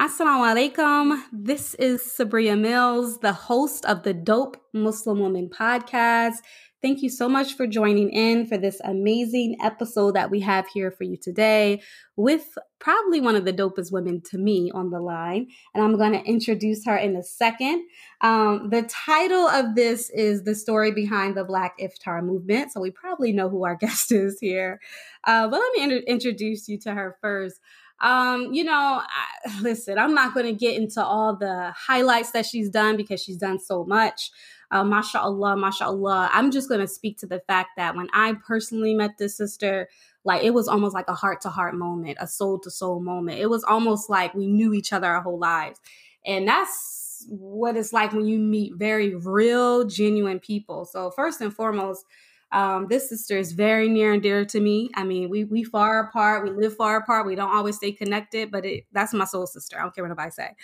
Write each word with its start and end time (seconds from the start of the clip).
Assalamu 0.00 0.46
alaikum. 0.46 1.20
This 1.32 1.74
is 1.74 2.02
Sabria 2.02 2.56
Mills, 2.56 3.18
the 3.18 3.32
host 3.32 3.84
of 3.84 4.04
the 4.04 4.14
Dope 4.14 4.56
Muslim 4.72 5.18
Woman 5.18 5.50
podcast. 5.50 6.36
Thank 6.80 7.02
you 7.02 7.10
so 7.10 7.28
much 7.28 7.54
for 7.54 7.66
joining 7.66 8.10
in 8.10 8.46
for 8.46 8.56
this 8.56 8.80
amazing 8.84 9.56
episode 9.60 10.14
that 10.14 10.30
we 10.30 10.38
have 10.38 10.68
here 10.68 10.92
for 10.92 11.02
you 11.02 11.16
today 11.16 11.82
with 12.14 12.56
probably 12.78 13.20
one 13.20 13.34
of 13.34 13.44
the 13.44 13.52
dopest 13.52 13.90
women 13.90 14.22
to 14.30 14.38
me 14.38 14.70
on 14.72 14.90
the 14.90 15.00
line. 15.00 15.48
And 15.74 15.82
I'm 15.82 15.96
going 15.96 16.12
to 16.12 16.22
introduce 16.22 16.86
her 16.86 16.96
in 16.96 17.16
a 17.16 17.22
second. 17.24 17.82
Um, 18.20 18.68
the 18.70 18.82
title 18.82 19.48
of 19.48 19.74
this 19.74 20.10
is 20.10 20.44
The 20.44 20.54
Story 20.54 20.92
Behind 20.92 21.36
the 21.36 21.42
Black 21.42 21.76
Iftar 21.80 22.22
Movement. 22.22 22.70
So 22.70 22.80
we 22.80 22.92
probably 22.92 23.32
know 23.32 23.48
who 23.48 23.64
our 23.64 23.74
guest 23.80 24.12
is 24.12 24.38
here. 24.40 24.78
Uh, 25.24 25.48
but 25.48 25.58
let 25.58 25.72
me 25.72 25.82
in- 25.82 26.04
introduce 26.06 26.68
you 26.68 26.78
to 26.82 26.94
her 26.94 27.16
first. 27.20 27.58
Um, 28.00 28.52
you 28.52 28.64
know, 28.64 29.02
I, 29.02 29.60
listen, 29.60 29.98
I'm 29.98 30.14
not 30.14 30.34
going 30.34 30.46
to 30.46 30.52
get 30.52 30.76
into 30.76 31.02
all 31.02 31.36
the 31.36 31.72
highlights 31.76 32.32
that 32.32 32.46
she's 32.46 32.70
done 32.70 32.96
because 32.96 33.22
she's 33.22 33.36
done 33.36 33.58
so 33.58 33.84
much. 33.84 34.30
Uh, 34.70 34.84
mashallah, 34.84 35.56
mashallah. 35.56 36.28
I'm 36.32 36.50
just 36.50 36.68
going 36.68 36.82
to 36.82 36.86
speak 36.86 37.18
to 37.18 37.26
the 37.26 37.40
fact 37.46 37.70
that 37.76 37.96
when 37.96 38.08
I 38.12 38.34
personally 38.46 38.94
met 38.94 39.16
this 39.18 39.36
sister, 39.36 39.88
like 40.24 40.42
it 40.42 40.52
was 40.52 40.68
almost 40.68 40.94
like 40.94 41.08
a 41.08 41.14
heart 41.14 41.40
to 41.42 41.48
heart 41.48 41.74
moment, 41.74 42.18
a 42.20 42.26
soul 42.26 42.58
to 42.60 42.70
soul 42.70 43.00
moment. 43.00 43.38
It 43.38 43.48
was 43.48 43.64
almost 43.64 44.10
like 44.10 44.34
we 44.34 44.46
knew 44.46 44.74
each 44.74 44.92
other 44.92 45.06
our 45.06 45.22
whole 45.22 45.38
lives. 45.38 45.80
And 46.26 46.46
that's 46.46 47.26
what 47.28 47.76
it's 47.76 47.92
like 47.92 48.12
when 48.12 48.26
you 48.26 48.38
meet 48.38 48.74
very 48.76 49.14
real, 49.14 49.84
genuine 49.84 50.38
people. 50.38 50.84
So, 50.84 51.10
first 51.10 51.40
and 51.40 51.54
foremost, 51.54 52.04
um, 52.52 52.86
this 52.88 53.08
sister 53.08 53.36
is 53.36 53.52
very 53.52 53.88
near 53.88 54.12
and 54.12 54.22
dear 54.22 54.44
to 54.46 54.60
me. 54.60 54.90
I 54.94 55.04
mean, 55.04 55.28
we 55.28 55.44
we 55.44 55.64
far 55.64 56.00
apart, 56.08 56.44
we 56.44 56.50
live 56.50 56.76
far 56.76 56.96
apart, 56.96 57.26
we 57.26 57.34
don't 57.34 57.54
always 57.54 57.76
stay 57.76 57.92
connected, 57.92 58.50
but 58.50 58.64
it, 58.64 58.84
that's 58.92 59.12
my 59.12 59.24
soul 59.24 59.46
sister. 59.46 59.78
I 59.78 59.82
don't 59.82 59.94
care 59.94 60.04
what 60.04 60.08
nobody 60.08 60.30
say. 60.30 60.56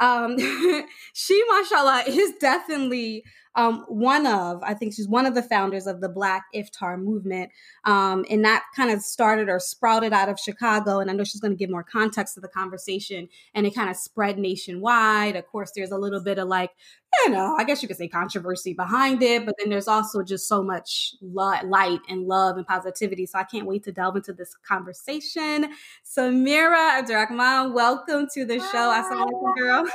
Um, 0.00 0.36
she, 1.12 1.42
mashallah, 1.48 2.04
is 2.08 2.32
definitely 2.40 3.24
um, 3.56 3.84
one 3.88 4.26
of, 4.26 4.62
I 4.62 4.74
think 4.74 4.94
she's 4.94 5.08
one 5.08 5.26
of 5.26 5.34
the 5.34 5.42
founders 5.42 5.86
of 5.86 6.00
the 6.00 6.08
Black 6.08 6.44
Iftar 6.54 7.02
movement. 7.02 7.50
Um, 7.84 8.24
and 8.30 8.44
that 8.44 8.64
kind 8.76 8.90
of 8.90 9.02
started 9.02 9.48
or 9.48 9.58
sprouted 9.58 10.12
out 10.12 10.28
of 10.28 10.38
Chicago. 10.38 11.00
And 11.00 11.10
I 11.10 11.14
know 11.14 11.24
she's 11.24 11.40
going 11.40 11.52
to 11.52 11.56
give 11.56 11.70
more 11.70 11.82
context 11.82 12.34
to 12.34 12.40
the 12.40 12.48
conversation. 12.48 13.28
And 13.54 13.66
it 13.66 13.74
kind 13.74 13.90
of 13.90 13.96
spread 13.96 14.38
nationwide. 14.38 15.36
Of 15.36 15.46
course, 15.48 15.72
there's 15.74 15.90
a 15.90 15.98
little 15.98 16.22
bit 16.22 16.38
of 16.38 16.48
like, 16.48 16.70
you 17.24 17.32
know, 17.32 17.56
I 17.58 17.64
guess 17.64 17.82
you 17.82 17.88
could 17.88 17.96
say 17.96 18.06
controversy 18.06 18.72
behind 18.72 19.20
it, 19.22 19.44
but 19.44 19.56
then 19.58 19.68
there's 19.68 19.88
also 19.88 20.22
just 20.22 20.46
so 20.46 20.62
much 20.62 21.16
light 21.20 21.98
and 22.08 22.28
love 22.28 22.56
and 22.56 22.64
positivity. 22.64 23.26
So 23.26 23.38
I 23.38 23.44
can't 23.44 23.66
wait 23.66 23.82
to 23.84 23.92
delve 23.92 24.14
into 24.14 24.32
this 24.32 24.54
conversation. 24.66 25.74
Samira 26.04 27.02
Abderrahman, 27.02 27.74
welcome 27.74 28.28
to 28.34 28.44
the 28.44 28.60
show. 28.60 28.94
Assalamu 28.94 29.56
girl. 29.56 29.89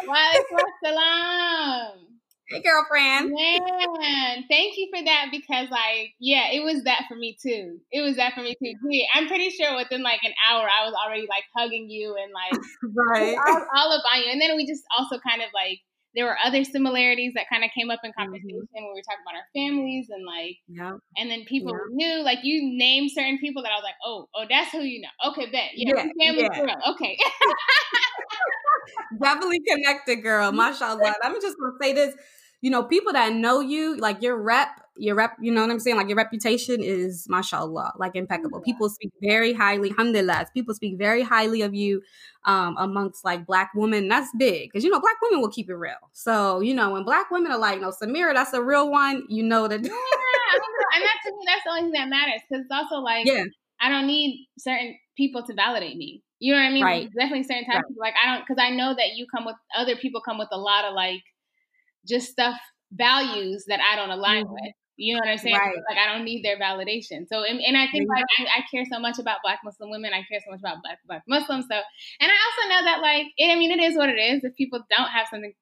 Salam. 0.83 2.05
Hey, 2.47 2.61
girlfriend. 2.61 3.33
Man, 3.33 4.43
thank 4.49 4.77
you 4.77 4.87
for 4.93 5.03
that 5.03 5.27
because, 5.31 5.69
like, 5.71 6.13
yeah, 6.19 6.51
it 6.51 6.63
was 6.63 6.83
that 6.83 7.05
for 7.09 7.15
me 7.15 7.35
too. 7.41 7.79
It 7.91 8.01
was 8.01 8.17
that 8.17 8.33
for 8.33 8.41
me 8.41 8.55
too. 8.61 8.73
I'm 9.15 9.27
pretty 9.27 9.49
sure 9.49 9.75
within 9.75 10.03
like 10.03 10.19
an 10.23 10.33
hour, 10.47 10.67
I 10.69 10.85
was 10.85 10.93
already 10.93 11.27
like 11.27 11.43
hugging 11.57 11.89
you 11.89 12.15
and 12.21 12.31
like 12.31 12.61
right 12.95 13.35
all, 13.47 13.65
all 13.75 13.91
up 13.93 14.03
on 14.13 14.21
you. 14.21 14.31
And 14.31 14.39
then 14.39 14.55
we 14.55 14.67
just 14.67 14.83
also 14.97 15.17
kind 15.27 15.41
of 15.41 15.49
like 15.53 15.79
there 16.15 16.25
were 16.25 16.37
other 16.43 16.63
similarities 16.63 17.33
that 17.35 17.45
kind 17.51 17.63
of 17.63 17.69
came 17.77 17.91
up 17.91 17.99
in 18.03 18.11
mm-hmm. 18.11 18.21
conversation 18.21 18.49
mm-hmm. 18.49 18.73
when 18.73 18.83
we 18.85 18.89
were 18.89 19.03
talking 19.03 19.23
about 19.25 19.35
our 19.35 19.47
families 19.53 20.07
and 20.09 20.25
like, 20.25 20.57
yeah. 20.67 20.95
and 21.17 21.29
then 21.29 21.43
people 21.45 21.73
yeah. 21.73 21.91
knew, 21.91 22.23
like, 22.23 22.39
you 22.43 22.71
named 22.77 23.11
certain 23.11 23.37
people 23.37 23.63
that 23.63 23.71
I 23.71 23.75
was 23.75 23.83
like, 23.83 23.99
oh, 24.03 24.27
oh, 24.33 24.45
that's 24.49 24.71
who 24.71 24.79
you 24.79 25.01
know. 25.01 25.31
Okay, 25.31 25.51
bet, 25.51 25.71
yeah, 25.75 25.93
yeah 25.95 26.07
family 26.23 26.43
yeah. 26.43 26.59
girl. 26.59 26.75
Okay, 26.95 27.17
definitely 29.21 29.61
connected, 29.67 30.17
girl. 30.17 30.51
Mashallah. 30.51 31.15
I'm 31.23 31.41
just 31.41 31.57
gonna 31.59 31.77
say 31.81 31.93
this 31.93 32.15
you 32.65 32.71
know, 32.71 32.81
people 32.81 33.13
that 33.13 33.31
know 33.31 33.59
you, 33.59 33.95
like 33.97 34.23
your 34.23 34.41
rep, 34.41 34.69
your 34.97 35.13
rep, 35.13 35.37
you 35.39 35.51
know 35.51 35.61
what 35.61 35.69
I'm 35.69 35.79
saying? 35.79 35.97
Like 35.97 36.07
your 36.07 36.17
reputation 36.17 36.81
is 36.81 37.27
mashallah, 37.29 37.93
like 37.99 38.15
impeccable. 38.15 38.59
People 38.61 38.89
speak 38.89 39.11
very 39.21 39.53
highly, 39.53 39.91
alhamdulillah. 39.91 40.47
People 40.51 40.73
speak 40.73 40.97
very 40.97 41.21
highly 41.21 41.61
of 41.61 41.75
you 41.75 42.01
um, 42.45 42.75
amongst 42.79 43.23
like 43.23 43.45
black 43.45 43.69
women. 43.75 44.07
That's 44.07 44.31
big 44.35 44.71
because 44.71 44.83
you 44.83 44.89
know, 44.89 44.99
black 44.99 45.17
women 45.21 45.41
will 45.41 45.51
keep 45.51 45.69
it 45.69 45.75
real. 45.75 46.09
So, 46.13 46.61
you 46.61 46.73
know, 46.73 46.89
when 46.89 47.03
black 47.03 47.29
women 47.29 47.51
are 47.51 47.59
like, 47.59 47.79
no, 47.79 47.91
Samira, 47.91 48.33
that's 48.33 48.53
a 48.53 48.63
real 48.63 48.89
one, 48.89 49.25
you 49.29 49.43
know 49.43 49.67
that. 49.67 49.83
yeah, 49.83 49.89
and 49.89 51.03
that's 51.03 51.23
to 51.23 51.31
me, 51.33 51.43
that's 51.45 51.63
the 51.65 51.69
only 51.69 51.81
thing 51.83 51.91
that 51.91 52.09
matters 52.09 52.41
because 52.49 52.63
it's 52.63 52.71
also 52.71 52.95
like, 52.95 53.27
yeah. 53.27 53.43
I 53.79 53.89
don't 53.89 54.07
need 54.07 54.47
certain 54.57 54.97
people 55.15 55.43
to 55.43 55.53
validate 55.53 55.97
me. 55.97 56.23
You 56.39 56.53
know 56.53 56.59
what 56.59 56.67
I 56.67 56.71
mean? 56.71 56.83
Right. 56.83 57.09
Definitely 57.17 57.43
certain 57.43 57.65
times, 57.65 57.83
right. 57.89 58.11
like 58.11 58.13
I 58.21 58.33
don't, 58.33 58.45
because 58.45 58.61
I 58.61 58.69
know 58.69 58.93
that 58.93 59.15
you 59.15 59.25
come 59.33 59.45
with 59.45 59.55
other 59.75 59.95
people 59.95 60.21
come 60.21 60.37
with 60.37 60.49
a 60.51 60.57
lot 60.57 60.85
of 60.85 60.93
like 60.93 61.23
just 62.07 62.29
stuff 62.31 62.57
values 62.91 63.65
that 63.67 63.79
I 63.79 63.95
don't 63.95 64.11
align 64.11 64.45
mm-hmm. 64.45 64.53
with. 64.53 64.73
You 64.97 65.15
know 65.15 65.19
what 65.19 65.29
I'm 65.29 65.37
saying? 65.37 65.55
Right. 65.55 65.75
Like 65.89 65.97
I 65.97 66.13
don't 66.13 66.23
need 66.23 66.43
their 66.43 66.57
validation. 66.57 67.27
So 67.27 67.43
and, 67.43 67.59
and 67.59 67.75
I 67.75 67.87
think 67.91 68.07
like 68.07 68.23
I, 68.39 68.59
I, 68.59 68.63
care 68.71 68.85
so 68.89 68.97
much 68.97 69.19
about 69.19 69.39
Black 69.43 69.59
Muslim 69.63 69.91
women. 69.91 70.13
I 70.13 70.23
care 70.23 70.39
so 70.39 70.51
much 70.51 70.61
about 70.61 70.77
Black 70.81 70.99
Black 71.05 71.23
Muslims. 71.27 71.65
So 71.69 71.75
and 71.75 72.31
I 72.31 72.35
also 72.47 72.69
know 72.69 72.83
that 72.85 73.01
like 73.01 73.27
it, 73.37 73.51
I 73.51 73.55
mean 73.55 73.71
it 73.71 73.83
is 73.83 73.97
what 73.97 74.07
it 74.07 74.19
is. 74.19 74.45
If 74.45 74.55
people 74.55 74.79
don't 74.89 75.09
have 75.09 75.27
something 75.29 75.53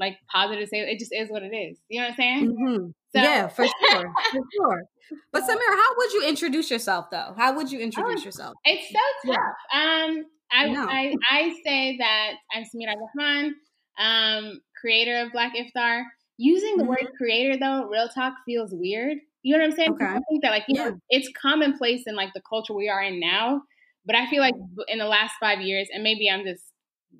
like 0.00 0.16
positive 0.32 0.64
to 0.64 0.68
say, 0.68 0.78
it 0.78 0.98
just 0.98 1.12
is 1.14 1.30
what 1.30 1.42
it 1.42 1.54
is. 1.54 1.78
You 1.88 2.00
know 2.00 2.06
what 2.06 2.10
I'm 2.12 2.16
saying? 2.16 2.56
Mm-hmm. 2.56 2.86
So. 3.14 3.22
Yeah, 3.22 3.48
for 3.48 3.66
sure, 3.66 4.12
for 4.32 4.40
sure. 4.56 4.82
But 5.32 5.42
Samir, 5.42 5.58
how 5.58 5.96
would 5.96 6.12
you 6.12 6.28
introduce 6.28 6.70
yourself 6.70 7.06
though? 7.10 7.34
How 7.36 7.56
would 7.56 7.72
you 7.72 7.80
introduce 7.80 8.22
oh, 8.22 8.24
yourself? 8.26 8.54
It's 8.64 8.86
so 8.92 9.32
tough. 9.32 9.54
Yeah. 9.74 10.06
Um, 10.06 10.24
I, 10.52 10.68
no. 10.68 10.86
I 10.88 11.14
I 11.28 11.52
say 11.64 11.96
that 11.98 12.34
I'm 12.54 12.62
Samira 12.62 12.94
Rahman, 13.16 13.56
um, 13.98 14.60
creator 14.80 15.18
of 15.18 15.32
Black 15.32 15.52
Iftar. 15.56 16.04
Using 16.38 16.76
the 16.76 16.84
mm-hmm. 16.84 16.90
word 16.90 17.08
creator 17.18 17.58
though, 17.58 17.88
real 17.88 18.08
talk 18.08 18.34
feels 18.46 18.70
weird. 18.72 19.18
You 19.42 19.56
know 19.56 19.64
what 19.64 19.70
I'm 19.70 19.76
saying? 19.76 19.92
Okay. 19.94 20.04
I 20.04 20.20
think 20.28 20.42
that 20.42 20.50
like 20.50 20.64
you 20.68 20.80
yeah. 20.80 20.90
know, 20.90 20.98
it's 21.08 21.28
commonplace 21.40 22.02
in 22.06 22.14
like 22.14 22.32
the 22.32 22.42
culture 22.48 22.74
we 22.74 22.88
are 22.88 23.02
in 23.02 23.18
now. 23.18 23.62
But 24.06 24.14
I 24.14 24.30
feel 24.30 24.40
like 24.40 24.54
in 24.88 24.98
the 24.98 25.06
last 25.06 25.34
five 25.40 25.60
years, 25.60 25.88
and 25.92 26.04
maybe 26.04 26.30
I'm 26.30 26.44
just 26.44 26.62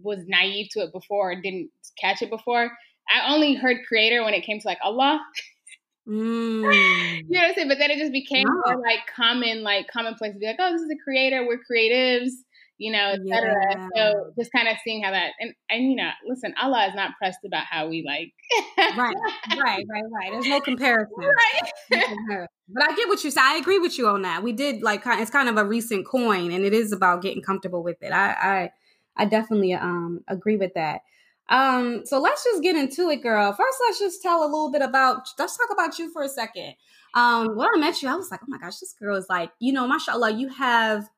was 0.02 0.18
naive 0.26 0.68
to 0.72 0.80
it 0.80 0.92
before, 0.92 1.34
didn't 1.34 1.70
catch 2.00 2.22
it 2.22 2.30
before. 2.30 2.70
I 3.08 3.32
only 3.32 3.54
heard 3.54 3.78
creator 3.86 4.22
when 4.24 4.34
it 4.34 4.44
came 4.44 4.60
to 4.60 4.68
like 4.68 4.78
Allah. 4.82 5.20
Mm. 6.08 6.62
you 6.72 7.24
know 7.28 7.40
what 7.40 7.48
I'm 7.48 7.54
saying? 7.54 7.68
But 7.68 7.78
then 7.78 7.90
it 7.90 7.98
just 7.98 8.12
became 8.12 8.46
wow. 8.48 8.74
more 8.74 8.82
like 8.82 9.00
common, 9.14 9.62
like 9.62 9.88
commonplace 9.88 10.32
to 10.34 10.38
be 10.38 10.46
like, 10.46 10.56
oh, 10.58 10.72
this 10.72 10.82
is 10.82 10.90
a 10.90 11.02
creator, 11.04 11.46
we're 11.46 11.58
creatives 11.58 12.32
you 12.80 12.90
know, 12.90 13.10
etc. 13.10 13.54
Yeah. 13.62 13.88
So 13.94 14.32
just 14.38 14.50
kind 14.52 14.66
of 14.66 14.76
seeing 14.82 15.04
how 15.04 15.10
that 15.10 15.32
and 15.38 15.52
and 15.68 15.84
you 15.84 15.94
know, 15.94 16.08
listen, 16.26 16.54
Allah 16.60 16.86
is 16.86 16.94
not 16.94 17.12
pressed 17.18 17.40
about 17.46 17.64
how 17.70 17.88
we 17.88 18.02
like. 18.04 18.32
right, 18.96 19.14
right, 19.62 19.84
right, 19.86 20.04
right. 20.10 20.32
There's 20.32 20.46
no 20.46 20.60
comparison. 20.60 21.12
Right. 21.90 22.46
but 22.68 22.82
I 22.88 22.94
get 22.94 23.08
what 23.08 23.22
you 23.22 23.30
say. 23.30 23.40
I 23.42 23.56
agree 23.56 23.78
with 23.78 23.98
you 23.98 24.08
on 24.08 24.22
that. 24.22 24.42
We 24.42 24.52
did 24.52 24.82
like 24.82 25.02
it's 25.04 25.30
kind 25.30 25.48
of 25.48 25.58
a 25.58 25.64
recent 25.64 26.06
coin, 26.06 26.50
and 26.52 26.64
it 26.64 26.72
is 26.72 26.90
about 26.92 27.20
getting 27.20 27.42
comfortable 27.42 27.82
with 27.82 27.96
it. 28.00 28.12
I 28.12 28.30
I, 28.30 28.70
I 29.16 29.24
definitely 29.24 29.74
um 29.74 30.22
agree 30.28 30.56
with 30.56 30.74
that. 30.74 31.02
Um, 31.48 32.02
so 32.06 32.20
let's 32.20 32.44
just 32.44 32.62
get 32.62 32.76
into 32.76 33.10
it, 33.10 33.22
girl. 33.22 33.52
First, 33.52 33.78
let's 33.86 33.98
just 33.98 34.22
tell 34.22 34.42
a 34.42 34.46
little 34.46 34.70
bit 34.70 34.82
about. 34.82 35.28
Let's 35.38 35.56
talk 35.56 35.68
about 35.72 35.98
you 35.98 36.12
for 36.12 36.22
a 36.22 36.28
second. 36.28 36.74
Um, 37.14 37.56
when 37.56 37.68
I 37.74 37.78
met 37.78 38.02
you, 38.02 38.08
I 38.08 38.14
was 38.14 38.30
like, 38.30 38.40
oh 38.42 38.46
my 38.48 38.58
gosh, 38.58 38.78
this 38.78 38.94
girl 38.98 39.16
is 39.16 39.26
like, 39.28 39.50
you 39.58 39.72
know, 39.72 39.88
mashallah, 39.88 40.30
you 40.30 40.48
have 40.48 41.08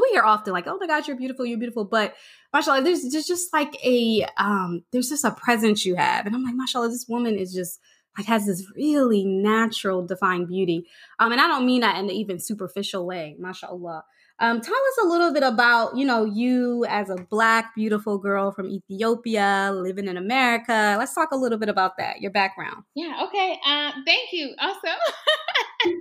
we 0.00 0.08
hear 0.12 0.22
often 0.22 0.52
like, 0.52 0.66
oh 0.66 0.78
my 0.78 0.86
gosh, 0.86 1.08
you're 1.08 1.16
beautiful, 1.16 1.44
you're 1.44 1.58
beautiful. 1.58 1.84
But 1.84 2.14
mashallah, 2.52 2.82
there's 2.82 3.02
just, 3.04 3.28
just 3.28 3.52
like 3.52 3.74
a, 3.84 4.26
um, 4.36 4.84
there's 4.90 5.08
just 5.08 5.24
a 5.24 5.32
presence 5.32 5.84
you 5.84 5.96
have. 5.96 6.26
And 6.26 6.34
I'm 6.34 6.42
like, 6.42 6.54
mashallah, 6.54 6.88
this 6.88 7.06
woman 7.08 7.36
is 7.36 7.52
just 7.52 7.80
like 8.16 8.26
has 8.26 8.46
this 8.46 8.66
really 8.76 9.24
natural, 9.24 10.06
defined 10.06 10.48
beauty. 10.48 10.86
Um, 11.18 11.32
and 11.32 11.40
I 11.40 11.46
don't 11.46 11.66
mean 11.66 11.80
that 11.80 11.98
in 11.98 12.06
an 12.06 12.10
even 12.10 12.38
superficial 12.38 13.06
way, 13.06 13.36
mashallah. 13.38 14.04
Um, 14.40 14.60
tell 14.60 14.74
us 14.74 15.04
a 15.04 15.06
little 15.06 15.32
bit 15.32 15.42
about, 15.42 15.96
you 15.96 16.04
know, 16.04 16.24
you 16.24 16.84
as 16.88 17.10
a 17.10 17.16
black, 17.30 17.74
beautiful 17.74 18.18
girl 18.18 18.50
from 18.52 18.68
Ethiopia 18.68 19.70
living 19.72 20.08
in 20.08 20.16
America. 20.16 20.96
Let's 20.98 21.14
talk 21.14 21.30
a 21.32 21.36
little 21.36 21.58
bit 21.58 21.68
about 21.68 21.96
that, 21.98 22.20
your 22.20 22.32
background. 22.32 22.82
Yeah, 22.94 23.24
okay. 23.28 23.58
Uh, 23.66 23.92
thank 24.04 24.32
you. 24.32 24.54
Also, 24.60 24.88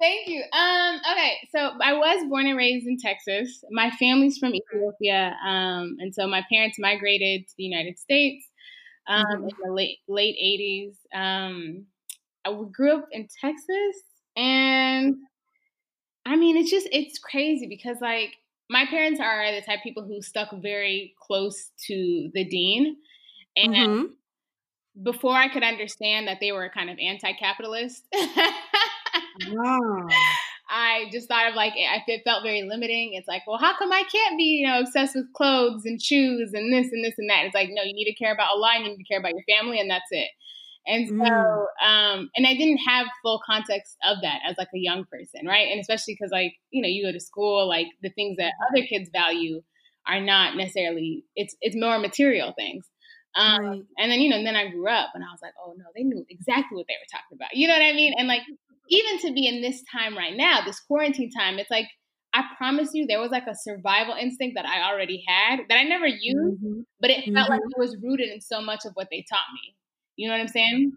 Thank 0.00 0.28
you. 0.28 0.42
Um, 0.54 0.98
okay, 1.12 1.36
so 1.54 1.72
I 1.82 1.92
was 1.92 2.26
born 2.30 2.46
and 2.46 2.56
raised 2.56 2.86
in 2.86 2.96
Texas. 2.96 3.62
My 3.70 3.90
family's 3.90 4.38
from 4.38 4.54
Ethiopia, 4.54 5.36
um, 5.46 5.96
and 5.98 6.14
so 6.14 6.26
my 6.26 6.42
parents 6.50 6.78
migrated 6.78 7.46
to 7.46 7.54
the 7.58 7.64
United 7.64 7.98
States 7.98 8.46
um, 9.06 9.24
mm-hmm. 9.26 9.44
in 9.44 9.50
the 9.62 9.72
late 9.72 9.98
late 10.08 10.36
eighties. 10.40 10.94
Um, 11.14 11.84
I 12.46 12.58
grew 12.72 12.96
up 12.96 13.08
in 13.12 13.28
Texas, 13.42 14.02
and 14.36 15.16
I 16.30 16.36
mean, 16.36 16.56
it's 16.56 16.70
just 16.70 16.88
it's 16.92 17.18
crazy 17.18 17.66
because 17.66 17.98
like 18.00 18.36
my 18.68 18.86
parents 18.86 19.20
are 19.20 19.52
the 19.52 19.62
type 19.62 19.78
of 19.78 19.82
people 19.82 20.04
who 20.04 20.22
stuck 20.22 20.50
very 20.62 21.14
close 21.20 21.70
to 21.86 22.30
the 22.34 22.44
deen, 22.44 22.96
and. 23.56 23.74
Mm-hmm. 23.74 24.04
Before 25.04 25.32
I 25.32 25.48
could 25.48 25.62
understand 25.62 26.26
that 26.26 26.38
they 26.40 26.50
were 26.50 26.68
kind 26.68 26.90
of 26.90 26.98
anti-capitalist, 26.98 28.08
Oh. 29.48 30.08
I 30.72 31.06
just 31.10 31.26
thought 31.26 31.48
of 31.48 31.56
like 31.56 31.72
it 31.74 32.22
felt 32.24 32.44
very 32.44 32.62
limiting. 32.62 33.14
It's 33.14 33.26
like, 33.26 33.42
well, 33.46 33.58
how 33.58 33.76
come 33.76 33.92
I 33.92 34.04
can't 34.10 34.38
be, 34.38 34.44
you 34.44 34.66
know, 34.68 34.78
obsessed 34.78 35.16
with 35.16 35.32
clothes 35.32 35.84
and 35.84 36.00
shoes 36.00 36.52
and 36.54 36.72
this 36.72 36.92
and 36.92 37.04
this 37.04 37.14
and 37.18 37.28
that? 37.28 37.44
It's 37.44 37.54
like, 37.54 37.70
no, 37.72 37.82
you 37.82 37.92
need 37.92 38.04
to 38.04 38.14
care 38.14 38.32
about 38.32 38.52
Allah, 38.52 38.78
you 38.78 38.84
need 38.84 38.96
to 38.96 39.04
care 39.04 39.18
about 39.18 39.32
your 39.32 39.42
family, 39.58 39.80
and 39.80 39.90
that's 39.90 40.06
it. 40.12 40.30
And 40.86 41.08
so, 41.08 41.14
mm. 41.14 41.64
um, 41.86 42.30
and 42.34 42.46
I 42.46 42.54
didn't 42.54 42.78
have 42.78 43.06
full 43.22 43.40
context 43.44 43.96
of 44.04 44.18
that 44.22 44.40
as 44.48 44.56
like 44.58 44.68
a 44.74 44.78
young 44.78 45.04
person, 45.04 45.46
right? 45.46 45.68
And 45.70 45.80
especially 45.80 46.16
because 46.18 46.32
like, 46.32 46.54
you 46.70 46.82
know, 46.82 46.88
you 46.88 47.04
go 47.04 47.12
to 47.12 47.20
school, 47.20 47.68
like 47.68 47.86
the 48.02 48.10
things 48.10 48.38
that 48.38 48.52
other 48.70 48.84
kids 48.86 49.10
value 49.12 49.62
are 50.06 50.20
not 50.20 50.56
necessarily, 50.56 51.24
it's, 51.36 51.54
it's 51.60 51.76
more 51.76 51.98
material 51.98 52.54
things. 52.56 52.86
Um, 53.36 53.64
right. 53.64 53.82
and 53.98 54.10
then, 54.10 54.20
you 54.20 54.30
know, 54.30 54.36
and 54.36 54.46
then 54.46 54.56
I 54.56 54.70
grew 54.70 54.88
up 54.88 55.10
and 55.14 55.22
I 55.22 55.30
was 55.30 55.38
like, 55.42 55.52
oh 55.64 55.74
no, 55.76 55.84
they 55.94 56.02
knew 56.02 56.24
exactly 56.28 56.76
what 56.76 56.86
they 56.88 56.94
were 56.94 57.12
talking 57.12 57.36
about. 57.36 57.54
You 57.54 57.68
know 57.68 57.74
what 57.74 57.82
I 57.82 57.92
mean? 57.92 58.14
And 58.16 58.26
like, 58.26 58.42
even 58.88 59.18
to 59.20 59.32
be 59.32 59.46
in 59.46 59.62
this 59.62 59.84
time 59.92 60.16
right 60.16 60.36
now, 60.36 60.62
this 60.64 60.80
quarantine 60.80 61.30
time, 61.30 61.58
it's 61.58 61.70
like, 61.70 61.86
I 62.32 62.44
promise 62.56 62.90
you, 62.92 63.06
there 63.06 63.20
was 63.20 63.30
like 63.30 63.46
a 63.46 63.54
survival 63.54 64.14
instinct 64.14 64.56
that 64.56 64.66
I 64.66 64.90
already 64.90 65.22
had 65.26 65.60
that 65.68 65.78
I 65.78 65.84
never 65.84 66.06
used, 66.06 66.62
mm-hmm. 66.62 66.80
but 67.00 67.10
it 67.10 67.24
felt 67.24 67.50
mm-hmm. 67.50 67.52
like 67.52 67.60
it 67.60 67.78
was 67.78 67.96
rooted 68.02 68.30
in 68.30 68.40
so 68.40 68.60
much 68.60 68.84
of 68.84 68.92
what 68.94 69.08
they 69.10 69.24
taught 69.28 69.50
me. 69.54 69.74
You 70.20 70.28
know 70.28 70.34
what 70.34 70.42
I'm 70.42 70.48
saying? 70.48 70.92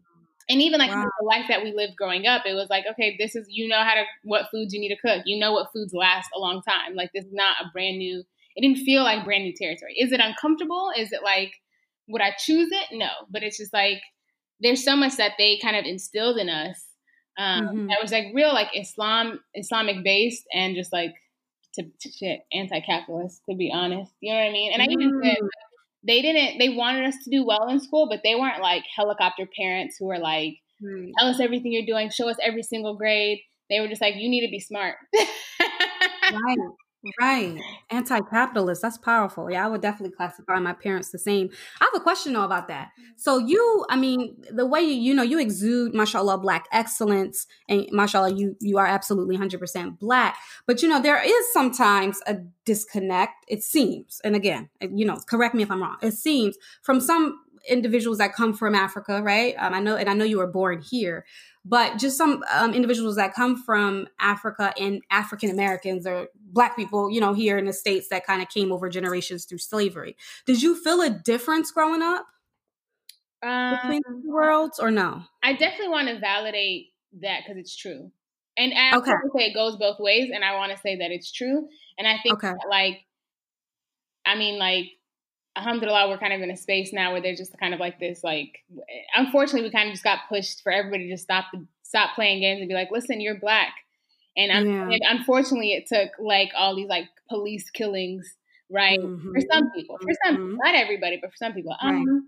And 0.49 0.61
even 0.61 0.79
like 0.79 0.91
wow. 0.91 1.09
the 1.17 1.25
life 1.25 1.45
that 1.47 1.63
we 1.63 1.71
lived 1.71 1.95
growing 1.95 2.27
up, 2.27 2.45
it 2.45 2.53
was 2.53 2.69
like, 2.69 2.83
okay, 2.91 3.15
this 3.17 3.37
is 3.37 3.47
you 3.49 3.69
know 3.69 3.81
how 3.81 3.93
to 3.93 4.03
what 4.23 4.49
foods 4.51 4.73
you 4.73 4.81
need 4.81 4.93
to 4.93 4.97
cook. 4.97 5.23
You 5.25 5.39
know 5.39 5.53
what 5.53 5.71
foods 5.71 5.93
last 5.93 6.29
a 6.35 6.39
long 6.39 6.61
time. 6.61 6.93
Like 6.93 7.11
this 7.13 7.23
is 7.23 7.31
not 7.31 7.55
a 7.63 7.69
brand 7.71 7.99
new. 7.99 8.21
It 8.57 8.61
didn't 8.61 8.83
feel 8.83 9.03
like 9.03 9.23
brand 9.23 9.45
new 9.45 9.53
territory. 9.53 9.95
Is 9.97 10.11
it 10.11 10.19
uncomfortable? 10.19 10.89
Is 10.97 11.13
it 11.13 11.21
like 11.23 11.53
would 12.09 12.21
I 12.21 12.33
choose 12.37 12.67
it? 12.69 12.97
No, 12.97 13.07
but 13.31 13.43
it's 13.43 13.57
just 13.57 13.71
like 13.71 14.01
there's 14.59 14.83
so 14.83 14.97
much 14.97 15.15
that 15.15 15.35
they 15.37 15.57
kind 15.61 15.77
of 15.77 15.85
instilled 15.85 16.37
in 16.37 16.49
us 16.49 16.83
um, 17.37 17.65
mm-hmm. 17.65 17.87
that 17.87 17.99
was 18.01 18.11
like 18.11 18.25
real 18.33 18.53
like 18.53 18.71
Islam 18.75 19.39
Islamic 19.55 20.03
based 20.03 20.43
and 20.53 20.75
just 20.75 20.91
like 20.91 21.13
to, 21.75 21.83
to 21.83 22.11
shit 22.11 22.41
anti-capitalist 22.51 23.41
to 23.49 23.55
be 23.55 23.71
honest. 23.73 24.11
You 24.19 24.33
know 24.33 24.39
what 24.39 24.49
I 24.49 24.51
mean? 24.51 24.73
And 24.73 24.81
I 24.81 24.87
even 24.89 25.21
said 25.23 25.37
mm 25.41 25.47
they 26.05 26.21
didn't 26.21 26.59
they 26.59 26.69
wanted 26.69 27.05
us 27.05 27.15
to 27.23 27.29
do 27.29 27.45
well 27.45 27.67
in 27.69 27.79
school 27.79 28.07
but 28.09 28.21
they 28.23 28.35
weren't 28.35 28.61
like 28.61 28.83
helicopter 28.95 29.47
parents 29.57 29.95
who 29.99 30.07
were 30.07 30.19
like 30.19 30.55
tell 31.17 31.29
us 31.29 31.39
everything 31.39 31.71
you're 31.71 31.85
doing. 31.85 32.09
Show 32.09 32.29
us 32.29 32.37
every 32.41 32.63
single 32.63 32.95
grade. 32.95 33.39
They 33.69 33.79
were 33.79 33.87
just 33.87 34.01
like 34.01 34.15
you 34.15 34.29
need 34.29 34.45
to 34.45 34.51
be 34.51 34.59
smart. 34.59 34.95
Right 36.31 36.57
Right. 37.19 37.59
Anti 37.89 38.21
capitalist. 38.21 38.81
That's 38.81 38.97
powerful. 38.97 39.51
Yeah, 39.51 39.65
I 39.65 39.67
would 39.67 39.81
definitely 39.81 40.15
classify 40.15 40.57
my 40.59 40.71
parents 40.71 41.11
the 41.11 41.19
same. 41.19 41.49
I 41.81 41.89
have 41.91 42.01
a 42.01 42.03
question 42.03 42.31
though 42.31 42.43
about 42.43 42.69
that. 42.69 42.91
Mm. 42.99 43.03
So 43.17 43.37
you, 43.39 43.85
I 43.89 43.97
mean, 43.97 44.41
the 44.49 44.65
way 44.65 44.81
you, 44.81 44.93
you 44.93 45.13
know, 45.13 45.23
you 45.23 45.37
exude, 45.37 45.93
mashallah, 45.93 46.37
black 46.37 46.65
excellence 46.71 47.45
and 47.67 47.87
mashallah, 47.91 48.33
you, 48.33 48.55
you 48.61 48.77
are 48.77 48.85
absolutely 48.85 49.37
100% 49.37 49.99
black. 49.99 50.37
But 50.65 50.81
you 50.81 50.87
know, 50.87 51.01
there 51.01 51.21
is 51.21 51.51
sometimes 51.51 52.21
a 52.25 52.37
disconnect, 52.65 53.45
it 53.49 53.63
seems. 53.63 54.21
And 54.23 54.35
again, 54.35 54.69
you 54.79 55.05
know, 55.05 55.17
correct 55.27 55.55
me 55.55 55.63
if 55.63 55.71
I'm 55.71 55.81
wrong. 55.81 55.97
It 56.01 56.13
seems 56.13 56.55
from 56.83 57.01
some 57.01 57.37
individuals 57.67 58.17
that 58.17 58.33
come 58.33 58.53
from 58.53 58.75
Africa, 58.75 59.21
right? 59.21 59.55
Um, 59.57 59.73
I 59.73 59.79
know, 59.79 59.95
and 59.95 60.09
I 60.09 60.13
know 60.13 60.25
you 60.25 60.37
were 60.37 60.47
born 60.47 60.81
here, 60.81 61.25
but 61.65 61.97
just 61.97 62.17
some 62.17 62.43
um, 62.53 62.73
individuals 62.73 63.15
that 63.15 63.33
come 63.33 63.61
from 63.61 64.07
Africa 64.19 64.73
and 64.79 65.01
African 65.09 65.49
Americans 65.49 66.05
or 66.05 66.27
Black 66.35 66.75
people, 66.75 67.09
you 67.09 67.21
know, 67.21 67.33
here 67.33 67.57
in 67.57 67.65
the 67.65 67.73
states 67.73 68.09
that 68.09 68.25
kind 68.25 68.41
of 68.41 68.49
came 68.49 68.71
over 68.71 68.89
generations 68.89 69.45
through 69.45 69.59
slavery. 69.59 70.15
Did 70.45 70.61
you 70.61 70.75
feel 70.75 71.01
a 71.01 71.09
difference 71.09 71.71
growing 71.71 72.01
up 72.01 72.25
um, 73.41 73.75
between 73.75 74.01
the 74.05 74.29
worlds, 74.29 74.77
or 74.79 74.91
no? 74.91 75.23
I 75.41 75.53
definitely 75.53 75.89
want 75.89 76.09
to 76.09 76.19
validate 76.19 76.87
that 77.21 77.41
because 77.43 77.57
it's 77.57 77.75
true, 77.75 78.11
and 78.57 78.73
I 78.73 78.97
okay. 78.97 79.11
say 79.35 79.45
it 79.45 79.53
goes 79.53 79.77
both 79.77 79.99
ways, 79.99 80.31
and 80.33 80.43
I 80.43 80.55
want 80.55 80.73
to 80.73 80.77
say 80.77 80.97
that 80.97 81.11
it's 81.11 81.31
true, 81.31 81.67
and 81.97 82.07
I 82.07 82.17
think 82.21 82.35
okay. 82.35 82.51
that, 82.51 82.69
like, 82.69 82.99
I 84.25 84.35
mean, 84.35 84.59
like 84.59 84.91
alhamdulillah, 85.55 86.09
we're 86.09 86.17
kind 86.17 86.33
of 86.33 86.41
in 86.41 86.51
a 86.51 86.57
space 86.57 86.91
now 86.93 87.11
where 87.11 87.21
there's 87.21 87.37
just 87.37 87.57
kind 87.59 87.73
of 87.73 87.79
like 87.79 87.99
this, 87.99 88.23
like, 88.23 88.63
unfortunately, 89.15 89.61
we 89.61 89.71
kind 89.71 89.87
of 89.87 89.93
just 89.93 90.03
got 90.03 90.19
pushed 90.29 90.61
for 90.63 90.71
everybody 90.71 91.09
to 91.09 91.17
stop 91.17 91.45
stop 91.83 92.15
playing 92.15 92.41
games 92.41 92.59
and 92.59 92.67
be 92.67 92.73
like, 92.73 92.89
listen, 92.91 93.21
you're 93.21 93.39
black. 93.39 93.73
And, 94.35 94.51
yeah. 94.51 94.89
and 94.89 95.01
unfortunately, 95.19 95.73
it 95.73 95.85
took 95.87 96.09
like 96.19 96.49
all 96.57 96.75
these 96.75 96.87
like 96.87 97.07
police 97.29 97.69
killings, 97.69 98.35
right? 98.69 98.99
Mm-hmm. 98.99 99.31
For 99.31 99.41
some 99.51 99.71
people, 99.75 99.97
for 100.01 100.11
some, 100.25 100.37
mm-hmm. 100.37 100.55
not 100.55 100.73
everybody, 100.73 101.19
but 101.21 101.29
for 101.29 101.37
some 101.37 101.53
people. 101.53 101.75
Um, 101.79 102.07
right. 102.07 102.23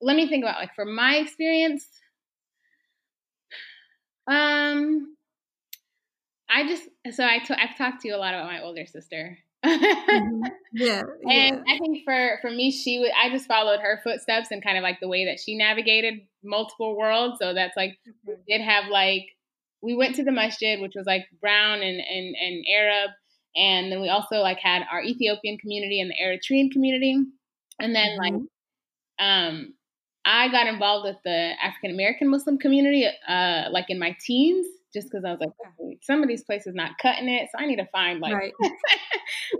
let 0.00 0.16
me 0.16 0.28
think 0.28 0.42
about 0.42 0.58
like 0.58 0.74
for 0.74 0.84
my 0.84 1.16
experience. 1.16 1.86
Um, 4.26 5.14
I 6.48 6.66
just 6.66 6.88
so 7.12 7.24
I 7.24 7.38
t- 7.38 7.54
I've 7.54 7.76
talked 7.78 8.02
to 8.02 8.08
you 8.08 8.16
a 8.16 8.18
lot 8.18 8.34
about 8.34 8.46
my 8.46 8.60
older 8.60 8.86
sister, 8.86 9.38
mm-hmm. 9.66 10.42
Yeah. 10.72 11.02
And. 11.30 11.64
I 11.66 11.78
think 11.78 12.04
for 12.04 12.38
for 12.42 12.50
me, 12.50 12.70
she 12.70 12.98
would 12.98 13.10
I 13.18 13.30
just 13.30 13.46
followed 13.46 13.80
her 13.80 14.00
footsteps 14.04 14.50
and 14.50 14.62
kind 14.62 14.76
of 14.76 14.82
like 14.82 15.00
the 15.00 15.08
way 15.08 15.24
that 15.24 15.40
she 15.40 15.56
navigated 15.56 16.20
multiple 16.44 16.96
worlds. 16.96 17.38
So 17.40 17.54
that's 17.54 17.76
like 17.76 17.98
mm-hmm. 18.06 18.32
did 18.46 18.60
have 18.60 18.90
like 18.90 19.24
we 19.82 19.94
went 19.94 20.16
to 20.16 20.24
the 20.24 20.32
masjid, 20.32 20.80
which 20.80 20.92
was 20.94 21.06
like 21.06 21.26
brown 21.40 21.80
and 21.80 22.00
and, 22.00 22.36
and 22.36 22.64
Arab. 22.70 23.10
And 23.56 23.90
then 23.90 24.02
we 24.02 24.10
also 24.10 24.36
like 24.36 24.58
had 24.58 24.82
our 24.92 25.02
Ethiopian 25.02 25.56
community 25.56 26.00
and 26.00 26.10
the 26.10 26.22
Eritrean 26.22 26.70
community. 26.70 27.16
And 27.80 27.94
then 27.94 28.18
mm-hmm. 28.18 28.34
like 28.34 28.42
um 29.18 29.74
I 30.26 30.48
got 30.50 30.66
involved 30.66 31.06
with 31.06 31.16
the 31.24 31.52
African 31.62 31.90
American 31.90 32.28
Muslim 32.28 32.58
community 32.58 33.06
uh 33.06 33.70
like 33.70 33.86
in 33.88 33.98
my 33.98 34.14
teens 34.20 34.66
just 34.96 35.10
because 35.10 35.24
I 35.24 35.30
was 35.32 35.40
like, 35.40 35.50
okay, 35.60 35.98
some 36.02 36.22
of 36.22 36.28
these 36.28 36.42
places 36.42 36.74
not 36.74 36.92
cutting 37.00 37.28
it, 37.28 37.48
so 37.52 37.62
I 37.62 37.66
need 37.66 37.76
to 37.76 37.86
find 37.92 38.20
like, 38.20 38.32
right. 38.32 38.52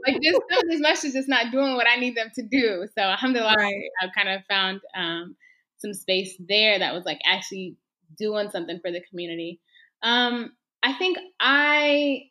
like 0.07 0.23
just 0.23 0.41
some 0.51 0.59
of 0.59 0.71
these 0.71 0.81
masjids 0.81 1.13
just 1.13 1.29
not 1.29 1.53
doing 1.53 1.75
what 1.75 1.87
I 1.87 1.97
need 1.97 2.17
them 2.17 2.31
to 2.35 2.43
do. 2.43 2.87
So 2.97 3.03
alhamdulillah, 3.03 3.55
right. 3.59 3.91
I've 4.03 4.15
kind 4.15 4.31
of 4.31 4.43
found 4.49 4.81
um, 4.97 5.37
some 5.77 5.93
space 5.93 6.35
there 6.49 6.79
that 6.79 6.95
was 6.95 7.05
like 7.05 7.21
actually 7.27 7.77
doing 8.17 8.51
something 8.51 8.81
for 8.81 8.91
the 8.91 9.03
community. 9.11 9.61
Um, 10.03 10.53
I 10.83 10.95
think 10.95 11.19
I 11.39 12.31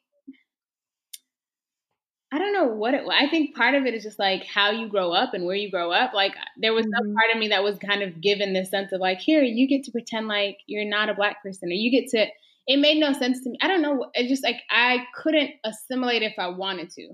I 2.31 2.39
don't 2.39 2.53
know 2.53 2.65
what 2.65 2.93
it 2.93 3.03
I 3.09 3.29
think 3.29 3.55
part 3.55 3.75
of 3.75 3.85
it 3.85 3.93
is 3.93 4.03
just 4.03 4.19
like 4.19 4.45
how 4.45 4.71
you 4.71 4.89
grow 4.89 5.11
up 5.11 5.33
and 5.33 5.45
where 5.45 5.55
you 5.55 5.69
grow 5.69 5.91
up. 5.91 6.13
Like 6.13 6.33
there 6.57 6.73
was 6.73 6.85
mm-hmm. 6.85 6.97
some 6.97 7.13
part 7.13 7.31
of 7.31 7.37
me 7.37 7.49
that 7.49 7.63
was 7.63 7.77
kind 7.77 8.01
of 8.01 8.19
given 8.19 8.53
this 8.53 8.71
sense 8.71 8.91
of 8.91 8.99
like, 8.99 9.19
here, 9.19 9.43
you 9.43 9.67
get 9.67 9.83
to 9.85 9.91
pretend 9.91 10.27
like 10.27 10.57
you're 10.65 10.89
not 10.89 11.09
a 11.09 11.13
black 11.13 11.43
person 11.43 11.69
or 11.69 11.73
you 11.73 11.91
get 11.91 12.09
to 12.09 12.27
it 12.67 12.77
made 12.77 12.99
no 12.99 13.13
sense 13.13 13.41
to 13.41 13.49
me. 13.49 13.57
I 13.61 13.67
don't 13.67 13.81
know. 13.81 14.09
It 14.13 14.27
just 14.27 14.43
like 14.43 14.61
I 14.69 15.05
couldn't 15.15 15.51
assimilate 15.63 16.23
if 16.23 16.33
I 16.39 16.47
wanted 16.47 16.89
to. 16.91 17.09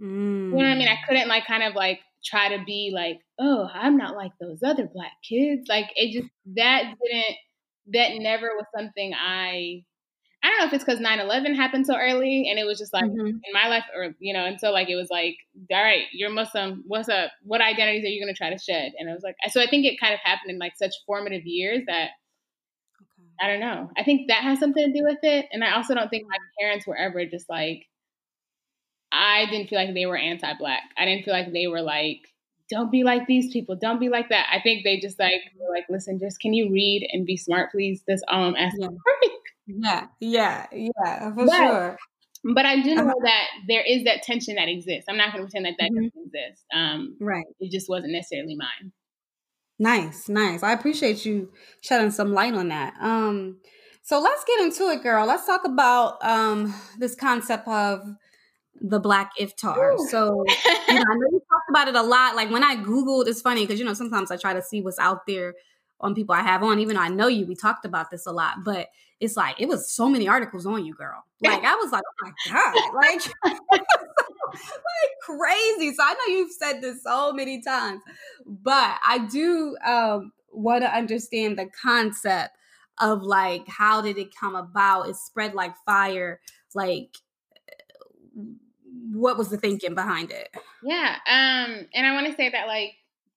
Mm. 0.00 0.50
You 0.50 0.50
know 0.50 0.56
what 0.56 0.66
I 0.66 0.74
mean? 0.74 0.88
I 0.88 0.96
mm. 0.96 1.06
couldn't 1.08 1.28
like 1.28 1.46
kind 1.46 1.62
of 1.62 1.74
like 1.74 2.00
try 2.24 2.56
to 2.56 2.64
be 2.64 2.90
like, 2.94 3.18
oh, 3.38 3.68
I'm 3.72 3.96
not 3.96 4.16
like 4.16 4.32
those 4.40 4.60
other 4.64 4.88
black 4.92 5.12
kids. 5.28 5.66
Like 5.68 5.90
it 5.94 6.12
just 6.12 6.28
that 6.56 6.94
didn't 7.02 7.36
that 7.92 8.10
never 8.18 8.48
was 8.56 8.66
something 8.76 9.12
I 9.14 9.84
I 10.42 10.50
don't 10.50 10.58
know 10.60 10.66
if 10.66 10.72
it's 10.72 10.84
because 10.84 11.00
9-11 11.00 11.56
happened 11.56 11.84
so 11.84 11.96
early 11.96 12.46
and 12.48 12.60
it 12.60 12.64
was 12.64 12.78
just 12.78 12.92
like 12.92 13.04
mm-hmm. 13.04 13.26
in 13.26 13.52
my 13.52 13.66
life 13.66 13.84
or 13.94 14.14
you 14.20 14.32
know, 14.32 14.44
and 14.44 14.60
so 14.60 14.70
like 14.70 14.88
it 14.88 14.94
was 14.94 15.08
like, 15.10 15.34
all 15.72 15.82
right, 15.82 16.04
you're 16.12 16.30
Muslim, 16.30 16.84
what's 16.86 17.08
up? 17.08 17.32
What 17.42 17.60
identities 17.60 18.04
are 18.04 18.08
you 18.08 18.22
gonna 18.22 18.34
try 18.34 18.50
to 18.50 18.58
shed? 18.58 18.92
And 18.98 19.10
I 19.10 19.14
was 19.14 19.22
like 19.24 19.34
so 19.48 19.60
I 19.60 19.66
think 19.66 19.84
it 19.84 20.00
kind 20.00 20.14
of 20.14 20.20
happened 20.22 20.52
in 20.52 20.58
like 20.58 20.74
such 20.76 20.94
formative 21.06 21.44
years 21.44 21.82
that 21.88 22.10
I 23.40 23.46
don't 23.46 23.60
know. 23.60 23.90
I 23.96 24.04
think 24.04 24.28
that 24.28 24.42
has 24.42 24.58
something 24.58 24.84
to 24.84 24.92
do 24.92 25.04
with 25.04 25.18
it. 25.22 25.46
And 25.52 25.62
I 25.62 25.76
also 25.76 25.94
don't 25.94 26.08
think 26.08 26.26
my 26.28 26.38
parents 26.60 26.86
were 26.86 26.96
ever 26.96 27.24
just 27.26 27.48
like, 27.48 27.86
I 29.12 29.46
didn't 29.50 29.68
feel 29.68 29.78
like 29.78 29.94
they 29.94 30.06
were 30.06 30.16
anti 30.16 30.52
black. 30.58 30.82
I 30.96 31.04
didn't 31.04 31.24
feel 31.24 31.34
like 31.34 31.52
they 31.52 31.66
were 31.66 31.82
like, 31.82 32.20
don't 32.68 32.92
be 32.92 33.04
like 33.04 33.26
these 33.26 33.52
people. 33.52 33.76
Don't 33.76 34.00
be 34.00 34.08
like 34.08 34.28
that. 34.28 34.46
I 34.52 34.60
think 34.60 34.84
they 34.84 35.00
just 35.00 35.18
like 35.18 35.40
were 35.58 35.74
like, 35.74 35.84
listen, 35.88 36.18
just 36.18 36.40
can 36.40 36.52
you 36.52 36.70
read 36.70 37.08
and 37.12 37.24
be 37.24 37.36
smart, 37.36 37.70
please? 37.70 38.02
That's 38.06 38.22
all 38.28 38.44
I'm 38.44 38.56
asking. 38.56 38.96
Yeah, 39.66 40.06
yeah, 40.20 40.66
yeah, 40.72 40.92
yeah 40.92 41.34
for 41.34 41.46
but, 41.46 41.56
sure. 41.56 41.98
But 42.54 42.66
I 42.66 42.80
do 42.82 42.94
know 42.94 43.02
uh-huh. 43.02 43.14
that 43.24 43.44
there 43.66 43.82
is 43.82 44.04
that 44.04 44.22
tension 44.22 44.56
that 44.56 44.68
exists. 44.68 45.06
I'm 45.08 45.16
not 45.16 45.32
going 45.32 45.44
to 45.44 45.50
pretend 45.50 45.66
that 45.66 45.74
that 45.78 45.90
mm-hmm. 45.90 46.04
doesn't 46.04 46.22
exist. 46.26 46.64
Um, 46.72 47.16
right. 47.20 47.46
It 47.60 47.72
just 47.72 47.88
wasn't 47.88 48.12
necessarily 48.12 48.54
mine. 48.54 48.92
Nice, 49.78 50.28
nice. 50.28 50.62
I 50.62 50.72
appreciate 50.72 51.24
you 51.24 51.50
shedding 51.80 52.10
some 52.10 52.32
light 52.32 52.54
on 52.54 52.68
that. 52.68 52.94
Um, 53.00 53.58
so 54.02 54.20
let's 54.20 54.42
get 54.44 54.60
into 54.60 54.88
it, 54.88 55.02
girl. 55.02 55.26
Let's 55.26 55.46
talk 55.46 55.64
about 55.64 56.24
um 56.24 56.74
this 56.98 57.14
concept 57.14 57.68
of 57.68 58.02
the 58.80 58.98
black 58.98 59.32
iftar. 59.38 59.94
Ooh. 59.94 60.08
So 60.08 60.44
you 60.88 60.94
know, 60.94 61.00
I 61.00 61.14
know 61.14 61.28
you 61.30 61.42
talked 61.50 61.70
about 61.70 61.88
it 61.88 61.94
a 61.94 62.02
lot. 62.02 62.34
Like 62.34 62.50
when 62.50 62.64
I 62.64 62.76
googled, 62.76 63.28
it's 63.28 63.40
funny 63.40 63.64
because 63.64 63.78
you 63.78 63.84
know 63.84 63.94
sometimes 63.94 64.30
I 64.30 64.36
try 64.36 64.54
to 64.54 64.62
see 64.62 64.80
what's 64.80 64.98
out 64.98 65.26
there 65.26 65.54
on 66.00 66.14
people 66.14 66.34
I 66.34 66.42
have 66.42 66.62
on. 66.62 66.78
Even 66.78 66.96
though 66.96 67.02
I 67.02 67.08
know 67.08 67.28
you, 67.28 67.46
we 67.46 67.54
talked 67.54 67.84
about 67.84 68.10
this 68.10 68.26
a 68.26 68.32
lot, 68.32 68.64
but 68.64 68.88
it's 69.20 69.36
like 69.36 69.60
it 69.60 69.68
was 69.68 69.90
so 69.90 70.08
many 70.08 70.28
articles 70.28 70.66
on 70.66 70.84
you, 70.84 70.94
girl. 70.94 71.24
Like 71.42 71.64
I 71.64 71.74
was 71.76 71.92
like, 71.92 72.02
oh 72.02 72.32
my 72.46 72.52
god, 72.52 72.94
like 72.94 73.82
like 74.52 75.12
crazy. 75.22 75.94
So 75.94 76.02
I 76.02 76.14
know 76.14 76.34
you've 76.34 76.52
said 76.52 76.80
this 76.80 77.02
so 77.02 77.32
many 77.32 77.62
times, 77.62 78.02
but 78.46 78.98
I 79.06 79.26
do 79.30 79.76
um, 79.84 80.32
want 80.52 80.82
to 80.82 80.94
understand 80.94 81.58
the 81.58 81.68
concept 81.82 82.56
of 83.00 83.22
like 83.22 83.66
how 83.68 84.00
did 84.00 84.18
it 84.18 84.34
come 84.38 84.56
about? 84.56 85.08
It 85.08 85.16
spread 85.16 85.54
like 85.54 85.74
fire 85.86 86.40
like 86.74 87.16
what 89.12 89.38
was 89.38 89.48
the 89.48 89.56
thinking 89.56 89.94
behind 89.94 90.30
it? 90.30 90.48
Yeah. 90.82 91.16
Um, 91.26 91.86
and 91.94 92.06
I 92.06 92.12
want 92.12 92.26
to 92.26 92.34
say 92.34 92.50
that 92.50 92.66
like, 92.66 92.92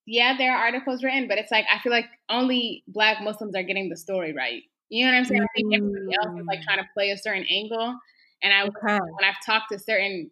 yeah, 0.06 0.36
there 0.38 0.56
are 0.56 0.65
articles 0.65 1.03
written, 1.03 1.27
but 1.27 1.38
it's 1.38 1.51
like 1.51 1.65
I 1.74 1.80
feel 1.80 1.91
like 1.91 2.08
only 2.30 2.84
black 2.88 3.22
Muslims 3.22 3.56
are 3.56 3.63
getting 3.63 3.89
the 3.89 3.98
story 3.98 4.34
right. 4.34 4.63
You 4.89 5.06
know 5.06 5.13
what 5.13 5.20
I'm 5.20 5.25
saying? 5.25 5.41
I 5.41 5.48
think 5.56 5.74
everybody 5.74 6.15
else 6.18 6.39
is 6.39 6.46
like 6.46 6.60
mm. 6.60 6.63
trying 6.63 6.80
to 6.80 6.89
play 6.94 7.12
a 7.12 7.18
certain 7.18 7.46
angle. 7.50 7.96
And 8.44 8.53
I 8.53 8.63
okay. 8.63 9.00
when 9.00 9.24
I've 9.24 9.46
talked 9.46 9.72
to 9.72 9.80
certain 9.80 10.30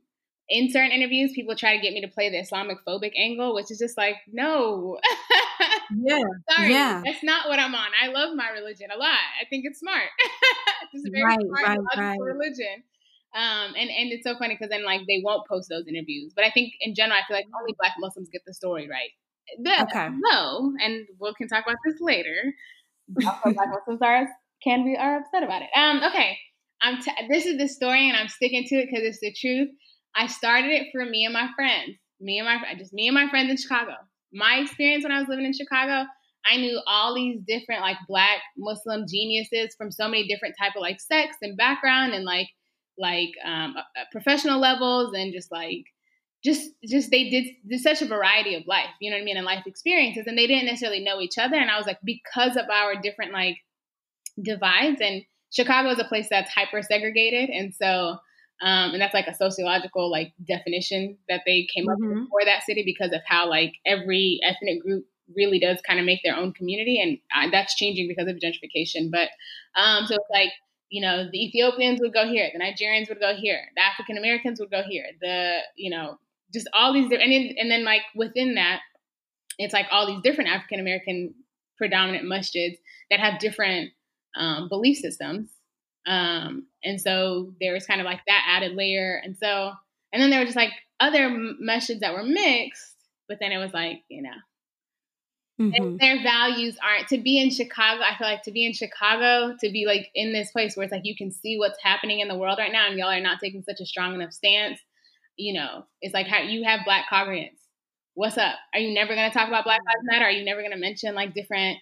in 0.49 0.71
certain 0.71 0.91
interviews, 0.91 1.31
people 1.33 1.55
try 1.55 1.75
to 1.75 1.81
get 1.81 1.93
me 1.93 2.01
to 2.01 2.07
play 2.07 2.29
the 2.29 2.39
Islamic 2.39 2.79
phobic 2.85 3.11
angle, 3.17 3.53
which 3.53 3.69
is 3.69 3.77
just 3.77 3.97
like, 3.97 4.15
no. 4.27 4.97
yeah. 5.95 6.23
Sorry. 6.49 6.71
Yeah. 6.71 7.01
That's 7.05 7.23
not 7.23 7.47
what 7.47 7.59
I'm 7.59 7.75
on. 7.75 7.89
I 8.01 8.07
love 8.07 8.35
my 8.35 8.49
religion 8.49 8.89
a 8.93 8.97
lot. 8.97 9.11
I 9.11 9.45
think 9.49 9.65
it's 9.65 9.79
smart. 9.79 10.09
it's 10.93 11.07
a 11.07 11.11
very 11.11 11.23
right, 11.23 11.39
smart 11.39 11.79
right, 11.95 11.97
right. 11.97 12.19
religion. 12.19 12.83
Um, 13.35 13.75
and, 13.77 13.91
and 13.91 14.11
it's 14.11 14.23
so 14.23 14.35
funny 14.39 14.55
because 14.55 14.69
then 14.69 14.83
like 14.83 15.01
they 15.07 15.21
won't 15.23 15.47
post 15.47 15.69
those 15.69 15.85
interviews. 15.87 16.33
But 16.35 16.45
I 16.45 16.51
think 16.51 16.73
in 16.81 16.95
general, 16.95 17.19
I 17.19 17.27
feel 17.27 17.37
like 17.37 17.45
only 17.59 17.75
black 17.77 17.93
Muslims 17.99 18.29
get 18.31 18.41
the 18.47 18.53
story 18.53 18.89
right. 18.89 19.11
The, 19.61 19.83
okay. 19.83 20.09
No, 20.17 20.73
and 20.83 21.07
we 21.19 21.33
can 21.37 21.47
talk 21.47 21.63
about 21.65 21.77
this 21.85 21.97
later. 21.99 22.53
black 23.07 23.41
Muslims 23.45 24.01
are 24.01 24.27
can 24.63 24.83
be 24.83 24.97
are 24.97 25.19
upset 25.19 25.43
about 25.43 25.61
it. 25.61 25.69
Um, 25.75 26.01
okay. 26.09 26.37
I'm 26.81 27.01
t- 27.01 27.11
this 27.29 27.45
is 27.45 27.57
the 27.57 27.67
story 27.67 28.07
and 28.07 28.17
I'm 28.17 28.29
sticking 28.29 28.63
to 28.67 28.75
it 28.75 28.87
because 28.89 29.05
it's 29.05 29.19
the 29.19 29.33
truth. 29.33 29.69
I 30.15 30.27
started 30.27 30.71
it 30.71 30.87
for 30.91 31.05
me 31.05 31.25
and 31.25 31.33
my 31.33 31.49
friends. 31.55 31.97
Me 32.19 32.39
and 32.39 32.45
my 32.45 32.75
just 32.77 32.93
me 32.93 33.07
and 33.07 33.15
my 33.15 33.29
friends 33.29 33.49
in 33.49 33.57
Chicago. 33.57 33.93
My 34.33 34.57
experience 34.57 35.03
when 35.03 35.11
I 35.11 35.19
was 35.19 35.29
living 35.29 35.45
in 35.45 35.53
Chicago, 35.53 36.07
I 36.45 36.57
knew 36.57 36.79
all 36.87 37.15
these 37.15 37.39
different 37.47 37.81
like 37.81 37.97
black 38.07 38.41
Muslim 38.57 39.05
geniuses 39.07 39.75
from 39.77 39.91
so 39.91 40.07
many 40.07 40.27
different 40.27 40.55
type 40.59 40.73
of 40.75 40.81
like 40.81 40.99
sex 40.99 41.37
and 41.41 41.57
background 41.57 42.13
and 42.13 42.25
like 42.25 42.47
like 42.97 43.31
um, 43.45 43.75
uh, 43.77 43.79
uh, 43.79 44.05
professional 44.11 44.59
levels 44.59 45.13
and 45.15 45.33
just 45.33 45.51
like 45.51 45.85
just 46.43 46.69
just 46.85 47.11
they 47.11 47.29
did, 47.29 47.45
did 47.67 47.81
such 47.81 48.01
a 48.01 48.07
variety 48.07 48.55
of 48.55 48.63
life, 48.67 48.89
you 49.01 49.09
know 49.09 49.17
what 49.17 49.21
I 49.21 49.25
mean, 49.25 49.37
and 49.37 49.45
life 49.45 49.63
experiences, 49.65 50.25
and 50.27 50.37
they 50.37 50.47
didn't 50.47 50.65
necessarily 50.65 51.03
know 51.03 51.19
each 51.19 51.37
other. 51.37 51.55
And 51.55 51.69
I 51.69 51.77
was 51.77 51.87
like, 51.87 51.99
because 52.03 52.55
of 52.55 52.69
our 52.69 52.95
different 53.01 53.33
like 53.33 53.57
divides, 54.41 55.01
and 55.01 55.23
Chicago 55.51 55.89
is 55.89 55.99
a 55.99 56.05
place 56.05 56.27
that's 56.29 56.51
hyper 56.51 56.81
segregated, 56.81 57.49
and 57.49 57.73
so 57.73 58.17
um, 58.61 58.91
and 58.91 59.01
that's 59.01 59.13
like 59.13 59.27
a 59.27 59.33
sociological 59.33 60.11
like 60.11 60.33
definition 60.45 61.17
that 61.29 61.41
they 61.45 61.67
came 61.73 61.85
mm-hmm. 61.85 61.91
up 61.91 61.97
with 61.99 62.09
mm-hmm. 62.09 62.25
for 62.25 62.45
that 62.45 62.63
city 62.63 62.83
because 62.85 63.13
of 63.13 63.21
how 63.25 63.49
like 63.49 63.73
every 63.85 64.39
ethnic 64.43 64.81
group 64.81 65.05
really 65.35 65.59
does 65.59 65.79
kind 65.85 65.99
of 65.99 66.05
make 66.05 66.21
their 66.23 66.35
own 66.35 66.53
community, 66.53 66.99
and 67.01 67.17
uh, 67.35 67.49
that's 67.51 67.75
changing 67.75 68.07
because 68.07 68.27
of 68.27 68.37
gentrification. 68.37 69.11
But 69.11 69.29
um, 69.79 70.05
so 70.07 70.15
it's 70.15 70.29
like 70.31 70.51
you 70.89 71.01
know 71.01 71.27
the 71.31 71.45
Ethiopians 71.45 71.99
would 72.01 72.13
go 72.13 72.27
here, 72.27 72.49
the 72.53 72.59
Nigerians 72.59 73.09
would 73.09 73.19
go 73.19 73.33
here, 73.35 73.61
the 73.75 73.81
African 73.81 74.17
Americans 74.17 74.59
would 74.59 74.71
go 74.71 74.81
here, 74.87 75.05
the 75.21 75.59
you 75.75 75.89
know 75.89 76.17
just 76.53 76.67
all 76.73 76.93
these 76.93 77.05
and 77.05 77.31
then, 77.31 77.55
and 77.57 77.71
then 77.71 77.83
like 77.83 78.01
within 78.15 78.55
that, 78.55 78.81
it's 79.57 79.73
like 79.73 79.85
all 79.91 80.07
these 80.07 80.21
different 80.21 80.49
African 80.49 80.79
American 80.79 81.33
predominant 81.77 82.25
masjids 82.25 82.75
that 83.09 83.19
have 83.19 83.39
different 83.39 83.91
um, 84.35 84.67
belief 84.67 84.97
systems 84.97 85.49
um, 86.05 86.65
and 86.83 86.99
so 86.99 87.53
there 87.59 87.73
was 87.73 87.85
kind 87.85 88.01
of 88.01 88.05
like 88.05 88.21
that 88.27 88.45
added 88.47 88.75
layer. 88.75 89.21
And 89.23 89.37
so, 89.37 89.71
and 90.11 90.21
then 90.21 90.29
there 90.29 90.39
were 90.39 90.45
just 90.45 90.55
like 90.55 90.71
other 90.99 91.29
masjids 91.29 91.99
that 91.99 92.13
were 92.13 92.23
mixed, 92.23 92.95
but 93.27 93.37
then 93.39 93.51
it 93.51 93.57
was 93.57 93.73
like, 93.73 94.03
you 94.09 94.23
know, 94.23 94.29
mm-hmm. 95.61 95.97
their 95.97 96.21
values 96.23 96.77
aren't 96.83 97.07
to 97.09 97.17
be 97.17 97.39
in 97.39 97.51
Chicago. 97.51 98.01
I 98.01 98.17
feel 98.17 98.27
like 98.27 98.43
to 98.43 98.51
be 98.51 98.65
in 98.65 98.73
Chicago, 98.73 99.55
to 99.59 99.71
be 99.71 99.85
like 99.85 100.09
in 100.15 100.33
this 100.33 100.51
place 100.51 100.75
where 100.75 100.83
it's 100.83 100.91
like 100.91 101.05
you 101.05 101.15
can 101.15 101.31
see 101.31 101.57
what's 101.57 101.81
happening 101.83 102.21
in 102.21 102.27
the 102.27 102.37
world 102.37 102.57
right 102.59 102.71
now, 102.71 102.87
and 102.87 102.97
y'all 102.97 103.09
are 103.09 103.21
not 103.21 103.39
taking 103.39 103.63
such 103.63 103.79
a 103.81 103.85
strong 103.85 104.15
enough 104.15 104.31
stance. 104.31 104.79
You 105.37 105.53
know, 105.53 105.85
it's 106.01 106.13
like 106.13 106.27
how 106.27 106.41
you 106.41 106.63
have 106.63 106.81
black 106.85 107.05
congregants. 107.11 107.59
What's 108.15 108.37
up? 108.37 108.55
Are 108.73 108.79
you 108.79 108.93
never 108.93 109.15
going 109.15 109.29
to 109.29 109.37
talk 109.37 109.47
about 109.47 109.63
Black 109.63 109.79
Lives 109.85 110.01
Matter? 110.03 110.25
Are 110.25 110.31
you 110.31 110.43
never 110.43 110.61
going 110.61 110.73
to 110.73 110.77
mention 110.77 111.15
like 111.15 111.33
different 111.33 111.77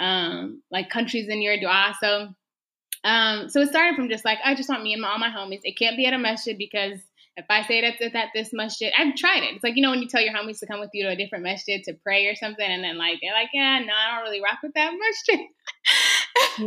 um 0.00 0.62
like 0.70 0.88
countries 0.88 1.28
in 1.28 1.42
your 1.42 1.58
dua? 1.58 1.94
So 2.00 2.28
um, 3.04 3.48
so 3.48 3.60
it 3.60 3.68
started 3.68 3.96
from 3.96 4.08
just 4.08 4.24
like, 4.24 4.38
I 4.44 4.54
just 4.54 4.68
want 4.68 4.82
me 4.82 4.94
and 4.94 5.04
all 5.04 5.18
my 5.18 5.30
homies. 5.30 5.60
It 5.64 5.76
can't 5.76 5.96
be 5.96 6.06
at 6.06 6.12
a 6.12 6.18
masjid 6.18 6.56
because 6.56 7.00
if 7.36 7.46
I 7.48 7.62
say 7.62 7.80
that 7.80 7.94
it's 7.98 8.14
at 8.14 8.28
this 8.34 8.52
masjid, 8.52 8.92
I've 8.96 9.16
tried 9.16 9.42
it. 9.42 9.54
It's 9.54 9.64
like, 9.64 9.76
you 9.76 9.82
know, 9.82 9.90
when 9.90 10.02
you 10.02 10.08
tell 10.08 10.20
your 10.20 10.34
homies 10.34 10.58
to 10.60 10.66
come 10.66 10.80
with 10.80 10.90
you 10.92 11.04
to 11.04 11.12
a 11.12 11.16
different 11.16 11.44
masjid 11.44 11.82
to 11.84 11.94
pray 11.94 12.26
or 12.26 12.36
something, 12.36 12.64
and 12.64 12.84
then 12.84 12.98
like, 12.98 13.18
they're 13.22 13.32
like, 13.32 13.48
yeah, 13.54 13.78
no, 13.78 13.92
I 13.92 14.14
don't 14.14 14.24
really 14.24 14.42
rock 14.42 14.58
with 14.62 14.74
that 14.74 14.92
masjid. 14.92 15.46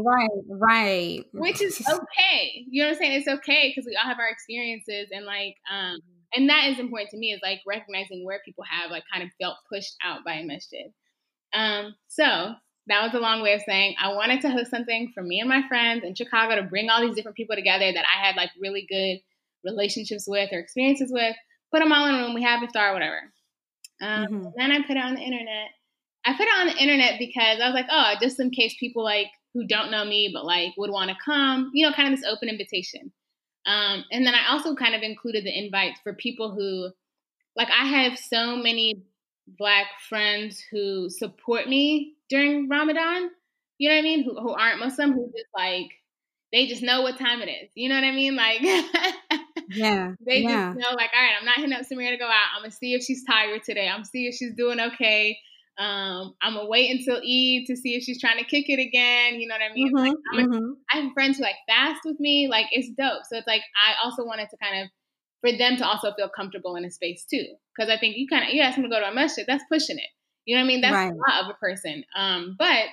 right, 0.03 0.29
right. 0.49 1.25
Which 1.33 1.61
is 1.61 1.81
okay. 1.89 2.65
You 2.67 2.83
know 2.83 2.89
what 2.89 2.93
I'm 2.95 2.99
saying? 2.99 3.19
It's 3.19 3.27
okay 3.27 3.69
because 3.69 3.85
we 3.85 3.95
all 3.95 4.09
have 4.09 4.19
our 4.19 4.29
experiences 4.29 5.09
and 5.11 5.25
like, 5.25 5.55
um, 5.71 5.99
and 6.33 6.49
that 6.49 6.67
is 6.69 6.79
important 6.79 7.11
to 7.11 7.17
me 7.17 7.31
is 7.31 7.39
like 7.43 7.61
recognizing 7.67 8.25
where 8.25 8.41
people 8.43 8.65
have 8.69 8.91
like 8.91 9.03
kind 9.11 9.23
of 9.23 9.29
felt 9.39 9.57
pushed 9.71 9.95
out 10.03 10.25
by 10.25 10.33
a 10.33 10.43
masjid. 10.43 10.91
Um, 11.53 11.95
so 12.07 12.55
that 12.87 13.03
was 13.03 13.13
a 13.13 13.19
long 13.19 13.41
way 13.41 13.53
of 13.53 13.61
saying 13.65 13.95
I 14.01 14.13
wanted 14.13 14.41
to 14.41 14.49
host 14.49 14.69
something 14.69 15.11
for 15.13 15.23
me 15.23 15.39
and 15.39 15.49
my 15.49 15.67
friends 15.67 16.03
in 16.03 16.15
Chicago 16.15 16.55
to 16.55 16.63
bring 16.63 16.89
all 16.89 17.01
these 17.01 17.15
different 17.15 17.37
people 17.37 17.55
together 17.55 17.91
that 17.91 18.05
I 18.05 18.25
had 18.25 18.35
like 18.35 18.51
really 18.59 18.85
good 18.87 19.19
relationships 19.63 20.25
with 20.27 20.49
or 20.51 20.59
experiences 20.59 21.11
with. 21.11 21.35
Put 21.71 21.79
them 21.79 21.91
all 21.91 22.07
in 22.07 22.15
a 22.15 22.17
room. 22.19 22.33
We 22.33 22.43
have 22.43 22.61
iftar, 22.61 22.93
whatever. 22.93 23.19
Um, 24.01 24.27
mm-hmm. 24.27 24.47
Then 24.55 24.71
I 24.71 24.81
put 24.81 24.97
it 24.97 25.03
on 25.03 25.15
the 25.15 25.21
internet. 25.21 25.69
I 26.25 26.33
put 26.33 26.47
it 26.47 26.59
on 26.59 26.67
the 26.67 26.77
internet 26.77 27.19
because 27.19 27.59
I 27.59 27.67
was 27.67 27.73
like, 27.73 27.87
oh, 27.89 28.13
just 28.21 28.39
in 28.39 28.51
case 28.51 28.75
people 28.79 29.03
like 29.03 29.27
who 29.53 29.65
don't 29.65 29.91
know 29.91 30.05
me 30.05 30.31
but 30.33 30.45
like 30.45 30.73
would 30.77 30.91
want 30.91 31.09
to 31.09 31.15
come, 31.23 31.71
you 31.73 31.87
know, 31.87 31.93
kind 31.93 32.13
of 32.13 32.19
this 32.19 32.29
open 32.29 32.49
invitation. 32.49 33.11
Um, 33.65 34.05
and 34.11 34.25
then 34.25 34.35
I 34.35 34.51
also 34.51 34.75
kind 34.75 34.93
of 34.93 35.01
included 35.01 35.43
the 35.43 35.57
invites 35.57 35.99
for 36.03 36.13
people 36.13 36.51
who, 36.51 36.91
like, 37.55 37.69
I 37.69 37.85
have 37.85 38.19
so 38.19 38.55
many 38.57 39.01
black 39.47 39.87
friends 40.09 40.63
who 40.71 41.09
support 41.09 41.67
me 41.67 42.15
during 42.29 42.69
Ramadan. 42.69 43.29
You 43.77 43.89
know 43.89 43.95
what 43.95 43.99
I 43.99 44.03
mean? 44.03 44.23
Who, 44.23 44.39
who 44.39 44.53
aren't 44.53 44.79
Muslim, 44.79 45.13
who 45.13 45.25
just 45.35 45.49
like 45.55 45.91
they 46.51 46.67
just 46.67 46.83
know 46.83 47.01
what 47.01 47.19
time 47.19 47.41
it 47.41 47.49
is. 47.49 47.69
You 47.75 47.89
know 47.89 47.95
what 47.95 48.03
I 48.03 48.11
mean? 48.11 48.35
Like 48.35 48.61
Yeah. 49.69 50.13
they 50.25 50.39
yeah. 50.39 50.67
just 50.67 50.77
know 50.77 50.95
like, 50.95 51.09
all 51.13 51.21
right, 51.21 51.33
I'm 51.37 51.45
not 51.45 51.57
hitting 51.57 51.73
up 51.73 51.81
Samira 51.81 52.11
to 52.11 52.17
go 52.17 52.25
out. 52.25 52.55
I'm 52.55 52.61
gonna 52.61 52.71
see 52.71 52.93
if 52.93 53.03
she's 53.03 53.23
tired 53.25 53.63
today. 53.63 53.89
I'm 53.89 54.03
see 54.03 54.27
if 54.27 54.35
she's 54.35 54.53
doing 54.55 54.79
okay. 54.79 55.37
Um, 55.77 56.33
I'm 56.41 56.53
gonna 56.53 56.69
wait 56.69 56.91
until 56.91 57.17
Eid 57.17 57.65
to 57.67 57.75
see 57.75 57.95
if 57.95 58.03
she's 58.03 58.21
trying 58.21 58.37
to 58.37 58.45
kick 58.45 58.69
it 58.69 58.79
again. 58.79 59.41
You 59.41 59.47
know 59.47 59.55
what 59.55 59.69
I 59.69 59.73
mean? 59.73 59.93
Mm-hmm, 59.93 60.37
like, 60.37 60.45
mm-hmm. 60.45 60.71
I 60.91 60.97
have 61.01 61.11
friends 61.13 61.37
who 61.37 61.43
like 61.43 61.55
fast 61.67 62.01
with 62.05 62.19
me. 62.19 62.47
Like 62.49 62.67
it's 62.71 62.89
dope. 62.97 63.23
So 63.29 63.37
it's 63.37 63.47
like 63.47 63.61
I 63.75 64.05
also 64.05 64.25
wanted 64.25 64.49
to 64.49 64.57
kind 64.57 64.83
of 64.83 64.89
for 65.45 65.55
them 65.55 65.77
to 65.77 65.85
also 65.85 66.11
feel 66.13 66.29
comfortable 66.29 66.75
in 66.75 66.85
a 66.85 66.91
space 66.91 67.25
too. 67.29 67.45
Because 67.75 67.91
I 67.91 67.99
think 67.99 68.17
you 68.17 68.27
kind 68.27 68.47
of 68.47 68.53
you 68.53 68.61
ask 68.61 68.75
them 68.75 68.83
to 68.83 68.89
go 68.89 68.99
to 68.99 69.07
a 69.07 69.13
masjid, 69.13 69.45
that's 69.47 69.63
pushing 69.71 69.97
it. 69.97 70.09
You 70.45 70.55
know 70.55 70.61
what 70.61 70.65
I 70.65 70.67
mean? 70.67 70.81
That's 70.81 70.93
right. 70.93 71.11
a 71.11 71.15
lot 71.15 71.43
of 71.43 71.49
a 71.49 71.53
person. 71.59 72.03
Um, 72.15 72.55
but 72.57 72.89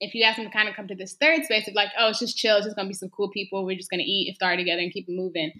if 0.00 0.14
you 0.14 0.24
ask 0.24 0.36
them 0.36 0.46
to 0.46 0.52
kind 0.52 0.68
of 0.68 0.74
come 0.74 0.88
to 0.88 0.94
this 0.94 1.16
third 1.20 1.44
space 1.44 1.68
of 1.68 1.74
like, 1.74 1.90
oh, 1.98 2.08
it's 2.08 2.18
just 2.18 2.36
chill, 2.36 2.56
it's 2.56 2.66
just 2.66 2.76
gonna 2.76 2.88
be 2.88 2.94
some 2.94 3.10
cool 3.10 3.30
people, 3.30 3.64
we're 3.64 3.76
just 3.76 3.90
gonna 3.90 4.02
eat 4.04 4.34
iftar 4.34 4.56
together 4.56 4.80
and 4.80 4.92
keep 4.92 5.08
it 5.08 5.14
moving. 5.14 5.52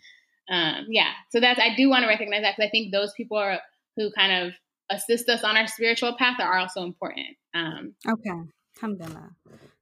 Um, 0.50 0.86
yeah. 0.88 1.12
So 1.30 1.40
that's 1.40 1.60
I 1.60 1.74
do 1.76 1.88
want 1.88 2.02
to 2.02 2.08
recognize 2.08 2.42
that 2.42 2.56
because 2.56 2.68
I 2.68 2.70
think 2.70 2.92
those 2.92 3.12
people 3.16 3.36
are 3.36 3.60
who 3.96 4.10
kind 4.12 4.46
of 4.46 4.52
assist 4.90 5.28
us 5.28 5.44
on 5.44 5.56
our 5.56 5.68
spiritual 5.68 6.16
path 6.16 6.40
are 6.40 6.58
also 6.58 6.82
important. 6.82 7.36
Um, 7.54 7.94
okay. 8.08 8.30
Alhamdulillah. 8.76 9.30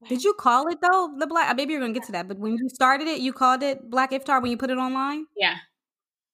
Did 0.09 0.25
you 0.25 0.35
call 0.35 0.69
it 0.69 0.79
though 0.83 1.15
the 1.19 1.27
black? 1.27 1.57
Maybe 1.57 1.73
you're 1.73 1.81
gonna 1.81 1.95
get 1.95 2.05
to 2.05 2.13
that, 2.13 2.29
but 2.29 2.39
when 2.39 2.53
you 2.53 2.69
started 2.69 3.09
it, 3.09 3.21
you 3.21 3.33
called 3.33 3.63
it 3.63 3.89
Black 3.89 4.11
Iftar 4.11 4.43
when 4.43 4.51
you 4.51 4.57
put 4.57 4.71
it 4.71 4.79
online. 4.79 5.27
Yeah. 5.37 5.57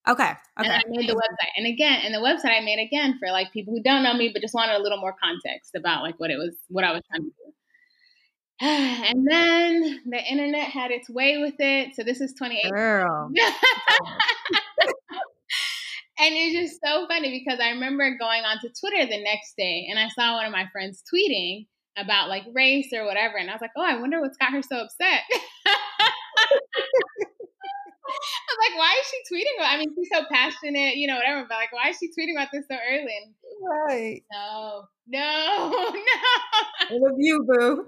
Okay. 0.06 0.22
Okay. 0.24 0.36
And 0.56 0.70
I 0.70 0.82
made 0.88 1.08
the 1.08 1.14
website. 1.14 1.50
And 1.56 1.66
again, 1.66 2.00
and 2.04 2.14
the 2.14 2.18
website 2.18 2.56
I 2.56 2.60
made 2.60 2.78
again 2.78 3.18
for 3.18 3.30
like 3.32 3.52
people 3.52 3.74
who 3.74 3.82
don't 3.82 4.02
know 4.02 4.14
me 4.14 4.30
but 4.32 4.42
just 4.42 4.54
wanted 4.54 4.76
a 4.76 4.82
little 4.82 4.98
more 4.98 5.14
context 5.22 5.74
about 5.74 6.02
like 6.02 6.20
what 6.20 6.30
it 6.30 6.36
was 6.36 6.54
what 6.68 6.84
I 6.84 6.92
was 6.92 7.02
trying 7.10 7.22
to 7.22 7.28
do. 7.28 7.52
And 8.60 9.26
then 9.28 10.00
the 10.06 10.22
internet 10.30 10.68
had 10.68 10.90
its 10.90 11.10
way 11.10 11.38
with 11.38 11.54
it. 11.58 11.94
So 11.96 12.04
this 12.04 12.20
is 12.20 12.32
2018. 12.34 12.70
Girl. 12.72 13.30
and 16.18 16.34
it's 16.34 16.54
just 16.54 16.80
so 16.84 17.06
funny 17.08 17.42
because 17.44 17.58
I 17.60 17.70
remember 17.70 18.16
going 18.18 18.44
onto 18.44 18.68
Twitter 18.78 19.06
the 19.06 19.22
next 19.22 19.54
day 19.56 19.86
and 19.90 19.98
I 19.98 20.08
saw 20.08 20.34
one 20.36 20.46
of 20.46 20.52
my 20.52 20.66
friends 20.70 21.02
tweeting 21.12 21.66
about 21.96 22.28
like 22.28 22.44
race 22.52 22.92
or 22.92 23.04
whatever. 23.04 23.38
And 23.38 23.50
I 23.50 23.54
was 23.54 23.60
like, 23.60 23.72
oh, 23.76 23.84
I 23.84 23.98
wonder 24.00 24.20
what's 24.20 24.36
got 24.36 24.52
her 24.52 24.62
so 24.62 24.76
upset. 24.76 25.22
I'm 28.06 28.58
like, 28.70 28.78
why 28.78 28.96
is 29.00 29.06
she 29.08 29.34
tweeting 29.34 29.58
about? 29.58 29.72
I 29.72 29.78
mean, 29.78 29.94
she's 29.94 30.08
so 30.12 30.24
passionate, 30.30 30.96
you 30.96 31.06
know, 31.06 31.16
whatever. 31.16 31.46
But 31.48 31.56
like, 31.56 31.72
why 31.72 31.90
is 31.90 31.98
she 31.98 32.08
tweeting 32.08 32.34
about 32.36 32.48
this 32.52 32.64
so 32.70 32.76
early? 32.76 33.12
And, 33.24 33.34
right. 33.62 34.22
No, 34.32 34.84
no, 35.08 35.70
no. 35.70 36.00
I 36.80 36.92
love 36.92 37.16
you, 37.18 37.44
boo. 37.46 37.86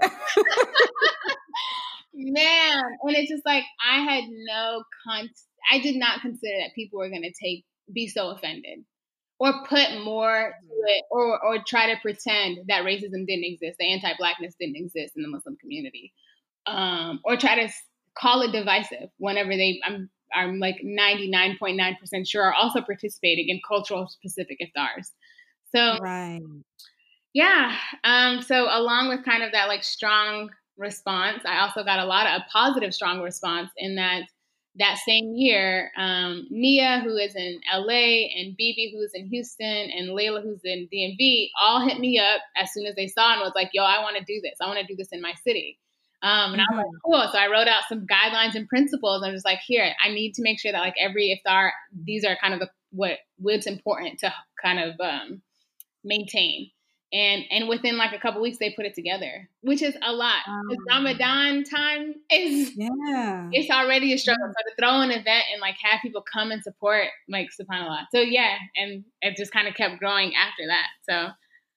Man, 2.15 2.83
and 3.03 3.17
it's 3.17 3.31
just 3.31 3.45
like 3.45 3.65
I 3.87 4.01
had 4.01 4.25
no 4.29 4.83
con. 5.05 5.29
I 5.71 5.81
did 5.81 5.97
not 5.97 6.23
consider 6.23 6.55
that 6.61 6.75
people 6.75 6.99
were 6.99 7.11
gonna 7.11 7.33
take 7.43 7.65
be 7.93 8.09
so 8.09 8.31
offended 8.31 8.85
or 9.39 9.65
put 9.69 10.03
more 10.03 10.55
to 10.69 10.75
it 10.87 11.05
or 11.11 11.45
or 11.45 11.59
try 11.67 11.93
to 11.93 12.01
pretend 12.01 12.59
that 12.69 12.85
racism 12.85 13.27
didn't 13.27 13.45
exist, 13.45 13.77
the 13.79 13.93
anti-blackness 13.93 14.55
didn't 14.59 14.77
exist 14.77 15.15
in 15.17 15.23
the 15.23 15.29
Muslim 15.29 15.57
community, 15.57 16.13
um, 16.67 17.21
or 17.25 17.37
try 17.37 17.67
to 17.67 17.73
call 18.19 18.43
it 18.43 18.53
divisive 18.53 19.11
whenever 19.19 19.51
they. 19.51 19.81
I'm 19.85 20.11
I'm 20.35 20.59
like 20.59 20.77
99.9% 20.85 22.29
sure 22.29 22.43
are 22.43 22.53
also 22.53 22.81
participating 22.81 23.49
in 23.49 23.61
cultural 23.67 24.09
specific 24.09 24.59
iftars. 24.61 25.13
So, 25.75 25.99
right. 26.01 26.41
Yeah. 27.33 27.77
Um, 28.03 28.43
so 28.43 28.65
along 28.65 29.09
with 29.09 29.25
kind 29.25 29.43
of 29.43 29.53
that 29.53 29.69
like 29.69 29.85
strong 29.85 30.51
response, 30.77 31.43
I 31.45 31.61
also 31.61 31.85
got 31.85 31.99
a 31.99 32.05
lot 32.05 32.27
of 32.27 32.43
a 32.43 32.45
positive 32.51 32.95
strong 32.95 33.21
response 33.21 33.71
in 33.77 33.97
that 33.97 34.23
that 34.79 34.99
same 35.07 35.35
year, 35.35 35.91
um, 35.97 36.47
Nia, 36.51 37.01
who 37.01 37.17
is 37.17 37.35
in 37.35 37.61
LA, 37.73 38.29
and 38.37 38.57
Bibi, 38.57 38.93
who's 38.95 39.13
in 39.15 39.27
Houston, 39.29 39.67
and 39.67 40.11
Layla, 40.11 40.43
who's 40.43 40.61
in 40.65 40.89
DMV, 40.93 41.49
all 41.59 41.87
hit 41.87 41.99
me 41.99 42.19
up 42.19 42.43
as 42.57 42.73
soon 42.73 42.85
as 42.87 42.95
they 42.95 43.07
saw 43.07 43.33
and 43.33 43.41
was 43.41 43.53
like, 43.55 43.71
yo, 43.73 43.83
I 43.83 44.03
want 44.03 44.17
to 44.19 44.25
do 44.25 44.39
this. 44.43 44.57
I 44.61 44.67
want 44.67 44.79
to 44.79 44.87
do 44.87 44.97
this 44.97 45.09
in 45.13 45.23
my 45.23 45.33
city. 45.45 45.79
Um, 46.23 46.55
and 46.55 46.63
mm-hmm. 46.63 46.75
I 46.75 46.77
was 46.77 46.87
like, 46.87 47.03
cool. 47.05 47.33
So 47.33 47.39
I 47.39 47.51
wrote 47.51 47.69
out 47.69 47.85
some 47.89 48.07
guidelines 48.07 48.55
and 48.55 48.69
principles. 48.69 49.23
I'm 49.23 49.33
just 49.33 49.45
like, 49.45 49.61
here, 49.67 49.93
I 50.05 50.09
need 50.11 50.35
to 50.35 50.43
make 50.43 50.59
sure 50.59 50.73
that 50.73 50.81
like 50.81 50.95
every 50.99 51.41
iftar, 51.47 51.71
these 52.05 52.25
are 52.25 52.37
kind 52.41 52.55
of 52.55 52.61
the, 52.61 52.71
what 52.91 53.19
what's 53.39 53.67
important 53.67 54.21
to 54.21 54.33
kind 54.63 54.79
of 54.81 54.95
um, 55.01 55.43
maintain. 56.05 56.71
And 57.13 57.45
and 57.51 57.69
within 57.69 57.97
like 57.97 58.13
a 58.13 58.19
couple 58.19 58.43
weeks 58.43 58.59
they 58.59 58.73
put 58.75 58.85
it 58.85 58.95
together 58.97 59.49
which 59.61 59.81
is 59.81 59.97
a 60.03 60.13
lot 60.13 60.41
um, 60.49 60.65
ramadan 60.89 61.63
time 61.63 62.15
is 62.33 62.73
yeah. 62.75 63.49
it's 63.53 63.71
already 63.71 64.13
a 64.13 64.19
struggle. 64.19 64.49
So 64.49 64.53
to 64.53 64.75
throw 64.77 65.03
an 65.03 65.13
event 65.13 65.45
and 65.53 65.61
like 65.61 65.77
have 65.85 66.01
people 66.03 66.25
come 66.31 66.51
and 66.51 66.65
support 66.65 67.07
like 67.29 67.51
subhanallah. 67.59 68.07
So 68.13 68.21
yeah 68.21 68.57
and 68.75 69.05
it 69.23 69.37
just 69.37 69.53
kind 69.53 69.69
of 69.69 69.75
kept 69.75 70.01
growing 70.01 70.33
after 70.35 70.67
that. 70.67 70.89
So 71.09 71.29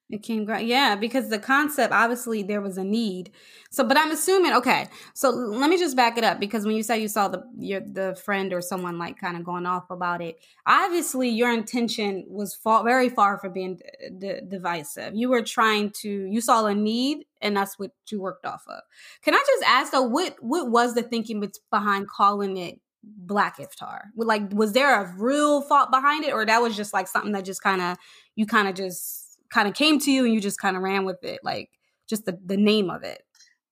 it 0.09 0.23
came. 0.23 0.49
Yeah, 0.61 0.95
because 0.95 1.29
the 1.29 1.37
concept, 1.37 1.93
obviously, 1.93 2.41
there 2.41 2.61
was 2.61 2.77
a 2.77 2.83
need. 2.83 3.31
So, 3.69 3.83
but 3.83 3.95
I'm 3.95 4.09
assuming, 4.09 4.53
okay. 4.53 4.87
So 5.13 5.29
let 5.29 5.69
me 5.69 5.77
just 5.77 5.95
back 5.95 6.17
it 6.17 6.23
up 6.23 6.39
because 6.39 6.65
when 6.65 6.75
you 6.75 6.81
say 6.81 6.99
you 6.99 7.07
saw 7.07 7.27
the 7.27 7.43
your 7.59 7.81
the 7.81 8.19
friend 8.25 8.51
or 8.51 8.59
someone 8.59 8.97
like 8.97 9.19
kind 9.19 9.37
of 9.37 9.43
going 9.43 9.67
off 9.67 9.91
about 9.91 10.21
it, 10.21 10.39
obviously 10.65 11.29
your 11.29 11.53
intention 11.53 12.25
was 12.27 12.55
far, 12.55 12.83
very 12.83 13.09
far 13.09 13.37
from 13.37 13.53
being 13.53 13.75
d- 13.75 13.83
d- 14.17 14.41
divisive. 14.47 15.13
You 15.13 15.29
were 15.29 15.43
trying 15.43 15.91
to, 16.01 16.09
you 16.09 16.41
saw 16.41 16.65
a 16.65 16.73
need, 16.73 17.25
and 17.39 17.55
that's 17.55 17.77
what 17.77 17.91
you 18.09 18.19
worked 18.19 18.47
off 18.47 18.63
of. 18.67 18.81
Can 19.21 19.35
I 19.35 19.43
just 19.45 19.63
ask 19.67 19.91
though, 19.91 20.01
what 20.01 20.37
what 20.41 20.71
was 20.71 20.95
the 20.95 21.03
thinking 21.03 21.51
behind 21.69 22.07
calling 22.07 22.57
it 22.57 22.79
Black 23.03 23.59
Iftar? 23.59 24.05
Like, 24.15 24.51
was 24.53 24.73
there 24.73 25.03
a 25.03 25.13
real 25.19 25.61
thought 25.61 25.91
behind 25.91 26.25
it, 26.25 26.33
or 26.33 26.47
that 26.47 26.63
was 26.63 26.75
just 26.75 26.93
like 26.93 27.07
something 27.07 27.33
that 27.33 27.45
just 27.45 27.61
kind 27.61 27.81
of 27.81 27.97
you 28.35 28.47
kind 28.47 28.67
of 28.67 28.73
just 28.73 29.18
kind 29.51 29.67
of 29.67 29.73
came 29.73 29.99
to 29.99 30.11
you 30.11 30.25
and 30.25 30.33
you 30.33 30.39
just 30.39 30.59
kind 30.59 30.75
of 30.77 30.83
ran 30.83 31.05
with 31.05 31.23
it 31.23 31.39
like 31.43 31.69
just 32.07 32.25
the, 32.25 32.37
the 32.45 32.57
name 32.57 32.89
of 32.89 33.03
it 33.03 33.21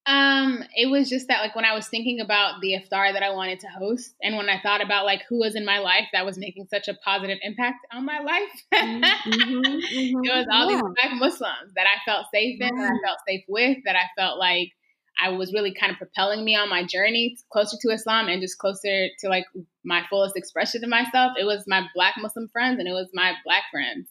um 0.06 0.64
it 0.76 0.90
was 0.90 1.10
just 1.10 1.28
that 1.28 1.42
like 1.42 1.56
when 1.56 1.66
i 1.66 1.74
was 1.74 1.88
thinking 1.88 2.20
about 2.20 2.62
the 2.62 2.74
iftar 2.74 3.12
that 3.12 3.24
i 3.24 3.30
wanted 3.30 3.60
to 3.60 3.68
host 3.68 4.16
and 4.22 4.38
when 4.38 4.48
i 4.50 4.60
thought 4.62 4.82
about 4.82 5.06
like 5.06 5.24
who 5.28 5.38
was 5.40 5.56
in 5.56 5.66
my 5.66 5.80
life 5.80 6.06
that 6.14 6.26
was 6.26 6.38
making 6.38 6.66
such 6.70 6.88
a 6.88 6.94
positive 7.04 7.38
impact 7.42 7.86
on 7.92 8.06
my 8.06 8.20
life 8.20 8.62
mm-hmm, 8.74 9.04
mm-hmm, 9.04 10.24
it 10.24 10.36
was 10.36 10.48
all 10.52 10.72
yeah. 10.72 10.78
these 10.78 10.94
black 11.02 11.20
muslims 11.20 11.74
that 11.76 11.86
i 11.88 12.00
felt 12.10 12.26
safe 12.34 12.60
in 12.62 12.76
that 12.76 12.92
i 12.92 13.08
felt 13.08 13.20
safe 13.28 13.44
with 13.48 13.78
that 13.86 13.96
i 13.96 14.06
felt 14.18 14.40
like 14.40 14.72
I 15.20 15.30
was 15.30 15.54
really 15.54 15.74
kind 15.74 15.92
of 15.92 15.98
propelling 15.98 16.46
me 16.46 16.56
on 16.56 16.70
my 16.70 16.84
journey 16.84 17.38
closer 17.52 17.78
to 17.82 17.90
Islam 17.94 18.28
and 18.28 18.42
just 18.42 18.58
closer 18.60 19.08
to 19.20 19.30
like 19.30 19.46
my 19.84 20.04
fullest 20.10 20.38
expression 20.38 20.84
of 20.84 20.90
myself. 20.90 21.34
It 21.40 21.46
was 21.46 21.64
my 21.68 21.88
black 21.96 22.16
Muslim 22.18 22.48
friends 22.50 22.80
and 22.80 22.88
it 22.88 22.92
was 22.92 23.10
my 23.14 23.34
black 23.44 23.64
friends. 23.72 24.08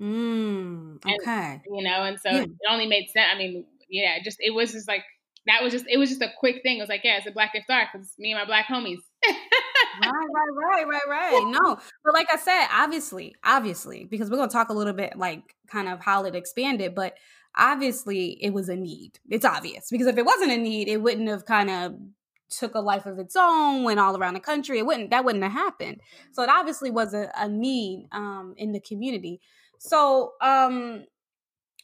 Mm, 0.00 0.96
okay. 0.96 1.60
And, 1.64 1.76
you 1.76 1.82
know, 1.84 2.02
and 2.04 2.18
so 2.18 2.30
yeah. 2.30 2.42
it 2.42 2.50
only 2.68 2.86
made 2.86 3.08
sense. 3.10 3.30
I 3.32 3.36
mean, 3.36 3.66
yeah, 3.88 4.18
just 4.22 4.38
it 4.40 4.54
was 4.54 4.72
just 4.72 4.88
like 4.88 5.04
that 5.46 5.62
was 5.62 5.72
just 5.72 5.86
it 5.88 5.98
was 5.98 6.08
just 6.08 6.22
a 6.22 6.30
quick 6.38 6.62
thing. 6.62 6.78
It 6.78 6.80
was 6.80 6.88
like, 6.88 7.02
yeah, 7.04 7.18
it's 7.18 7.26
a 7.26 7.30
black 7.30 7.52
iftar 7.54 7.86
because 7.92 8.12
me 8.18 8.32
and 8.32 8.40
my 8.40 8.46
black 8.46 8.66
homies. 8.66 9.00
right, 9.26 10.12
right, 10.12 10.86
right, 10.86 10.86
right, 10.86 11.08
right. 11.08 11.46
No, 11.62 11.78
but 12.04 12.14
like 12.14 12.28
I 12.32 12.36
said, 12.36 12.66
obviously, 12.72 13.34
obviously, 13.44 14.04
because 14.04 14.30
we're 14.30 14.36
gonna 14.36 14.50
talk 14.50 14.70
a 14.70 14.74
little 14.74 14.92
bit 14.92 15.16
like 15.16 15.54
kind 15.68 15.88
of 15.88 16.00
how 16.00 16.24
it 16.24 16.34
expanded, 16.34 16.94
but 16.94 17.14
obviously 17.56 18.38
it 18.42 18.52
was 18.52 18.68
a 18.68 18.76
need. 18.76 19.18
It's 19.28 19.44
obvious 19.44 19.88
because 19.90 20.06
if 20.06 20.16
it 20.16 20.24
wasn't 20.24 20.52
a 20.52 20.56
need, 20.56 20.88
it 20.88 21.02
wouldn't 21.02 21.28
have 21.28 21.44
kind 21.44 21.70
of 21.70 21.94
took 22.50 22.74
a 22.74 22.80
life 22.80 23.06
of 23.06 23.18
its 23.18 23.36
own, 23.36 23.84
went 23.84 24.00
all 24.00 24.16
around 24.16 24.34
the 24.34 24.40
country. 24.40 24.78
It 24.78 24.86
wouldn't 24.86 25.10
that 25.10 25.24
wouldn't 25.24 25.44
have 25.44 25.52
happened. 25.52 26.00
So 26.32 26.42
it 26.42 26.50
obviously 26.50 26.90
was 26.90 27.14
a, 27.14 27.30
a 27.36 27.48
need 27.48 28.08
um, 28.12 28.54
in 28.56 28.72
the 28.72 28.80
community. 28.80 29.40
So, 29.80 30.34
um, 30.42 31.06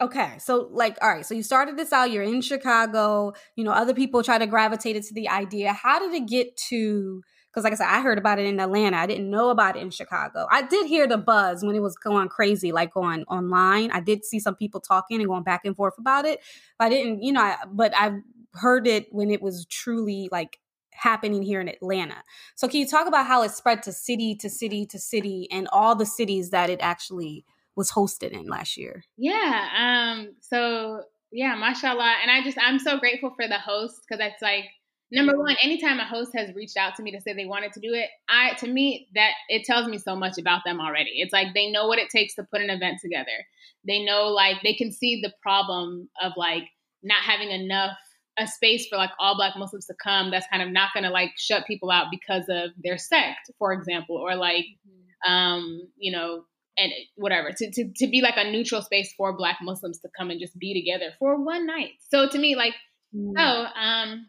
okay. 0.03 0.35
So, 0.39 0.69
like, 0.71 0.99
all 1.01 1.09
right. 1.09 1.25
So 1.25 1.35
you 1.35 1.43
started 1.43 1.79
this 1.79 1.93
out. 1.95 2.11
You're 2.11 2.23
in 2.23 2.43
Chicago. 2.43 3.33
You 3.57 3.65
know, 3.65 3.73
other 3.73 3.95
people 3.95 4.23
try 4.23 4.37
to 4.37 4.47
gravitate 4.47 5.03
to 5.03 5.15
the 5.15 5.31
idea. 5.31 5.73
How 5.73 5.99
did 5.99 6.13
it 6.13 6.29
get 6.29 6.57
to? 6.69 7.23
Because, 7.51 7.65
like 7.65 7.73
I 7.73 7.77
said, 7.77 7.89
I 7.89 8.03
heard 8.03 8.19
about 8.19 8.39
it 8.39 8.45
in 8.45 8.61
Atlanta. 8.61 8.99
I 8.99 9.07
didn't 9.07 9.31
know 9.31 9.49
about 9.49 9.77
it 9.77 9.81
in 9.81 9.89
Chicago. 9.91 10.47
I 10.51 10.61
did 10.61 10.87
hear 10.87 11.07
the 11.07 11.17
buzz 11.17 11.65
when 11.65 11.75
it 11.75 11.81
was 11.81 11.97
going 11.97 12.29
crazy, 12.29 12.71
like 12.71 12.93
going 12.93 13.25
online. 13.25 13.91
I 13.93 14.01
did 14.01 14.27
see 14.27 14.41
some 14.41 14.57
people 14.57 14.79
talking 14.79 15.19
and 15.19 15.27
going 15.27 15.43
back 15.43 15.63
and 15.65 15.75
forth 15.75 15.95
about 15.99 16.27
it. 16.27 16.41
I 16.79 16.91
didn't, 16.91 17.23
you 17.23 17.33
know, 17.33 17.41
I, 17.41 17.57
but 17.73 17.95
I 17.97 18.19
heard 18.53 18.87
it 18.87 19.07
when 19.11 19.31
it 19.31 19.41
was 19.41 19.65
truly 19.71 20.29
like 20.31 20.59
happening 20.93 21.43
here 21.43 21.63
in 21.63 21.69
Atlanta. 21.69 22.23
So 22.57 22.69
can 22.69 22.81
you 22.81 22.87
talk 22.87 23.07
about 23.07 23.27
how 23.27 23.43
it 23.43 23.53
spread 23.53 23.83
to 23.85 23.93
city 23.93 24.35
to 24.37 24.51
city 24.51 24.85
to 24.85 24.99
city 24.99 25.49
and 25.51 25.67
all 25.73 25.95
the 25.95 26.07
cities 26.07 26.51
that 26.51 26.69
it 26.69 26.81
actually 26.83 27.47
was 27.77 27.93
hosted 27.93 28.31
in 28.31 28.47
last 28.47 28.77
year. 28.77 29.05
Yeah. 29.17 29.69
Um. 29.77 30.35
So 30.41 31.03
yeah, 31.33 31.55
mashallah. 31.57 32.15
And 32.23 32.31
I 32.31 32.43
just 32.43 32.59
I'm 32.61 32.79
so 32.79 32.99
grateful 32.99 33.31
for 33.37 33.47
the 33.47 33.59
host 33.59 34.01
because 34.03 34.19
that's 34.19 34.43
like 34.43 34.65
number 35.13 35.37
one. 35.37 35.57
Anytime 35.63 36.01
a 36.01 36.05
host 36.05 36.33
has 36.35 36.55
reached 36.55 36.77
out 36.77 36.95
to 36.97 37.03
me 37.03 37.13
to 37.13 37.21
say 37.21 37.35
they 37.35 37.47
wanted 37.47 37.73
to 37.75 37.81
do 37.81 37.93
it, 37.93 38.09
I 38.29 38.55
to 38.55 38.67
me 38.67 39.09
that 39.15 39.33
it 39.49 39.65
tells 39.65 39.87
me 39.87 39.99
so 39.99 40.17
much 40.17 40.39
about 40.39 40.63
them 40.65 40.81
already. 40.81 41.13
It's 41.17 41.33
like 41.33 41.49
they 41.55 41.71
know 41.71 41.87
what 41.87 41.99
it 41.99 42.11
takes 42.11 42.35
to 42.37 42.45
put 42.45 42.63
an 42.63 42.71
event 42.71 42.99
together. 43.03 43.45
They 43.87 44.05
know 44.05 44.29
like 44.29 44.57
they 44.63 44.75
can 44.75 44.91
see 44.93 45.21
the 45.21 45.33
problem 45.43 46.09
of 46.23 46.33
like 46.37 46.65
not 47.03 47.23
having 47.23 47.51
enough 47.51 47.97
a 48.39 48.47
space 48.47 48.87
for 48.87 48.97
like 48.97 49.11
all 49.19 49.35
black 49.35 49.57
muslims 49.57 49.87
to 49.87 49.95
come 50.03 50.31
that's 50.31 50.47
kind 50.49 50.63
of 50.63 50.69
not 50.69 50.91
going 50.93 51.05
to 51.05 51.11
like 51.11 51.31
shut 51.39 51.67
people 51.67 51.91
out 51.91 52.09
because 52.11 52.45
of 52.51 52.71
their 52.85 52.99
sect 52.99 53.51
for 53.59 53.73
example 53.73 54.17
or 54.17 54.37
like 54.37 54.67
mm-hmm. 54.87 55.33
um 55.33 55.89
you 55.97 56.13
know 56.13 56.45
and 56.79 56.93
whatever 57.15 57.51
to, 57.57 57.71
to 57.71 57.91
to 57.97 58.07
be 58.07 58.21
like 58.21 58.37
a 58.37 58.51
neutral 58.51 58.83
space 58.83 59.13
for 59.17 59.37
black 59.37 59.59
muslims 59.63 59.99
to 60.01 60.09
come 60.17 60.31
and 60.31 60.41
just 60.41 60.59
be 60.59 60.75
together 60.75 61.13
for 61.19 61.43
one 61.43 61.67
night. 61.67 61.93
So 62.11 62.29
to 62.29 62.39
me 62.39 62.57
like 62.57 62.75
mm. 63.15 63.33
so 63.37 63.81
um 63.81 64.27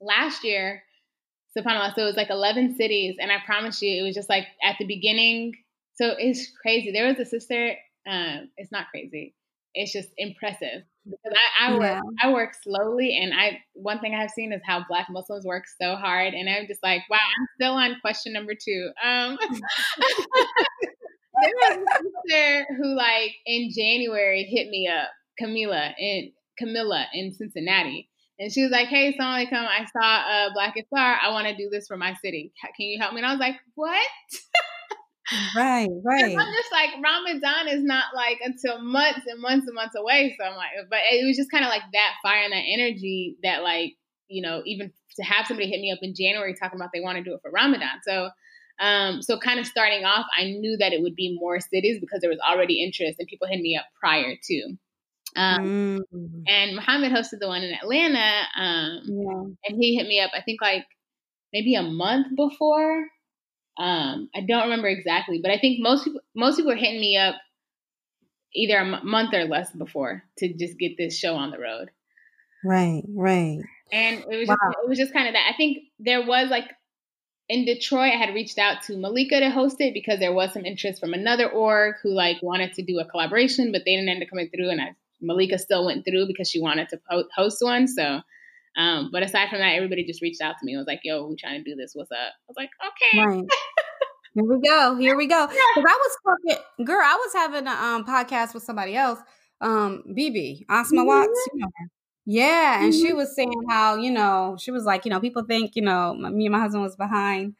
last 0.00 0.44
year 0.44 0.82
subhanallah 1.56 1.94
so 1.94 2.02
it 2.02 2.06
was 2.06 2.16
like 2.16 2.30
11 2.30 2.76
cities 2.76 3.16
and 3.20 3.30
i 3.30 3.36
promise 3.46 3.80
you 3.80 4.02
it 4.02 4.04
was 4.04 4.14
just 4.14 4.28
like 4.28 4.44
at 4.62 4.76
the 4.78 4.86
beginning 4.86 5.54
so 5.96 6.12
it's 6.18 6.50
crazy. 6.60 6.90
There 6.90 7.06
was 7.06 7.18
a 7.20 7.24
sister 7.24 7.76
um 8.06 8.50
it's 8.56 8.72
not 8.72 8.88
crazy 8.90 9.34
it's 9.74 9.92
just 9.92 10.10
impressive. 10.16 10.82
Because 11.04 11.36
I, 11.60 11.66
I 11.68 11.78
work 11.78 12.02
I 12.22 12.32
work 12.32 12.54
slowly 12.62 13.18
and 13.20 13.34
I 13.34 13.58
one 13.74 14.00
thing 14.00 14.14
I've 14.14 14.30
seen 14.30 14.54
is 14.54 14.62
how 14.64 14.84
black 14.88 15.08
Muslims 15.10 15.44
work 15.44 15.64
so 15.80 15.96
hard 15.96 16.32
and 16.32 16.48
I'm 16.48 16.66
just 16.66 16.82
like 16.82 17.02
wow 17.10 17.18
I'm 17.18 17.46
still 17.56 17.72
on 17.72 17.96
question 18.00 18.32
number 18.32 18.54
two. 18.54 18.90
Um 19.04 19.36
there 21.44 21.78
was 21.78 21.78
a 21.78 22.02
sister 22.02 22.66
who 22.76 22.96
like 22.96 23.32
in 23.46 23.70
January 23.74 24.44
hit 24.44 24.68
me 24.68 24.88
up, 24.88 25.08
Camila 25.40 25.92
in 25.98 26.32
Camilla 26.58 27.06
in 27.12 27.32
Cincinnati. 27.32 28.08
And 28.38 28.52
she 28.52 28.62
was 28.62 28.72
like, 28.72 28.88
Hey, 28.88 29.14
someone 29.16 29.46
come, 29.46 29.64
I 29.64 29.84
saw 29.92 30.48
a 30.48 30.50
Black 30.52 30.74
Iftar. 30.76 31.16
I 31.22 31.30
want 31.30 31.46
to 31.46 31.56
do 31.56 31.68
this 31.70 31.86
for 31.86 31.96
my 31.96 32.14
city. 32.22 32.52
Can 32.60 32.86
you 32.86 32.98
help 33.00 33.12
me? 33.12 33.20
And 33.20 33.26
I 33.26 33.30
was 33.30 33.40
like, 33.40 33.56
What? 33.74 34.06
right, 35.56 35.88
right. 36.04 36.36
I'm 36.36 36.52
just 36.52 36.72
like, 36.72 36.90
Ramadan 37.02 37.68
is 37.68 37.84
not 37.84 38.04
like 38.14 38.38
until 38.42 38.82
months 38.82 39.20
and 39.26 39.40
months 39.40 39.66
and 39.66 39.74
months 39.74 39.94
away. 39.96 40.36
So 40.38 40.46
I'm 40.46 40.56
like, 40.56 40.70
but 40.90 41.00
it 41.10 41.26
was 41.26 41.36
just 41.36 41.50
kind 41.50 41.64
of 41.64 41.70
like 41.70 41.82
that 41.92 42.14
fire 42.22 42.44
and 42.44 42.52
that 42.52 42.64
energy 42.66 43.36
that 43.42 43.62
like, 43.62 43.92
you 44.28 44.42
know, 44.42 44.62
even 44.64 44.90
to 45.16 45.22
have 45.22 45.46
somebody 45.46 45.70
hit 45.70 45.80
me 45.80 45.92
up 45.92 46.00
in 46.02 46.14
January 46.14 46.54
talking 46.54 46.78
about 46.78 46.90
they 46.92 47.00
want 47.00 47.18
to 47.18 47.24
do 47.24 47.34
it 47.34 47.40
for 47.42 47.50
Ramadan. 47.50 48.00
So 48.06 48.30
um, 48.80 49.22
so 49.22 49.38
kind 49.38 49.60
of 49.60 49.66
starting 49.66 50.04
off, 50.04 50.26
I 50.36 50.44
knew 50.44 50.76
that 50.78 50.92
it 50.92 51.02
would 51.02 51.14
be 51.14 51.36
more 51.38 51.60
cities 51.60 51.98
because 52.00 52.20
there 52.20 52.30
was 52.30 52.40
already 52.40 52.82
interest 52.82 53.18
and 53.18 53.28
people 53.28 53.48
hit 53.48 53.60
me 53.60 53.76
up 53.76 53.86
prior 53.98 54.34
to. 54.42 54.76
Um, 55.36 56.00
mm. 56.12 56.42
And 56.46 56.76
Muhammad 56.76 57.12
hosted 57.12 57.40
the 57.40 57.48
one 57.48 57.62
in 57.62 57.74
Atlanta, 57.74 58.42
um, 58.56 59.00
yeah. 59.06 59.68
and 59.68 59.82
he 59.82 59.96
hit 59.96 60.06
me 60.06 60.20
up. 60.20 60.30
I 60.34 60.42
think 60.42 60.60
like 60.60 60.84
maybe 61.52 61.74
a 61.74 61.82
month 61.82 62.36
before. 62.36 63.06
Um, 63.76 64.28
I 64.34 64.42
don't 64.46 64.64
remember 64.64 64.86
exactly, 64.86 65.40
but 65.42 65.50
I 65.50 65.58
think 65.58 65.80
most 65.80 66.04
people 66.04 66.20
most 66.36 66.56
people 66.56 66.70
were 66.70 66.76
hitting 66.76 67.00
me 67.00 67.16
up 67.16 67.34
either 68.54 68.76
a 68.76 68.86
m- 68.86 69.08
month 69.08 69.34
or 69.34 69.44
less 69.46 69.72
before 69.72 70.22
to 70.38 70.52
just 70.54 70.78
get 70.78 70.96
this 70.96 71.18
show 71.18 71.34
on 71.34 71.50
the 71.50 71.58
road. 71.58 71.90
Right, 72.64 73.02
right. 73.08 73.58
And 73.92 74.24
it 74.30 74.36
was 74.36 74.48
wow. 74.48 74.56
just, 74.62 74.78
it 74.84 74.88
was 74.88 74.98
just 74.98 75.12
kind 75.12 75.26
of 75.26 75.34
that. 75.34 75.50
I 75.52 75.56
think 75.56 75.78
there 75.98 76.24
was 76.24 76.50
like 76.50 76.70
in 77.48 77.64
Detroit, 77.64 78.12
I 78.12 78.16
had 78.16 78.34
reached 78.34 78.58
out 78.58 78.82
to 78.84 78.96
Malika 78.96 79.40
to 79.40 79.50
host 79.50 79.76
it 79.80 79.92
because 79.92 80.18
there 80.18 80.32
was 80.32 80.52
some 80.52 80.64
interest 80.64 81.00
from 81.00 81.12
another 81.12 81.48
org 81.48 81.96
who 82.02 82.10
like 82.10 82.38
wanted 82.42 82.72
to 82.74 82.82
do 82.82 82.98
a 82.98 83.04
collaboration, 83.04 83.72
but 83.72 83.82
they 83.84 83.96
didn't 83.96 84.08
end 84.08 84.22
up 84.22 84.30
coming 84.30 84.48
through. 84.54 84.70
And 84.70 84.80
I, 84.80 84.94
Malika 85.20 85.58
still 85.58 85.84
went 85.84 86.04
through 86.04 86.26
because 86.26 86.48
she 86.48 86.60
wanted 86.60 86.88
to 86.90 86.98
host 87.34 87.58
one. 87.60 87.86
So, 87.86 88.20
Um, 88.76 89.10
but 89.12 89.22
aside 89.22 89.50
from 89.50 89.60
that, 89.60 89.74
everybody 89.74 90.04
just 90.04 90.22
reached 90.22 90.40
out 90.40 90.56
to 90.58 90.64
me 90.64 90.72
and 90.72 90.80
was 90.80 90.88
like, 90.88 91.00
"Yo, 91.04 91.26
we 91.26 91.36
trying 91.36 91.62
to 91.62 91.70
do 91.70 91.76
this. 91.76 91.92
What's 91.94 92.10
up?" 92.10 92.18
I 92.18 92.48
was 92.48 92.56
like, 92.56 92.70
"Okay." 92.82 93.24
Right. 93.24 93.44
Here 94.34 94.44
we 94.44 94.68
go. 94.68 94.96
Here 94.96 95.16
we 95.16 95.28
go. 95.28 95.46
Because 95.46 95.60
I 95.76 95.98
was 96.02 96.16
talking, 96.24 96.84
girl. 96.84 97.00
I 97.00 97.14
was 97.14 97.32
having 97.34 97.68
a 97.68 97.70
um, 97.70 98.04
podcast 98.04 98.52
with 98.52 98.64
somebody 98.64 98.96
else, 98.96 99.20
um, 99.60 100.02
BB 100.10 100.64
Asma 100.68 101.02
mm-hmm. 101.02 101.06
Watts. 101.06 101.48
You 101.52 101.60
know 101.60 101.68
her. 101.76 101.90
Yeah, 102.26 102.82
and 102.82 102.92
mm-hmm. 102.92 103.06
she 103.06 103.12
was 103.12 103.34
saying 103.34 103.52
how 103.68 103.96
you 103.96 104.10
know 104.10 104.56
she 104.58 104.70
was 104.70 104.84
like 104.84 105.04
you 105.04 105.10
know 105.10 105.20
people 105.20 105.44
think 105.44 105.76
you 105.76 105.82
know 105.82 106.14
me 106.14 106.46
and 106.46 106.52
my 106.52 106.60
husband 106.60 106.82
was 106.82 106.96
behind 106.96 107.54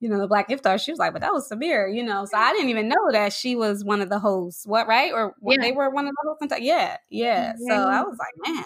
you 0.00 0.08
know 0.08 0.18
the 0.18 0.28
Black 0.28 0.48
Iftar. 0.48 0.80
She 0.82 0.92
was 0.92 0.98
like, 0.98 1.12
but 1.12 1.22
that 1.22 1.32
was 1.32 1.48
Samir, 1.48 1.94
you 1.94 2.02
know. 2.02 2.24
So 2.24 2.36
I 2.36 2.52
didn't 2.52 2.70
even 2.70 2.88
know 2.88 3.12
that 3.12 3.32
she 3.32 3.56
was 3.56 3.84
one 3.84 4.00
of 4.00 4.08
the 4.08 4.18
hosts. 4.18 4.66
What 4.66 4.86
right 4.86 5.12
or 5.12 5.34
what, 5.40 5.58
yeah. 5.58 5.66
they 5.66 5.72
were 5.72 5.90
one 5.90 6.06
of 6.06 6.12
the 6.12 6.36
hosts? 6.40 6.60
Yeah, 6.60 6.96
yeah. 7.10 7.54
So 7.68 7.74
I 7.74 8.02
was 8.02 8.16
like, 8.18 8.54
man, 8.54 8.64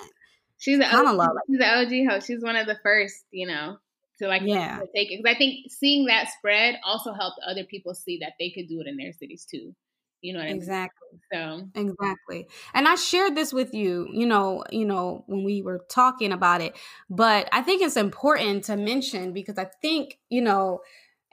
she's 0.58 0.78
an 0.78 0.84
OG, 0.84 1.28
she's 1.48 1.60
an 1.60 1.62
OG 1.62 2.12
host. 2.12 2.26
She's 2.26 2.42
one 2.42 2.56
of 2.56 2.66
the 2.66 2.78
first, 2.82 3.24
you 3.30 3.46
know, 3.46 3.78
to 4.18 4.28
like 4.28 4.42
yeah 4.44 4.78
to 4.78 4.86
take 4.94 5.10
it 5.10 5.22
because 5.22 5.34
I 5.34 5.38
think 5.38 5.70
seeing 5.70 6.06
that 6.06 6.28
spread 6.36 6.78
also 6.84 7.12
helped 7.12 7.40
other 7.46 7.64
people 7.64 7.94
see 7.94 8.18
that 8.18 8.34
they 8.38 8.50
could 8.50 8.68
do 8.68 8.80
it 8.80 8.86
in 8.86 8.96
their 8.96 9.12
cities 9.12 9.46
too. 9.50 9.74
You 10.22 10.34
know 10.34 10.40
exactly. 10.40 11.08
I 11.32 11.46
mean? 11.46 11.72
So 11.74 11.80
exactly, 11.80 12.46
and 12.74 12.86
I 12.86 12.94
shared 12.94 13.34
this 13.34 13.52
with 13.52 13.74
you. 13.74 14.08
You 14.12 14.26
know, 14.26 14.64
you 14.70 14.84
know 14.86 15.24
when 15.26 15.44
we 15.44 15.62
were 15.62 15.84
talking 15.90 16.32
about 16.32 16.60
it, 16.60 16.76
but 17.10 17.48
I 17.52 17.62
think 17.62 17.82
it's 17.82 17.96
important 17.96 18.64
to 18.64 18.76
mention 18.76 19.32
because 19.32 19.58
I 19.58 19.66
think 19.82 20.18
you 20.30 20.40
know, 20.40 20.80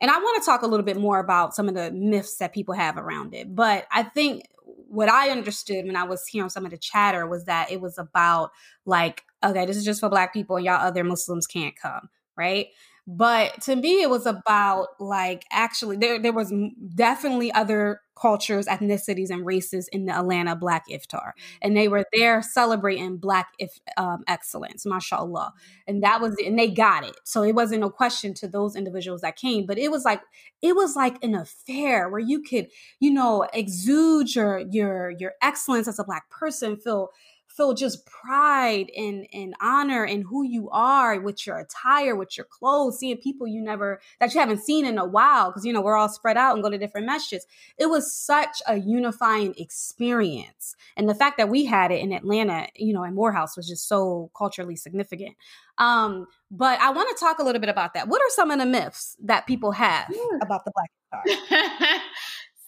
and 0.02 0.10
I 0.10 0.18
want 0.18 0.42
to 0.42 0.46
talk 0.46 0.64
a 0.64 0.68
little 0.68 0.86
bit 0.86 0.98
more 0.98 1.20
about 1.20 1.56
some 1.56 1.70
of 1.70 1.76
the 1.76 1.92
myths 1.92 2.38
that 2.38 2.52
people 2.54 2.74
have 2.74 2.98
around 2.98 3.36
it. 3.36 3.56
But 3.56 3.86
I 3.92 4.04
think 4.04 4.46
what 4.66 5.08
I 5.08 5.30
understood 5.30 5.86
when 5.86 5.96
I 5.96 6.04
was 6.04 6.26
hearing 6.26 6.50
some 6.50 6.66
of 6.66 6.72
the 6.72 6.78
chatter 6.78 7.28
was 7.28 7.46
that 7.46 7.72
it 7.72 7.80
was 7.80 8.00
about 8.00 8.50
like, 8.86 9.24
okay, 9.44 9.68
this 9.68 9.78
is 9.78 9.86
just 9.86 10.00
for 10.00 10.10
Black 10.10 10.34
people, 10.34 10.56
and 10.56 10.66
y'all 10.66 10.76
other 10.86 11.04
Muslims 11.04 11.46
can't 11.46 11.76
come 11.80 12.10
right? 12.40 12.68
But 13.06 13.62
to 13.64 13.76
me, 13.76 14.02
it 14.02 14.10
was 14.10 14.26
about 14.26 14.88
like 15.00 15.44
actually 15.52 15.98
there 15.98 16.20
there 16.20 16.34
was 16.34 16.54
definitely 16.96 17.52
other 17.52 18.02
cultures, 18.20 18.66
ethnicities, 18.66 19.30
and 19.30 19.46
races 19.46 19.88
in 19.90 20.06
the 20.06 20.14
Atlanta 20.14 20.56
Black 20.56 20.88
Iftar, 20.90 21.32
and 21.62 21.76
they 21.76 21.88
were 21.88 22.06
there 22.14 22.42
celebrating 22.42 23.18
Black 23.18 23.54
if, 23.60 23.80
um, 23.98 24.24
excellence, 24.28 24.86
mashallah, 24.86 25.54
and 25.88 26.04
that 26.04 26.22
was 26.22 26.36
and 26.46 26.58
they 26.58 26.70
got 26.70 27.06
it. 27.06 27.18
So 27.24 27.44
it 27.44 27.56
wasn't 27.56 27.82
no 27.82 27.90
question 27.90 28.34
to 28.36 28.48
those 28.48 28.76
individuals 28.76 29.22
that 29.22 29.36
came, 29.36 29.66
but 29.66 29.78
it 29.78 29.92
was 29.92 30.06
like 30.06 30.22
it 30.62 30.76
was 30.76 30.96
like 30.96 31.24
an 31.24 31.36
affair 31.36 32.10
where 32.10 32.20
you 32.20 32.42
could 32.42 32.68
you 33.00 33.12
know 33.12 33.48
exude 33.54 34.34
your 34.36 34.60
your 34.60 35.12
your 35.12 35.34
excellence 35.42 35.88
as 35.88 36.00
a 36.00 36.04
Black 36.04 36.30
person, 36.30 36.78
feel 36.78 37.10
feel 37.50 37.74
just 37.74 38.06
pride 38.06 38.92
and, 38.96 39.28
and 39.34 39.54
honor 39.62 40.06
in 40.06 40.22
who 40.22 40.44
you 40.44 40.70
are 40.70 41.20
with 41.20 41.46
your 41.46 41.58
attire, 41.58 42.16
with 42.16 42.38
your 42.38 42.46
clothes, 42.46 43.00
seeing 43.00 43.18
people 43.18 43.48
you 43.48 43.62
never, 43.62 44.00
that 44.20 44.34
you 44.34 44.40
haven't 44.40 44.64
seen 44.64 44.86
in 44.86 44.98
a 44.98 45.06
while, 45.06 45.50
because, 45.50 45.66
you 45.66 45.74
know, 45.74 45.82
we're 45.82 45.98
all 45.98 46.10
spread 46.10 46.38
out 46.38 46.54
and 46.54 46.64
go 46.64 46.70
to 46.70 46.78
different 46.78 47.10
masjids. 47.10 47.42
It 47.78 47.88
was 47.88 48.14
such 48.14 48.62
a 48.68 48.78
unifying 48.78 49.56
experience. 49.58 50.76
And 50.96 51.10
the 51.10 51.16
fact 51.16 51.38
that 51.38 51.50
we 51.50 51.66
had 51.66 51.92
it 51.92 52.02
in 52.02 52.14
Atlanta, 52.14 52.68
you 52.76 52.94
know, 52.94 53.04
in 53.04 53.16
Morehouse 53.16 53.58
was 53.58 53.68
just 53.68 53.88
so 53.88 54.32
culturally 54.38 54.76
significant. 54.76 55.36
Um, 55.78 56.28
but 56.52 56.80
I 56.80 56.92
want 56.92 57.10
to 57.16 57.20
talk 57.20 57.40
a 57.40 57.44
little 57.44 57.62
bit 57.62 57.70
about 57.70 57.94
that. 57.96 58.08
What 58.08 58.22
are 58.22 58.30
some 58.30 58.52
of 58.52 58.60
the 58.60 58.66
myths 58.66 59.18
that 59.24 59.48
people 59.48 59.72
have 59.72 60.08
about 60.42 60.66
the 60.66 60.72
Black 60.74 60.92
Iftar? 61.14 62.00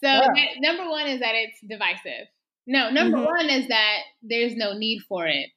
so, 0.00 0.32
yeah. 0.34 0.46
number 0.58 0.88
one 0.90 1.06
is 1.06 1.20
that 1.20 1.34
it's 1.34 1.60
divisive. 1.60 2.28
No, 2.66 2.90
number 2.90 3.18
mm-hmm. 3.18 3.26
one 3.26 3.50
is 3.50 3.68
that 3.68 3.98
there's 4.22 4.54
no 4.54 4.72
need 4.72 5.00
for 5.08 5.26
it 5.26 5.50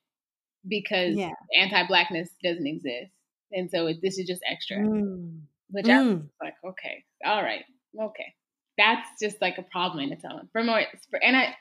because 0.68 1.16
yeah. 1.16 1.32
anti-blackness 1.56 2.30
doesn't 2.44 2.66
exist, 2.66 3.12
and 3.52 3.70
so 3.70 3.88
it, 3.88 3.98
this 4.02 4.18
is 4.18 4.28
just 4.28 4.42
extra. 4.50 4.78
Mm. 4.78 5.42
Which 5.70 5.86
mm. 5.86 5.92
I'm 5.92 6.30
like, 6.42 6.56
okay, 6.66 7.04
all 7.24 7.44
right, 7.44 7.64
okay, 8.00 8.34
that's 8.78 9.08
just 9.22 9.42
like 9.42 9.58
a 9.58 9.64
problem 9.64 10.04
in 10.04 10.14
its 10.14 10.24
own. 10.26 10.50
For 10.52 10.64
more, 10.64 10.82
for, 11.12 11.24
and 11.24 11.36
I, 11.36 11.56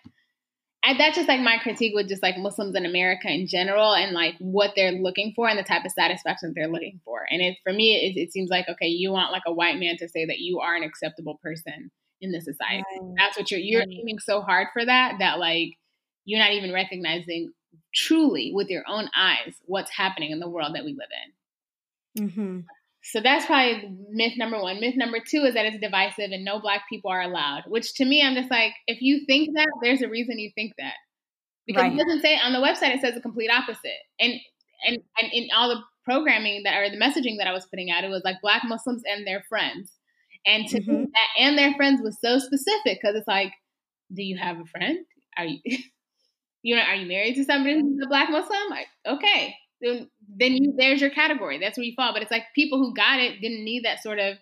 I, 0.83 0.97
that's 0.97 1.17
just 1.17 1.29
like 1.29 1.41
my 1.41 1.59
critique 1.59 1.93
with 1.95 2.09
just 2.09 2.23
like 2.23 2.39
Muslims 2.39 2.75
in 2.75 2.87
America 2.87 3.29
in 3.29 3.47
general, 3.47 3.95
and 3.95 4.13
like 4.13 4.35
what 4.39 4.71
they're 4.75 4.93
looking 4.93 5.35
for 5.37 5.49
and 5.49 5.59
the 5.59 5.63
type 5.63 5.85
of 5.85 5.93
satisfaction 5.93 6.55
they're 6.55 6.69
looking 6.69 7.01
for. 7.05 7.21
And 7.29 7.43
it 7.43 7.59
for 7.63 7.73
me, 7.73 7.97
it, 7.97 8.19
it 8.19 8.33
seems 8.33 8.49
like 8.49 8.67
okay, 8.69 8.89
you 8.89 9.13
want 9.13 9.33
like 9.33 9.43
a 9.47 9.53
white 9.53 9.79
man 9.79 9.99
to 9.99 10.09
say 10.09 10.25
that 10.25 10.39
you 10.39 10.61
are 10.61 10.75
an 10.75 10.85
acceptable 10.85 11.39
person 11.43 11.91
in 12.21 12.33
the 12.33 12.41
society. 12.41 12.85
Right. 13.01 13.15
That's 13.19 13.37
what 13.37 13.51
you're 13.51 13.61
you're 13.61 13.81
right. 13.81 13.89
aiming 14.01 14.19
so 14.19 14.41
hard 14.41 14.69
for 14.73 14.85
that 14.85 15.17
that 15.19 15.39
like 15.39 15.71
you're 16.25 16.41
not 16.41 16.53
even 16.53 16.73
recognizing 16.73 17.53
truly 17.95 18.53
with 18.55 18.69
your 18.69 18.85
own 18.89 19.09
eyes 19.17 19.55
what's 19.67 19.91
happening 19.91 20.31
in 20.31 20.41
the 20.41 20.49
world 20.49 20.75
that 20.75 20.85
we 20.85 20.97
live 20.97 21.09
in. 22.17 22.29
Mm-hmm. 22.29 22.61
So 23.03 23.21
that's 23.21 23.45
probably 23.45 23.95
myth 24.11 24.33
number 24.39 24.59
one. 24.61 24.81
Myth 24.81 24.95
number 24.97 25.19
two 25.19 25.43
is 25.43 25.55
that 25.55 25.67
it's 25.67 25.79
divisive 25.79 26.31
and 26.33 26.45
no 26.45 26.59
black 26.59 26.83
people 26.89 27.11
are 27.11 27.21
allowed. 27.21 27.65
Which 27.69 27.93
to 27.95 28.05
me, 28.05 28.23
I'm 28.23 28.35
just 28.35 28.51
like, 28.51 28.73
if 28.87 29.03
you 29.03 29.27
think 29.27 29.55
that, 29.57 29.69
there's 29.83 30.01
a 30.01 30.09
reason 30.09 30.39
you 30.39 30.51
think 30.55 30.73
that 30.79 30.95
because 31.67 31.83
right. 31.83 31.93
it 31.93 31.99
doesn't 31.99 32.23
say 32.23 32.39
on 32.39 32.53
the 32.53 32.61
website. 32.61 32.95
It 32.95 33.01
says 33.01 33.15
the 33.15 33.21
complete 33.21 33.51
opposite. 33.51 34.01
And 34.19 34.35
and 34.87 34.99
and 35.21 35.33
in 35.33 35.49
all 35.55 35.69
the 35.69 35.83
programming 36.05 36.63
that 36.65 36.77
or 36.77 36.91
the 36.91 36.97
messaging 36.97 37.37
that 37.39 37.47
I 37.47 37.53
was 37.53 37.67
putting 37.67 37.91
out, 37.91 38.05
it 38.05 38.09
was 38.09 38.23
like 38.25 38.37
black 38.43 38.63
Muslims 38.65 39.03
and 39.07 39.27
their 39.27 39.43
friends. 39.49 39.93
And 40.47 40.67
to 40.69 40.81
mm-hmm. 40.81 41.05
that 41.05 41.29
and 41.39 41.57
their 41.57 41.75
friends 41.75 42.03
was 42.03 42.19
so 42.23 42.39
specific 42.39 42.99
because 43.01 43.17
it's 43.17 43.29
like, 43.29 43.53
do 44.13 44.23
you 44.23 44.37
have 44.39 44.61
a 44.61 44.67
friend? 44.67 44.99
Are 45.39 45.47
you 45.47 45.61
you 46.63 46.77
know, 46.77 46.83
are 46.83 46.95
you 46.95 47.07
married 47.07 47.35
to 47.37 47.45
somebody 47.45 47.81
who's 47.81 48.01
a 48.03 48.09
black 48.09 48.31
Muslim? 48.31 48.71
Like, 48.71 48.87
okay. 49.07 49.55
Then 49.81 50.09
then 50.37 50.53
you 50.53 50.75
there's 50.77 51.01
your 51.01 51.11
category. 51.11 51.59
That's 51.59 51.77
where 51.77 51.85
you 51.85 51.95
fall. 51.97 52.13
But 52.13 52.23
it's 52.23 52.31
like 52.31 52.45
people 52.55 52.79
who 52.79 52.95
got 52.95 53.21
it 53.21 53.41
didn't 53.41 53.65
need 53.65 53.85
that 53.85 54.03
sort 54.03 54.19
of 54.19 54.37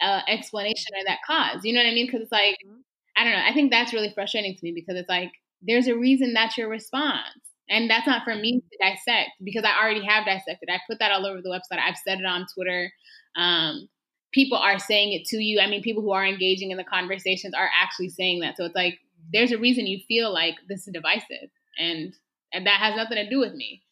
uh, 0.00 0.20
explanation 0.28 0.92
or 0.94 1.04
that 1.06 1.20
cause. 1.26 1.64
You 1.64 1.72
know 1.72 1.80
what 1.80 1.90
I 1.90 1.94
mean? 1.94 2.06
Because 2.06 2.20
it's 2.22 2.32
like, 2.32 2.58
mm-hmm. 2.66 2.80
I 3.16 3.24
don't 3.24 3.32
know. 3.32 3.44
I 3.46 3.54
think 3.54 3.70
that's 3.70 3.94
really 3.94 4.12
frustrating 4.14 4.54
to 4.54 4.62
me 4.62 4.72
because 4.72 4.96
it's 4.96 5.08
like 5.08 5.32
there's 5.62 5.86
a 5.86 5.96
reason 5.96 6.34
that's 6.34 6.58
your 6.58 6.68
response. 6.68 7.40
And 7.68 7.90
that's 7.90 8.06
not 8.06 8.22
for 8.22 8.34
me 8.34 8.60
to 8.60 8.78
dissect 8.80 9.30
because 9.42 9.64
I 9.64 9.82
already 9.82 10.04
have 10.04 10.24
dissected. 10.24 10.68
I 10.70 10.78
put 10.88 11.00
that 11.00 11.10
all 11.10 11.26
over 11.26 11.40
the 11.42 11.50
website. 11.50 11.80
I've 11.80 11.96
said 11.96 12.20
it 12.20 12.26
on 12.26 12.46
Twitter. 12.54 12.92
Um, 13.34 13.88
people 14.36 14.58
are 14.58 14.78
saying 14.78 15.14
it 15.14 15.24
to 15.24 15.38
you. 15.38 15.58
I 15.60 15.66
mean, 15.66 15.82
people 15.82 16.02
who 16.02 16.12
are 16.12 16.24
engaging 16.24 16.70
in 16.70 16.76
the 16.76 16.84
conversations 16.84 17.54
are 17.54 17.70
actually 17.82 18.10
saying 18.10 18.40
that. 18.40 18.58
So 18.58 18.66
it's 18.66 18.76
like 18.76 18.98
there's 19.32 19.50
a 19.50 19.58
reason 19.58 19.86
you 19.86 19.98
feel 20.06 20.32
like 20.32 20.54
this 20.68 20.86
is 20.86 20.92
divisive, 20.92 21.48
and 21.78 22.14
and 22.52 22.66
that 22.66 22.78
has 22.78 22.94
nothing 22.94 23.16
to 23.16 23.28
do 23.28 23.40
with 23.40 23.54
me. 23.54 23.82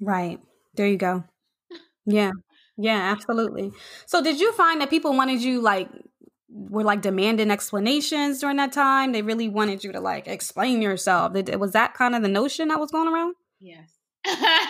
Right 0.00 0.40
there, 0.74 0.86
you 0.86 0.96
go. 0.96 1.24
Yeah, 2.06 2.30
yeah, 2.78 3.12
absolutely. 3.12 3.72
So, 4.06 4.22
did 4.22 4.40
you 4.40 4.52
find 4.52 4.80
that 4.80 4.88
people 4.88 5.14
wanted 5.14 5.42
you 5.42 5.60
like 5.60 5.88
were 6.48 6.84
like 6.84 7.02
demanding 7.02 7.50
explanations 7.50 8.38
during 8.38 8.58
that 8.58 8.72
time? 8.72 9.10
They 9.10 9.22
really 9.22 9.48
wanted 9.48 9.82
you 9.82 9.90
to 9.92 10.00
like 10.00 10.28
explain 10.28 10.80
yourself. 10.80 11.32
Was 11.34 11.72
that 11.72 11.94
kind 11.94 12.14
of 12.14 12.22
the 12.22 12.28
notion 12.28 12.68
that 12.68 12.78
was 12.78 12.92
going 12.92 13.12
around? 13.12 13.34
Yes. 13.60 13.90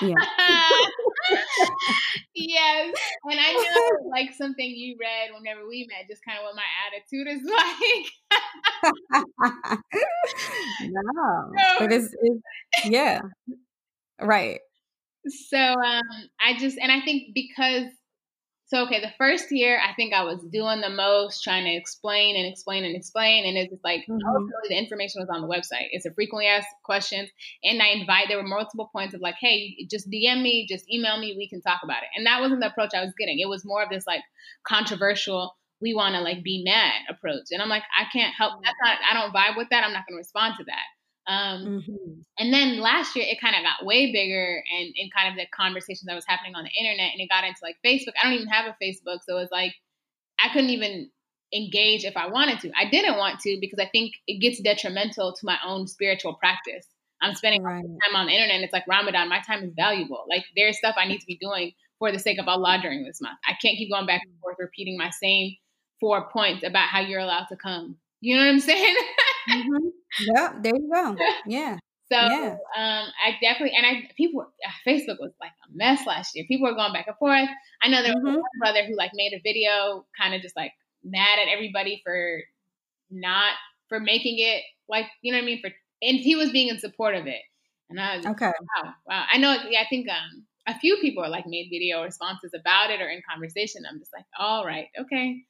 yeah. 0.00 0.14
yes. 2.34 2.94
And 3.30 3.40
I 3.40 3.52
know 3.52 4.10
like 4.10 4.32
something 4.32 4.64
you 4.64 4.96
read 5.00 5.30
whenever 5.38 5.66
we 5.68 5.86
met, 5.90 6.08
just 6.08 6.24
kind 6.24 6.38
of 6.38 6.44
what 6.44 6.56
my 6.56 6.62
attitude 6.86 7.28
is 7.28 7.42
like. 7.50 8.06
no. 10.90 11.52
But 11.78 11.92
it's, 11.92 12.14
it's 12.20 12.42
yeah. 12.84 13.20
Right. 14.20 14.60
So 15.48 15.58
um 15.58 16.02
I 16.40 16.58
just 16.58 16.78
and 16.78 16.90
I 16.90 17.00
think 17.04 17.34
because 17.34 17.86
so 18.72 18.84
okay, 18.84 19.00
the 19.00 19.12
first 19.18 19.52
year 19.52 19.78
I 19.78 19.92
think 19.92 20.14
I 20.14 20.24
was 20.24 20.40
doing 20.50 20.80
the 20.80 20.88
most, 20.88 21.44
trying 21.44 21.64
to 21.64 21.74
explain 21.74 22.36
and 22.36 22.50
explain 22.50 22.84
and 22.84 22.96
explain, 22.96 23.44
and 23.44 23.58
it's 23.58 23.70
just 23.70 23.84
like 23.84 24.00
mm-hmm. 24.08 24.46
the 24.70 24.78
information 24.78 25.20
was 25.20 25.28
on 25.28 25.42
the 25.42 25.46
website. 25.46 25.88
It's 25.90 26.06
a 26.06 26.14
frequently 26.14 26.46
asked 26.46 26.68
questions, 26.82 27.28
and 27.62 27.82
I 27.82 27.88
invite. 27.88 28.28
There 28.28 28.38
were 28.38 28.48
multiple 28.48 28.88
points 28.90 29.12
of 29.12 29.20
like, 29.20 29.34
hey, 29.38 29.76
just 29.90 30.08
DM 30.08 30.40
me, 30.40 30.66
just 30.66 30.90
email 30.90 31.18
me, 31.18 31.34
we 31.36 31.50
can 31.50 31.60
talk 31.60 31.80
about 31.84 32.02
it. 32.02 32.08
And 32.16 32.24
that 32.24 32.40
wasn't 32.40 32.62
the 32.62 32.68
approach 32.68 32.94
I 32.94 33.04
was 33.04 33.12
getting. 33.18 33.38
It 33.40 33.48
was 33.48 33.62
more 33.62 33.82
of 33.82 33.90
this 33.90 34.06
like 34.06 34.22
controversial, 34.66 35.54
we 35.82 35.92
want 35.92 36.14
to 36.14 36.22
like 36.22 36.42
be 36.42 36.62
mad 36.64 36.94
approach, 37.10 37.48
and 37.50 37.60
I'm 37.60 37.68
like, 37.68 37.84
I 37.94 38.04
can't 38.10 38.32
help. 38.34 38.54
That's 38.64 38.76
not. 38.82 38.96
I 39.06 39.12
don't 39.12 39.34
vibe 39.34 39.58
with 39.58 39.68
that. 39.68 39.84
I'm 39.84 39.92
not 39.92 40.06
going 40.08 40.16
to 40.16 40.24
respond 40.24 40.54
to 40.58 40.64
that. 40.64 40.86
Um, 41.26 41.82
mm-hmm. 41.82 42.20
And 42.38 42.52
then 42.52 42.80
last 42.80 43.14
year, 43.14 43.24
it 43.28 43.40
kind 43.40 43.54
of 43.54 43.62
got 43.62 43.86
way 43.86 44.12
bigger 44.12 44.62
and 44.78 44.92
in 44.96 45.08
kind 45.16 45.28
of 45.28 45.36
the 45.36 45.46
conversations 45.54 46.04
that 46.06 46.14
was 46.14 46.26
happening 46.26 46.54
on 46.54 46.64
the 46.64 46.70
internet, 46.70 47.12
and 47.12 47.20
it 47.20 47.28
got 47.28 47.44
into 47.44 47.60
like 47.62 47.76
Facebook. 47.84 48.14
I 48.20 48.24
don't 48.24 48.34
even 48.34 48.48
have 48.48 48.66
a 48.66 48.76
Facebook, 48.84 49.20
so 49.26 49.38
it's 49.38 49.52
like 49.52 49.74
I 50.40 50.52
couldn't 50.52 50.70
even 50.70 51.10
engage 51.54 52.04
if 52.04 52.16
I 52.16 52.28
wanted 52.28 52.60
to. 52.60 52.72
I 52.76 52.88
didn't 52.88 53.18
want 53.18 53.40
to 53.40 53.58
because 53.60 53.78
I 53.78 53.88
think 53.88 54.14
it 54.26 54.40
gets 54.40 54.60
detrimental 54.60 55.32
to 55.32 55.46
my 55.46 55.58
own 55.64 55.86
spiritual 55.86 56.34
practice. 56.34 56.86
I'm 57.20 57.34
spending 57.34 57.62
right. 57.62 57.84
time 57.84 58.16
on 58.16 58.26
the 58.26 58.32
internet, 58.32 58.56
and 58.56 58.64
it's 58.64 58.72
like 58.72 58.88
Ramadan. 58.88 59.28
My 59.28 59.40
time 59.40 59.62
is 59.62 59.72
valuable. 59.76 60.24
Like 60.28 60.44
there's 60.56 60.78
stuff 60.78 60.96
I 60.98 61.06
need 61.06 61.20
to 61.20 61.26
be 61.26 61.38
doing 61.40 61.72
for 61.98 62.10
the 62.10 62.18
sake 62.18 62.40
of 62.40 62.48
Allah 62.48 62.78
during 62.82 63.04
this 63.04 63.20
month. 63.20 63.38
I 63.46 63.52
can't 63.52 63.78
keep 63.78 63.92
going 63.92 64.06
back 64.06 64.22
and 64.24 64.34
forth 64.40 64.56
repeating 64.58 64.98
my 64.98 65.10
same 65.10 65.54
four 66.00 66.28
points 66.30 66.64
about 66.66 66.88
how 66.88 66.98
you're 67.00 67.20
allowed 67.20 67.46
to 67.50 67.56
come. 67.56 67.96
You 68.20 68.36
know 68.36 68.44
what 68.44 68.50
I'm 68.50 68.60
saying? 68.72 68.96
Mm-hmm. 69.48 69.88
Yeah, 70.20 70.52
there 70.60 70.72
you 70.74 70.90
go. 70.92 71.16
Yeah. 71.46 71.78
So 72.10 72.18
yeah. 72.18 72.56
um, 72.76 73.08
I 73.24 73.38
definitely 73.40 73.74
and 73.74 73.86
I 73.86 74.02
people 74.18 74.44
Facebook 74.86 75.16
was 75.18 75.32
like 75.40 75.52
a 75.66 75.74
mess 75.74 76.06
last 76.06 76.32
year. 76.34 76.44
People 76.46 76.68
were 76.68 76.74
going 76.74 76.92
back 76.92 77.06
and 77.06 77.16
forth. 77.16 77.48
I 77.82 77.88
know 77.88 78.02
there 78.02 78.12
was 78.12 78.22
mm-hmm. 78.22 78.34
one 78.34 78.58
brother 78.58 78.84
who 78.84 78.94
like 78.98 79.12
made 79.14 79.32
a 79.32 79.40
video, 79.42 80.04
kind 80.20 80.34
of 80.34 80.42
just 80.42 80.54
like 80.54 80.72
mad 81.02 81.38
at 81.38 81.48
everybody 81.48 82.02
for 82.04 82.42
not 83.10 83.54
for 83.88 83.98
making 83.98 84.40
it 84.40 84.62
like 84.90 85.06
you 85.22 85.32
know 85.32 85.38
what 85.38 85.44
I 85.44 85.46
mean 85.46 85.62
for 85.62 85.70
and 86.02 86.18
he 86.18 86.36
was 86.36 86.50
being 86.50 86.68
in 86.68 86.78
support 86.78 87.14
of 87.14 87.26
it. 87.26 87.40
And 87.88 88.00
I 88.00 88.16
was 88.16 88.26
okay. 88.26 88.46
Wow, 88.46 88.94
wow. 89.06 89.24
I 89.32 89.38
know. 89.38 89.56
Yeah, 89.70 89.80
I 89.80 89.86
think 89.88 90.08
um, 90.08 90.44
a 90.66 90.78
few 90.78 90.98
people 91.00 91.24
are 91.24 91.28
like 91.28 91.46
made 91.46 91.68
video 91.70 92.02
responses 92.02 92.52
about 92.58 92.90
it 92.90 93.00
or 93.00 93.08
in 93.08 93.22
conversation. 93.30 93.82
I'm 93.88 93.98
just 93.98 94.12
like, 94.12 94.24
all 94.38 94.66
right, 94.66 94.86
okay, 94.98 95.42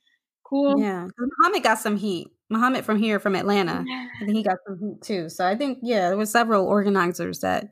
cool. 0.44 0.78
Yeah, 0.78 1.08
Muhammad 1.18 1.62
got 1.62 1.78
some 1.78 1.96
heat. 1.96 2.28
Muhammad 2.52 2.84
from 2.84 2.98
here, 2.98 3.18
from 3.18 3.34
Atlanta, 3.34 3.84
think 4.18 4.36
he 4.36 4.42
got 4.42 4.58
some 4.66 4.78
heat 4.78 5.02
too. 5.02 5.28
So 5.28 5.46
I 5.46 5.56
think 5.56 5.78
yeah, 5.82 6.08
there 6.08 6.18
were 6.18 6.26
several 6.26 6.66
organizers 6.66 7.40
that 7.40 7.70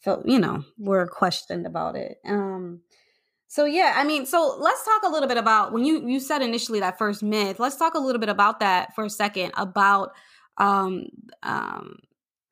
felt 0.00 0.26
you 0.26 0.38
know 0.38 0.64
were 0.78 1.06
questioned 1.06 1.66
about 1.66 1.96
it. 1.96 2.18
Um, 2.26 2.80
so 3.48 3.64
yeah, 3.64 3.92
I 3.96 4.04
mean, 4.04 4.26
so 4.26 4.56
let's 4.58 4.84
talk 4.84 5.02
a 5.04 5.08
little 5.08 5.28
bit 5.28 5.38
about 5.38 5.72
when 5.72 5.84
you 5.84 6.06
you 6.06 6.20
said 6.20 6.42
initially 6.42 6.80
that 6.80 6.98
first 6.98 7.22
myth. 7.22 7.60
Let's 7.60 7.76
talk 7.76 7.94
a 7.94 8.00
little 8.00 8.20
bit 8.20 8.28
about 8.28 8.60
that 8.60 8.94
for 8.94 9.04
a 9.04 9.10
second 9.10 9.52
about 9.56 10.10
um 10.58 11.06
um 11.42 11.98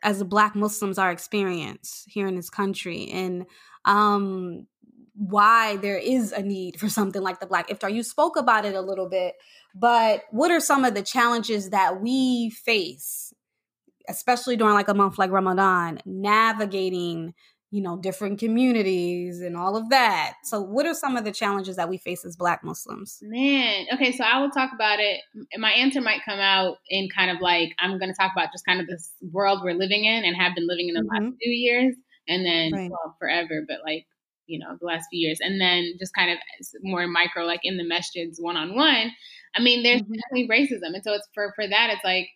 as 0.02 0.22
black 0.22 0.54
Muslims 0.54 0.98
our 0.98 1.10
experience 1.10 2.04
here 2.06 2.26
in 2.26 2.36
this 2.36 2.50
country 2.50 3.08
and 3.10 3.46
um 3.86 4.66
why 5.16 5.76
there 5.76 5.96
is 5.96 6.32
a 6.32 6.42
need 6.42 6.78
for 6.78 6.88
something 6.88 7.22
like 7.22 7.40
the 7.40 7.46
black 7.46 7.68
iftar. 7.68 7.92
You 7.92 8.02
spoke 8.02 8.36
about 8.36 8.64
it 8.64 8.74
a 8.74 8.80
little 8.80 9.08
bit, 9.08 9.34
but 9.74 10.22
what 10.30 10.50
are 10.50 10.60
some 10.60 10.84
of 10.84 10.94
the 10.94 11.02
challenges 11.02 11.70
that 11.70 12.00
we 12.00 12.50
face, 12.50 13.32
especially 14.08 14.56
during 14.56 14.74
like 14.74 14.88
a 14.88 14.94
month 14.94 15.18
like 15.18 15.30
Ramadan, 15.30 16.00
navigating 16.04 17.34
you 17.74 17.82
know, 17.82 17.96
different 17.96 18.38
communities 18.38 19.40
and 19.40 19.56
all 19.56 19.76
of 19.76 19.88
that. 19.88 20.34
So, 20.44 20.60
what 20.60 20.86
are 20.86 20.94
some 20.94 21.16
of 21.16 21.24
the 21.24 21.32
challenges 21.32 21.74
that 21.74 21.88
we 21.88 21.98
face 21.98 22.24
as 22.24 22.36
Black 22.36 22.62
Muslims? 22.62 23.18
Man, 23.20 23.86
okay, 23.92 24.12
so 24.12 24.22
I 24.22 24.40
will 24.40 24.50
talk 24.50 24.70
about 24.72 25.00
it. 25.00 25.20
My 25.58 25.72
answer 25.72 26.00
might 26.00 26.20
come 26.24 26.38
out 26.38 26.76
in 26.88 27.08
kind 27.08 27.32
of 27.32 27.38
like 27.40 27.70
I'm 27.80 27.98
going 27.98 28.12
to 28.12 28.16
talk 28.16 28.30
about 28.32 28.52
just 28.52 28.64
kind 28.64 28.80
of 28.80 28.86
this 28.86 29.10
world 29.32 29.62
we're 29.64 29.74
living 29.74 30.04
in 30.04 30.24
and 30.24 30.36
have 30.36 30.54
been 30.54 30.68
living 30.68 30.88
in 30.88 30.94
the 30.94 31.00
mm-hmm. 31.00 31.24
last 31.24 31.36
few 31.42 31.50
years, 31.50 31.96
and 32.28 32.46
then 32.46 32.70
right. 32.72 32.90
well, 32.92 33.16
forever, 33.18 33.64
but 33.66 33.78
like 33.84 34.06
you 34.46 34.60
know 34.60 34.76
the 34.80 34.86
last 34.86 35.08
few 35.10 35.26
years, 35.26 35.40
and 35.40 35.60
then 35.60 35.94
just 35.98 36.14
kind 36.14 36.30
of 36.30 36.38
more 36.80 37.04
micro, 37.08 37.42
like 37.42 37.62
in 37.64 37.76
the 37.76 37.82
masjids 37.82 38.36
one 38.38 38.56
on 38.56 38.76
one. 38.76 39.10
I 39.56 39.62
mean, 39.62 39.82
there's 39.82 40.02
mm-hmm. 40.02 40.12
definitely 40.12 40.48
racism, 40.48 40.94
and 40.94 41.02
so 41.04 41.12
it's 41.12 41.28
for 41.34 41.52
for 41.54 41.66
that, 41.66 41.90
it's 41.90 42.04
like 42.04 42.28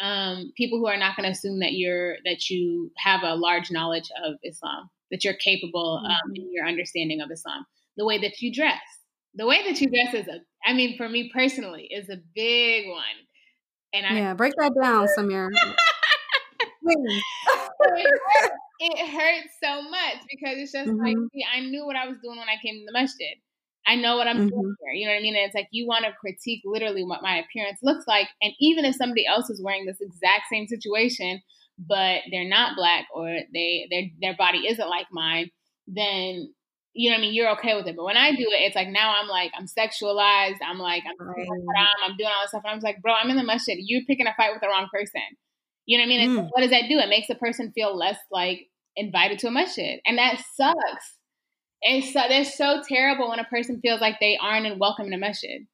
um, 0.00 0.52
people 0.56 0.78
who 0.78 0.86
are 0.86 0.96
not 0.96 1.16
going 1.16 1.24
to 1.24 1.32
assume 1.32 1.60
that 1.60 1.72
you're 1.72 2.16
that 2.24 2.50
you 2.50 2.90
have 2.96 3.22
a 3.22 3.34
large 3.34 3.70
knowledge 3.70 4.10
of 4.24 4.34
Islam, 4.44 4.88
that 5.10 5.24
you're 5.24 5.34
capable 5.34 6.02
um, 6.04 6.10
mm-hmm. 6.10 6.36
in 6.36 6.52
your 6.52 6.66
understanding 6.66 7.20
of 7.20 7.30
Islam. 7.30 7.64
The 7.96 8.04
way 8.04 8.18
that 8.18 8.40
you 8.40 8.52
dress, 8.52 8.80
the 9.34 9.46
way 9.46 9.64
that 9.66 9.80
you 9.80 9.88
dress 9.88 10.14
is 10.14 10.28
a, 10.28 10.40
I 10.64 10.72
mean, 10.74 10.96
for 10.96 11.08
me 11.08 11.30
personally, 11.34 11.88
is 11.90 12.08
a 12.08 12.18
big 12.34 12.88
one. 12.88 13.02
And 13.92 14.06
I 14.06 14.18
yeah, 14.18 14.34
break 14.34 14.52
that 14.58 14.72
down, 14.80 15.08
Samir. 15.16 15.48
it, 16.88 18.12
it 18.80 19.08
hurts 19.08 19.54
so 19.62 19.82
much 19.82 20.22
because 20.30 20.58
it's 20.58 20.72
just 20.72 20.90
mm-hmm. 20.90 21.04
like 21.04 21.16
see, 21.32 21.44
I 21.52 21.60
knew 21.60 21.86
what 21.86 21.96
I 21.96 22.06
was 22.06 22.18
doing 22.22 22.38
when 22.38 22.48
I 22.48 22.56
came 22.62 22.74
to 22.74 22.84
the 22.86 22.92
masjid. 22.92 23.36
I 23.88 23.96
know 23.96 24.16
what 24.16 24.28
I'm 24.28 24.36
mm-hmm. 24.36 24.48
doing 24.48 24.74
here. 24.82 24.92
You 24.92 25.06
know 25.06 25.12
what 25.14 25.20
I 25.20 25.22
mean? 25.22 25.34
And 25.34 25.46
it's 25.46 25.54
like 25.54 25.68
you 25.70 25.86
want 25.86 26.04
to 26.04 26.12
critique 26.20 26.60
literally 26.66 27.04
what 27.04 27.22
my 27.22 27.38
appearance 27.38 27.78
looks 27.82 28.04
like. 28.06 28.28
And 28.42 28.52
even 28.60 28.84
if 28.84 28.94
somebody 28.94 29.26
else 29.26 29.48
is 29.48 29.62
wearing 29.62 29.86
this 29.86 30.00
exact 30.00 30.42
same 30.52 30.68
situation, 30.68 31.40
but 31.78 32.20
they're 32.30 32.48
not 32.48 32.76
black 32.76 33.06
or 33.14 33.26
they 33.54 33.88
their 33.90 34.02
their 34.20 34.36
body 34.36 34.68
isn't 34.68 34.90
like 34.90 35.06
mine, 35.10 35.50
then 35.86 36.52
you 36.92 37.08
know 37.08 37.14
what 37.14 37.20
I 37.20 37.22
mean, 37.22 37.34
you're 37.34 37.52
okay 37.52 37.76
with 37.76 37.86
it. 37.86 37.96
But 37.96 38.04
when 38.04 38.16
I 38.16 38.32
do 38.32 38.42
it, 38.42 38.60
it's 38.60 38.76
like 38.76 38.88
now 38.88 39.14
I'm 39.18 39.28
like 39.28 39.52
I'm 39.56 39.66
sexualized. 39.66 40.58
I'm 40.62 40.78
like 40.78 41.04
I'm 41.08 41.26
right. 41.26 41.46
I'm 42.04 42.16
doing 42.18 42.28
all 42.28 42.42
this 42.42 42.50
stuff. 42.50 42.62
And 42.66 42.74
I'm 42.74 42.80
like, 42.80 43.00
bro, 43.00 43.14
I'm 43.14 43.30
in 43.30 43.36
the 43.36 43.44
masjid. 43.44 43.78
You're 43.80 44.04
picking 44.06 44.26
a 44.26 44.34
fight 44.36 44.52
with 44.52 44.60
the 44.60 44.68
wrong 44.68 44.88
person. 44.92 45.22
You 45.86 45.96
know 45.96 46.02
what 46.02 46.12
I 46.12 46.18
mean? 46.18 46.30
Mm. 46.30 46.48
What 46.52 46.60
does 46.60 46.70
that 46.70 46.88
do? 46.90 46.98
It 46.98 47.08
makes 47.08 47.28
the 47.28 47.36
person 47.36 47.72
feel 47.74 47.96
less 47.96 48.18
like 48.30 48.66
invited 48.96 49.38
to 49.38 49.46
a 49.46 49.50
masjid, 49.50 50.00
and 50.04 50.18
that 50.18 50.42
sucks. 50.54 51.14
It's 51.82 52.12
so 52.12 52.22
they're 52.28 52.44
so 52.44 52.82
terrible 52.86 53.28
when 53.28 53.38
a 53.38 53.44
person 53.44 53.80
feels 53.80 54.00
like 54.00 54.16
they 54.20 54.38
aren't 54.40 54.78
welcome 54.78 55.06
in 55.06 55.12
a 55.12 55.18
masjid. 55.18 55.66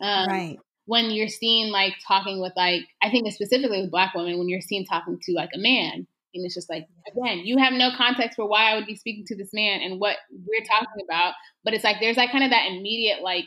Um, 0.00 0.28
right. 0.28 0.58
When 0.86 1.10
you're 1.10 1.28
seen 1.28 1.70
like 1.70 1.94
talking 2.06 2.40
with 2.40 2.52
like 2.56 2.82
I 3.02 3.10
think 3.10 3.30
specifically 3.32 3.82
with 3.82 3.90
black 3.90 4.14
women 4.14 4.38
when 4.38 4.48
you're 4.48 4.60
seen 4.60 4.84
talking 4.84 5.18
to 5.22 5.32
like 5.32 5.50
a 5.54 5.58
man 5.58 6.06
and 6.34 6.44
it's 6.44 6.54
just 6.54 6.70
like 6.70 6.86
again 7.06 7.38
you 7.44 7.58
have 7.58 7.72
no 7.72 7.90
context 7.96 8.36
for 8.36 8.46
why 8.46 8.70
I 8.70 8.74
would 8.76 8.86
be 8.86 8.96
speaking 8.96 9.24
to 9.26 9.36
this 9.36 9.50
man 9.52 9.80
and 9.80 10.00
what 10.00 10.16
we're 10.30 10.64
talking 10.64 11.04
about 11.04 11.34
but 11.64 11.74
it's 11.74 11.84
like 11.84 11.96
there's 12.00 12.16
like 12.16 12.32
kind 12.32 12.44
of 12.44 12.50
that 12.50 12.68
immediate 12.70 13.22
like 13.22 13.44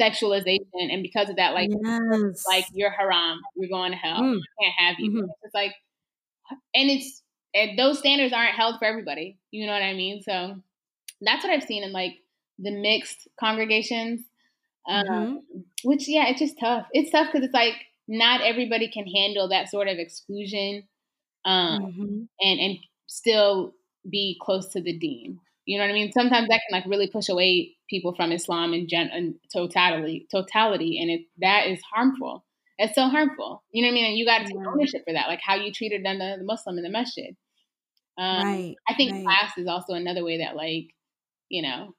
sexualization 0.00 0.58
and 0.74 1.02
because 1.02 1.28
of 1.28 1.36
that 1.36 1.52
like 1.52 1.68
yes. 1.70 2.44
like 2.48 2.64
you're 2.72 2.90
haram 2.90 3.40
you're 3.56 3.68
going 3.68 3.92
to 3.92 3.98
hell 3.98 4.20
mm. 4.20 4.40
can't 4.60 4.74
have 4.78 4.96
you 4.98 5.10
mm-hmm. 5.10 5.30
it's 5.42 5.54
like 5.54 5.74
and 6.74 6.90
it's 6.90 7.22
and 7.54 7.78
those 7.78 7.98
standards 7.98 8.32
aren't 8.32 8.54
held 8.54 8.78
for 8.78 8.84
everybody 8.84 9.36
you 9.50 9.66
know 9.66 9.72
what 9.72 9.82
I 9.82 9.94
mean 9.94 10.22
so 10.22 10.56
that's 11.20 11.44
what 11.44 11.52
I've 11.52 11.62
seen 11.62 11.82
in 11.82 11.92
like 11.92 12.14
the 12.58 12.70
mixed 12.70 13.28
congregations. 13.38 14.20
Um, 14.88 15.06
mm-hmm. 15.06 15.60
Which 15.84 16.08
yeah, 16.08 16.28
it's 16.28 16.40
just 16.40 16.58
tough. 16.58 16.86
It's 16.92 17.10
tough 17.10 17.28
because 17.32 17.44
it's 17.44 17.54
like 17.54 17.74
not 18.08 18.40
everybody 18.40 18.90
can 18.90 19.06
handle 19.06 19.48
that 19.48 19.68
sort 19.68 19.88
of 19.88 19.98
exclusion, 19.98 20.84
um, 21.44 21.82
mm-hmm. 21.82 22.22
and 22.40 22.60
and 22.60 22.78
still 23.06 23.74
be 24.08 24.38
close 24.40 24.68
to 24.68 24.80
the 24.80 24.96
deen. 24.96 25.38
You 25.66 25.78
know 25.78 25.84
what 25.84 25.90
I 25.90 25.94
mean? 25.94 26.12
Sometimes 26.12 26.48
that 26.48 26.62
can 26.68 26.80
like 26.80 26.86
really 26.86 27.08
push 27.08 27.28
away 27.28 27.76
people 27.88 28.14
from 28.14 28.32
Islam 28.32 28.72
in 28.72 28.88
gen 28.88 29.10
and 29.12 29.34
totality, 29.52 30.26
totality, 30.30 30.98
and 31.00 31.10
it 31.10 31.20
that 31.40 31.66
is 31.66 31.80
harmful. 31.94 32.44
It's 32.78 32.94
so 32.94 33.08
harmful. 33.08 33.62
You 33.70 33.82
know 33.82 33.88
what 33.88 33.92
I 33.92 33.94
mean? 33.94 34.06
And 34.06 34.18
you 34.18 34.24
got 34.24 34.38
to 34.38 34.44
take 34.46 34.56
ownership 34.56 35.02
for 35.06 35.12
that, 35.12 35.28
like 35.28 35.40
how 35.42 35.56
you 35.56 35.70
treated 35.70 36.02
the, 36.02 36.36
the 36.38 36.44
Muslim 36.44 36.78
in 36.78 36.84
the 36.84 36.90
masjid. 36.90 37.36
Um, 38.16 38.46
right. 38.46 38.74
I 38.88 38.94
think 38.94 39.12
right. 39.12 39.24
class 39.24 39.58
is 39.58 39.66
also 39.66 39.92
another 39.92 40.24
way 40.24 40.38
that 40.38 40.56
like 40.56 40.88
you 41.50 41.62
know, 41.62 41.94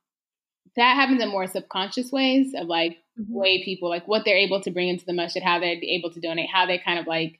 that 0.76 0.96
happens 0.96 1.22
in 1.22 1.30
more 1.30 1.48
subconscious 1.48 2.12
ways 2.12 2.54
of 2.58 2.68
like 2.68 2.98
mm-hmm. 3.20 3.34
way 3.34 3.64
people 3.64 3.90
like 3.90 4.08
what 4.08 4.24
they're 4.26 4.38
able 4.38 4.62
to 4.62 4.72
bring 4.72 4.90
into 4.90 5.06
the 5.06 5.14
masjid, 5.14 5.44
how 5.44 5.60
they're 5.60 5.78
able 5.82 6.12
to 6.12 6.22
donate, 6.22 6.50
how 6.52 6.66
they 6.66 6.80
kind 6.80 7.00
of 7.00 7.06
like 7.06 7.40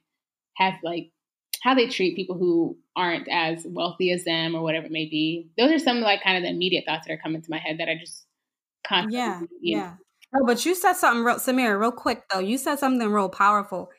have 0.56 0.74
like 0.84 1.12
how 1.64 1.76
they 1.76 1.88
treat 1.88 2.16
people 2.16 2.38
who 2.38 2.78
aren't 2.96 3.28
as 3.30 3.66
wealthy 3.70 4.12
as 4.12 4.24
them 4.24 4.56
or 4.56 4.62
whatever 4.62 4.88
it 4.88 4.92
may 4.92 5.06
be. 5.06 5.50
Those 5.58 5.72
are 5.72 5.80
some 5.80 6.02
like 6.02 6.24
kind 6.24 6.38
of 6.38 6.44
the 6.44 6.50
immediate 6.50 6.86
thoughts 6.86 7.08
that 7.08 7.14
are 7.14 7.22
coming 7.22 7.42
to 7.42 7.52
my 7.52 7.60
head 7.60 7.78
that 7.80 7.88
I 7.88 7.96
just 8.00 8.26
constantly 8.86 9.20
yeah 9.20 9.42
yeah. 9.62 9.94
Oh, 10.34 10.46
but 10.46 10.66
you 10.66 10.76
said 10.76 10.94
something, 10.94 11.26
real, 11.26 11.36
Samira, 11.36 11.78
real 11.78 11.92
quick 11.92 12.24
though. 12.32 12.40
You 12.40 12.58
said 12.58 12.80
something 12.80 13.12
real 13.12 13.28
powerful 13.28 13.90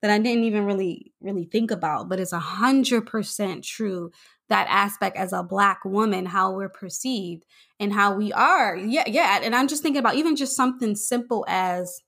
that 0.00 0.10
I 0.10 0.18
didn't 0.18 0.44
even 0.44 0.64
really 0.64 1.12
really 1.20 1.44
think 1.44 1.70
about, 1.70 2.08
but 2.08 2.20
it's 2.20 2.32
a 2.32 2.38
hundred 2.38 3.06
percent 3.06 3.64
true 3.64 4.10
that 4.52 4.66
aspect 4.68 5.16
as 5.16 5.32
a 5.32 5.42
black 5.42 5.82
woman 5.82 6.26
how 6.26 6.52
we're 6.52 6.68
perceived 6.68 7.42
and 7.80 7.90
how 7.90 8.14
we 8.14 8.32
are. 8.34 8.76
Yeah 8.76 9.04
yeah 9.06 9.40
and 9.42 9.56
i'm 9.56 9.66
just 9.66 9.82
thinking 9.82 9.98
about 9.98 10.16
even 10.16 10.36
just 10.36 10.54
something 10.54 10.94
simple 10.94 11.46
as 11.48 12.02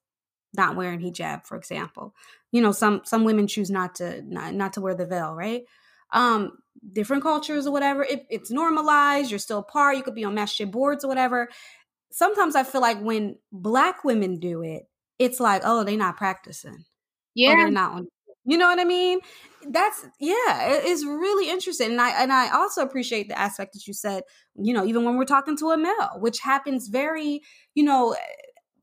not 0.53 0.77
wearing 0.77 1.01
hijab 1.01 1.47
for 1.47 1.57
example. 1.57 2.15
You 2.53 2.61
know 2.61 2.73
some 2.73 3.01
some 3.05 3.25
women 3.25 3.47
choose 3.47 3.71
not 3.71 3.95
to 3.97 4.21
not, 4.23 4.55
not 4.55 4.75
to 4.75 4.83
wear 4.83 4.95
the 4.95 5.07
veil 5.07 5.35
right? 5.35 5.63
Um 6.13 6.59
different 6.93 7.23
cultures 7.23 7.67
or 7.67 7.73
whatever 7.73 8.03
it, 8.03 8.27
it's 8.29 8.51
normalized 8.51 9.31
you're 9.31 9.39
still 9.39 9.63
part 9.63 9.97
you 9.97 10.03
could 10.03 10.15
be 10.15 10.25
on 10.25 10.35
masjid 10.35 10.71
boards 10.71 11.03
or 11.03 11.09
whatever. 11.09 11.49
Sometimes 12.13 12.55
i 12.57 12.63
feel 12.63 12.83
like 12.83 13.01
when 13.01 13.39
black 13.53 14.05
women 14.05 14.39
do 14.39 14.63
it 14.63 14.83
it's 15.19 15.41
like 15.41 15.63
oh 15.65 15.83
they're 15.83 15.97
not 15.97 16.19
practicing 16.19 16.85
yeah. 17.35 17.57
they're 17.57 17.71
not 17.71 17.93
on 17.93 18.09
you 18.45 18.59
know 18.59 18.67
what 18.67 18.79
I 18.79 18.85
mean? 18.85 19.21
That's 19.71 20.07
yeah, 20.21 20.73
it 20.75 20.85
is 20.85 21.05
really 21.05 21.51
interesting. 21.51 21.93
And 21.93 22.01
I 22.01 22.23
and 22.23 22.33
I 22.33 22.51
also 22.51 22.83
appreciate 22.83 23.29
the 23.29 23.39
aspect 23.39 23.73
that 23.75 23.87
you 23.87 23.95
said, 23.95 24.23
you 24.57 24.73
know, 24.73 24.85
even 24.85 25.05
when 25.05 25.17
we're 25.17 25.25
talking 25.25 25.57
to 25.59 25.71
a 25.71 25.77
male, 25.77 26.19
which 26.19 26.41
happens 26.41 26.89
very, 26.89 27.41
you 27.75 27.85
know, 27.85 28.17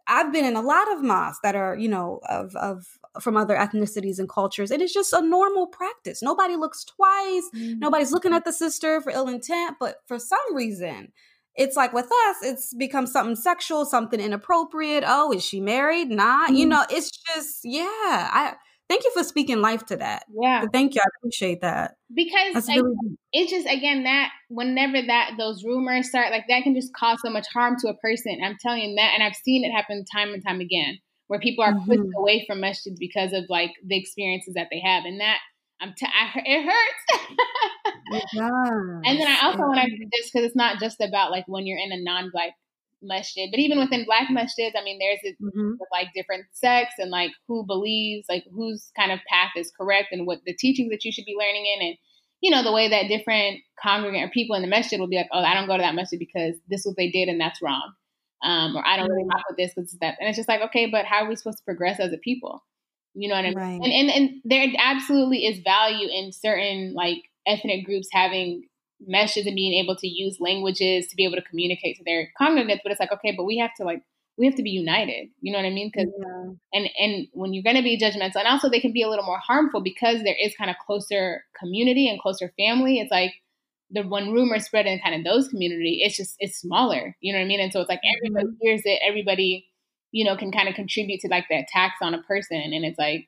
I've 0.08 0.34
been 0.34 0.46
in 0.46 0.56
a 0.56 0.62
lot 0.62 0.92
of 0.92 1.04
mosques 1.04 1.40
that 1.44 1.56
are, 1.56 1.76
you 1.76 1.88
know, 1.88 2.20
of 2.28 2.56
of 2.56 2.86
from 3.20 3.38
other 3.38 3.56
ethnicities 3.56 4.20
and 4.20 4.30
cultures. 4.30 4.72
And 4.72 4.82
it's 4.82 4.94
just 4.94 5.14
a 5.14 5.22
normal 5.22 5.68
practice. 5.68 6.22
Nobody 6.22 6.56
looks 6.56 6.86
twice. 6.86 7.44
Mm-hmm. 7.56 7.80
Nobody's 7.80 8.12
looking 8.12 8.34
at 8.34 8.46
the 8.46 8.54
sister 8.54 9.02
for 9.02 9.12
ill 9.12 9.28
intent. 9.28 9.78
But 9.80 9.98
for 10.08 10.18
some 10.18 10.56
reason, 10.56 11.12
it's 11.56 11.76
like 11.76 11.94
with 11.94 12.06
us, 12.06 12.38
it's 12.42 12.74
become 12.74 13.06
something 13.06 13.36
sexual, 13.36 13.86
something 13.86 14.20
inappropriate. 14.20 15.04
Oh, 15.06 15.34
is 15.34 15.44
she 15.44 15.60
married? 15.60 16.10
Not. 16.10 16.50
Mm-hmm. 16.50 16.56
You 16.56 16.66
know, 16.68 16.86
it's 16.90 17.12
just, 17.12 17.62
yeah. 17.64 17.84
I 17.86 18.56
thank 18.92 19.06
you 19.06 19.12
for 19.14 19.24
speaking 19.24 19.62
life 19.62 19.86
to 19.86 19.96
that. 19.96 20.26
Yeah. 20.42 20.66
Thank 20.72 20.96
you. 20.96 21.02
I 21.02 21.08
appreciate 21.18 21.62
that. 21.62 21.96
Because 22.14 22.68
like, 22.68 22.76
really 22.76 23.18
it's 23.32 23.52
just 23.52 23.66
again 23.66 24.04
that 24.04 24.30
whenever 24.50 25.02
that 25.08 25.32
those 25.38 25.64
rumors 25.64 26.10
start, 26.10 26.32
like 26.32 26.44
that 26.50 26.64
can 26.64 26.76
just 26.76 26.94
cause 26.94 27.20
so 27.24 27.32
much 27.32 27.48
harm 27.54 27.78
to 27.80 27.88
a 27.88 27.96
person. 27.96 28.40
I'm 28.44 28.58
telling 28.60 28.82
you 28.82 28.96
that 28.98 29.12
and 29.14 29.24
I've 29.24 29.36
seen 29.36 29.64
it 29.64 29.72
happen 29.72 30.04
time 30.14 30.34
and 30.34 30.44
time 30.46 30.60
again 30.60 31.00
where 31.28 31.40
people 31.40 31.64
are 31.64 31.74
mm-hmm. 31.74 31.90
pushed 31.90 32.10
away 32.18 32.44
from 32.46 32.60
masjids 32.60 33.00
because 33.00 33.32
of 33.32 33.46
like 33.48 33.72
the 33.86 33.98
experiences 33.98 34.56
that 34.56 34.68
they 34.70 34.82
have. 34.82 35.06
And 35.06 35.22
that 35.22 35.38
I'm 35.80 35.94
t- 35.98 36.06
I, 36.06 36.42
it 36.46 36.66
hurts. 36.66 38.24
and 39.06 39.20
then 39.20 39.28
I 39.28 39.40
also 39.44 39.60
want 39.60 39.80
to 39.80 39.90
just 39.90 40.34
because 40.34 40.46
it's 40.46 40.56
not 40.56 40.80
just 40.80 41.00
about 41.00 41.32
like 41.32 41.46
when 41.48 41.66
you're 41.66 41.80
in 41.80 41.94
a 41.94 42.04
non-black 42.04 42.52
masjid, 43.02 43.50
but 43.52 43.60
even 43.60 43.80
within 43.80 44.06
black 44.06 44.30
masjids, 44.30 44.74
I 44.78 44.84
mean, 44.84 45.00
there's 45.00 45.34
a, 45.34 45.44
mm-hmm. 45.44 45.74
like 45.92 46.08
different 46.16 46.46
sects 46.52 46.96
and 46.98 47.10
like 47.12 47.32
who 47.48 47.66
believes, 47.66 48.26
like 48.30 48.44
whose 48.54 48.92
kind 48.98 49.12
of 49.12 49.20
path 49.28 49.52
is 49.56 49.72
correct 49.78 50.10
and 50.12 50.28
what 50.28 50.40
the 50.46 50.54
teachings 50.54 50.92
that 50.92 51.04
you 51.04 51.12
should 51.12 51.26
be 51.26 51.38
learning 51.38 51.66
in, 51.66 51.88
and 51.88 51.98
you 52.42 52.52
know 52.52 52.64
the 52.64 52.72
way 52.72 52.90
that 52.90 53.08
different 53.08 53.60
congregant 53.82 54.24
or 54.24 54.30
people 54.30 54.56
in 54.56 54.62
the 54.62 54.68
masjid 54.68 55.00
will 55.00 55.08
be 55.08 55.18
like, 55.18 55.30
oh, 55.32 55.40
I 55.40 55.54
don't 55.54 55.68
go 55.68 55.78
to 55.78 55.84
that 55.84 55.96
masjid 55.96 56.20
because 56.20 56.56
this 56.70 56.82
is 56.82 56.88
what 56.88 56.98
they 56.98 57.10
did 57.10 57.28
and 57.28 57.40
that's 57.40 57.62
wrong, 57.62 57.94
um, 58.44 58.76
or 58.76 58.86
I 58.86 58.98
don't 58.98 59.10
really 59.10 59.28
rock 59.28 59.44
with 59.50 59.58
this 59.58 59.74
because 59.76 59.98
that, 60.02 60.18
and 60.20 60.30
it's 60.30 60.38
just 60.38 60.50
like, 60.50 60.62
okay, 60.62 60.88
but 60.88 61.06
how 61.06 61.24
are 61.24 61.30
we 61.30 61.36
supposed 61.36 61.60
to 61.60 61.66
progress 61.66 62.00
as 62.00 62.14
a 62.14 62.18
people? 62.18 62.64
You 63.14 63.30
know 63.30 63.36
what 63.36 63.46
I 63.46 63.50
mean? 63.50 63.58
Right. 63.58 63.82
And, 63.82 63.94
and 63.94 64.10
and 64.10 64.30
there 64.46 64.66
absolutely 64.80 65.46
is 65.46 65.60
value 65.64 66.08
in 66.08 66.32
certain 66.32 66.94
like 66.94 67.18
ethnic 67.46 67.86
groups 67.86 68.08
having 68.12 68.64
masjids 69.10 69.46
and 69.46 69.56
being 69.56 69.74
able 69.74 69.96
to 69.96 70.08
use 70.08 70.38
languages 70.40 71.08
to 71.08 71.16
be 71.16 71.26
able 71.26 71.36
to 71.36 71.42
communicate 71.50 71.98
to 71.98 72.04
their 72.04 72.30
congregants. 72.40 72.80
But 72.84 72.92
it's 72.92 73.00
like, 73.00 73.12
okay, 73.12 73.34
but 73.36 73.46
we 73.46 73.58
have 73.58 73.74
to 73.78 73.84
like 73.84 74.04
we 74.38 74.46
have 74.46 74.56
to 74.56 74.64
be 74.64 74.72
united. 74.72 75.30
You 75.42 75.52
know 75.52 75.60
what 75.60 75.66
I 75.66 75.72
mean? 75.72 75.92
Because 75.94 76.12
yeah. 76.18 76.54
and 76.74 76.90
and 76.98 77.28
when 77.34 77.54
you're 77.54 77.64
going 77.64 77.76
to 77.76 77.84
be 77.84 78.00
judgmental, 78.00 78.36
and 78.36 78.48
also 78.48 78.70
they 78.70 78.80
can 78.80 78.94
be 78.94 79.04
a 79.04 79.10
little 79.10 79.26
more 79.26 79.40
harmful 79.40 79.82
because 79.82 80.24
there 80.24 80.38
is 80.40 80.56
kind 80.56 80.70
of 80.70 80.78
closer 80.86 81.44
community 81.60 82.10
and 82.10 82.20
closer 82.20 82.54
family. 82.58 83.00
It's 83.00 83.12
like 83.12 83.34
the 83.90 84.04
when 84.04 84.32
rumors 84.32 84.66
spread 84.66 84.86
in 84.86 85.00
kind 85.00 85.16
of 85.16 85.24
those 85.24 85.48
community, 85.50 86.02
it's 86.04 86.18
just 86.18 86.36
it's 86.40 86.60
smaller. 86.60 87.16
You 87.20 87.34
know 87.34 87.40
what 87.40 87.46
I 87.46 87.48
mean? 87.48 87.60
And 87.60 87.72
so 87.72 87.82
it's 87.82 87.90
like 87.90 88.02
everybody 88.18 88.48
mm-hmm. 88.48 88.58
hears 88.62 88.82
it, 88.86 89.00
everybody 89.06 89.68
you 90.12 90.26
know, 90.26 90.36
can 90.36 90.52
kind 90.52 90.70
of 90.70 90.76
contribute 90.76 91.22
to 91.22 91.28
like 91.30 91.46
the 91.50 91.58
attacks 91.58 91.98
on 92.02 92.14
a 92.14 92.22
person. 92.24 92.58
And 92.58 92.86
it's 92.86 93.00
like, 93.00 93.28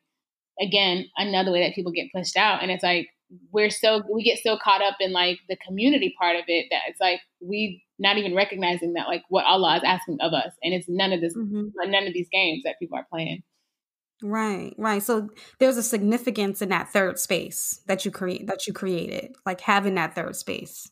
again, 0.62 1.06
another 1.18 1.52
way 1.52 1.66
that 1.66 1.76
people 1.76 1.92
get 1.92 2.12
pushed 2.14 2.38
out. 2.38 2.62
And 2.62 2.70
it's 2.70 2.84
like, 2.84 3.10
we're 3.52 3.70
so, 3.70 4.04
we 4.12 4.24
get 4.24 4.40
so 4.44 4.58
caught 4.64 4.82
up 4.82 4.96
in 5.00 5.12
like 5.12 5.40
the 5.50 5.58
community 5.66 6.14
part 6.20 6.36
of 6.36 6.44
it 6.48 6.68
that 6.72 6.82
it's 6.88 7.00
like, 7.00 7.20
we 7.42 7.84
not 8.00 8.18
even 8.18 8.36
recognizing 8.36 8.94
that 8.94 9.08
like 9.08 9.24
what 9.30 9.46
Allah 9.46 9.78
is 9.78 9.84
asking 9.86 10.18
of 10.22 10.34
us. 10.34 10.52
And 10.62 10.74
it's 10.74 10.88
none 10.88 11.14
of 11.14 11.22
this, 11.22 11.36
mm-hmm. 11.36 11.68
none 11.90 12.08
of 12.08 12.14
these 12.14 12.28
games 12.32 12.64
that 12.66 12.80
people 12.80 12.98
are 12.98 13.08
playing. 13.10 13.44
Right, 14.22 14.74
right. 14.78 15.04
So 15.04 15.30
there's 15.60 15.78
a 15.78 15.84
significance 15.84 16.62
in 16.62 16.70
that 16.70 16.90
third 16.94 17.20
space 17.20 17.82
that 17.88 18.06
you 18.06 18.12
create, 18.12 18.48
that 18.48 18.68
you 18.68 18.74
created, 18.74 19.36
like 19.46 19.62
having 19.62 19.96
that 19.96 20.16
third 20.16 20.36
space. 20.36 20.90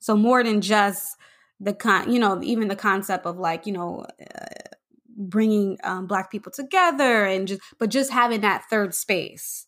So 0.00 0.16
more 0.16 0.44
than 0.44 0.60
just 0.60 1.16
the 1.60 1.72
con, 1.72 2.12
you 2.12 2.18
know, 2.18 2.42
even 2.42 2.68
the 2.68 2.76
concept 2.76 3.24
of 3.24 3.38
like, 3.38 3.66
you 3.66 3.72
know, 3.72 4.06
uh, 4.20 4.46
bringing 5.16 5.78
um, 5.84 6.06
black 6.06 6.30
people 6.30 6.52
together 6.52 7.24
and 7.24 7.48
just 7.48 7.62
but 7.78 7.88
just 7.88 8.10
having 8.10 8.40
that 8.40 8.64
third 8.68 8.94
space 8.94 9.66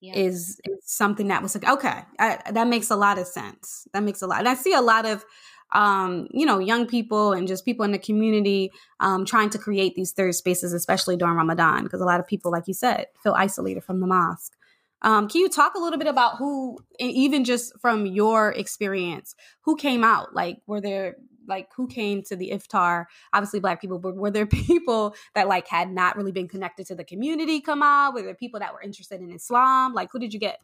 yeah. 0.00 0.14
is, 0.14 0.60
is 0.64 0.78
something 0.84 1.28
that 1.28 1.42
was 1.42 1.54
like 1.54 1.68
okay 1.68 2.02
I, 2.18 2.40
that 2.50 2.66
makes 2.66 2.90
a 2.90 2.96
lot 2.96 3.18
of 3.18 3.26
sense 3.26 3.86
that 3.92 4.02
makes 4.02 4.22
a 4.22 4.26
lot 4.26 4.40
and 4.40 4.48
i 4.48 4.54
see 4.54 4.74
a 4.74 4.80
lot 4.80 5.06
of 5.06 5.24
um, 5.70 6.28
you 6.30 6.46
know 6.46 6.58
young 6.58 6.86
people 6.86 7.34
and 7.34 7.46
just 7.46 7.66
people 7.66 7.84
in 7.84 7.92
the 7.92 7.98
community 7.98 8.70
um, 9.00 9.26
trying 9.26 9.50
to 9.50 9.58
create 9.58 9.94
these 9.94 10.12
third 10.12 10.34
spaces 10.34 10.72
especially 10.72 11.16
during 11.16 11.34
ramadan 11.34 11.84
because 11.84 12.00
a 12.00 12.06
lot 12.06 12.20
of 12.20 12.26
people 12.26 12.50
like 12.50 12.66
you 12.66 12.74
said 12.74 13.06
feel 13.22 13.34
isolated 13.34 13.84
from 13.84 14.00
the 14.00 14.06
mosque 14.06 14.54
um, 15.02 15.28
can 15.28 15.40
you 15.40 15.48
talk 15.48 15.74
a 15.74 15.78
little 15.78 15.98
bit 15.98 16.08
about 16.08 16.38
who, 16.38 16.78
even 16.98 17.44
just 17.44 17.72
from 17.80 18.06
your 18.06 18.50
experience, 18.50 19.34
who 19.60 19.76
came 19.76 20.02
out? 20.02 20.34
Like, 20.34 20.58
were 20.66 20.80
there 20.80 21.16
like 21.48 21.68
who 21.76 21.86
came 21.86 22.22
to 22.24 22.36
the 22.36 22.50
iftar? 22.50 23.06
Obviously 23.32 23.60
black 23.60 23.80
people 23.80 23.98
but 23.98 24.16
were 24.16 24.30
there 24.30 24.46
people 24.68 25.14
that 25.34 25.48
like 25.48 25.68
had 25.68 25.90
not 25.90 26.16
really 26.16 26.32
been 26.32 26.48
connected 26.48 26.86
to 26.86 26.94
the 26.94 27.04
community 27.04 27.60
come 27.60 27.82
out? 27.82 28.14
Were 28.14 28.22
there 28.22 28.34
people 28.34 28.60
that 28.60 28.72
were 28.72 28.82
interested 28.82 29.20
in 29.20 29.32
islam? 29.32 29.94
Like 29.94 30.10
who 30.12 30.18
did 30.18 30.32
you 30.32 30.40
get? 30.40 30.60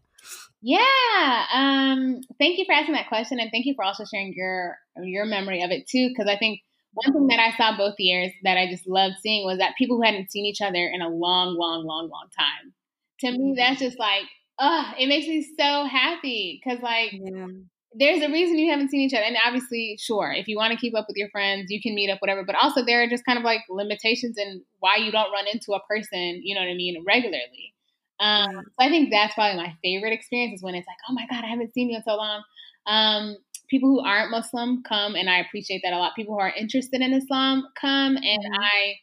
Yeah 0.62 1.44
um 1.52 2.20
thank 2.38 2.58
you 2.58 2.64
for 2.64 2.72
asking 2.72 2.94
that 2.94 3.08
question 3.08 3.38
and 3.38 3.50
thank 3.50 3.66
you 3.66 3.74
for 3.74 3.84
also 3.84 4.04
sharing 4.04 4.32
your 4.34 4.78
your 5.02 5.26
memory 5.26 5.62
of 5.62 5.70
it 5.70 5.86
too 5.86 6.08
because 6.08 6.30
i 6.30 6.38
think 6.38 6.60
one 6.94 7.12
thing 7.12 7.26
that 7.26 7.40
i 7.40 7.54
saw 7.56 7.76
both 7.76 7.94
years 7.98 8.32
that 8.44 8.56
i 8.56 8.66
just 8.70 8.86
loved 8.86 9.16
seeing 9.22 9.44
was 9.44 9.58
that 9.58 9.74
people 9.76 9.96
who 9.96 10.02
hadn't 10.02 10.30
seen 10.30 10.46
each 10.46 10.62
other 10.62 10.90
in 10.92 11.02
a 11.02 11.08
long 11.08 11.56
long 11.58 11.84
long 11.84 12.08
long 12.08 12.28
time. 12.36 12.72
To 13.20 13.30
me 13.30 13.54
that's 13.56 13.80
just 13.80 13.98
like 13.98 14.24
oh 14.58 14.92
it 14.98 15.06
makes 15.06 15.26
me 15.26 15.46
so 15.58 15.84
happy 15.84 16.60
because 16.62 16.82
like 16.82 17.12
yeah 17.12 17.46
there's 17.96 18.22
a 18.22 18.28
reason 18.28 18.58
you 18.58 18.70
haven't 18.70 18.90
seen 18.90 19.00
each 19.00 19.14
other. 19.14 19.24
And 19.24 19.36
obviously, 19.46 19.96
sure, 20.00 20.32
if 20.32 20.48
you 20.48 20.56
want 20.56 20.72
to 20.72 20.78
keep 20.78 20.96
up 20.96 21.06
with 21.08 21.16
your 21.16 21.28
friends, 21.30 21.70
you 21.70 21.80
can 21.80 21.94
meet 21.94 22.10
up, 22.10 22.20
whatever. 22.20 22.44
But 22.44 22.56
also, 22.56 22.84
there 22.84 23.02
are 23.02 23.08
just 23.08 23.24
kind 23.24 23.38
of 23.38 23.44
like 23.44 23.60
limitations 23.70 24.36
in 24.36 24.62
why 24.80 24.96
you 24.96 25.12
don't 25.12 25.32
run 25.32 25.46
into 25.52 25.72
a 25.72 25.80
person, 25.88 26.40
you 26.42 26.54
know 26.54 26.60
what 26.60 26.70
I 26.70 26.74
mean, 26.74 27.04
regularly. 27.06 27.74
Um, 28.20 28.50
so 28.52 28.80
I 28.80 28.88
think 28.88 29.10
that's 29.10 29.34
probably 29.34 29.56
my 29.56 29.74
favorite 29.82 30.12
experience 30.12 30.58
is 30.58 30.62
when 30.62 30.74
it's 30.74 30.86
like, 30.86 30.96
oh 31.08 31.14
my 31.14 31.26
God, 31.30 31.44
I 31.44 31.48
haven't 31.48 31.72
seen 31.72 31.90
you 31.90 31.96
in 31.96 32.02
so 32.02 32.16
long. 32.16 32.42
Um, 32.86 33.36
people 33.68 33.88
who 33.88 34.00
aren't 34.00 34.30
Muslim 34.30 34.82
come, 34.82 35.14
and 35.14 35.30
I 35.30 35.38
appreciate 35.38 35.82
that 35.84 35.92
a 35.92 35.98
lot. 35.98 36.14
People 36.16 36.34
who 36.34 36.40
are 36.40 36.52
interested 36.52 37.00
in 37.00 37.12
Islam 37.12 37.66
come, 37.80 38.16
and 38.16 38.24
mm-hmm. 38.24 38.54
I 38.54 38.94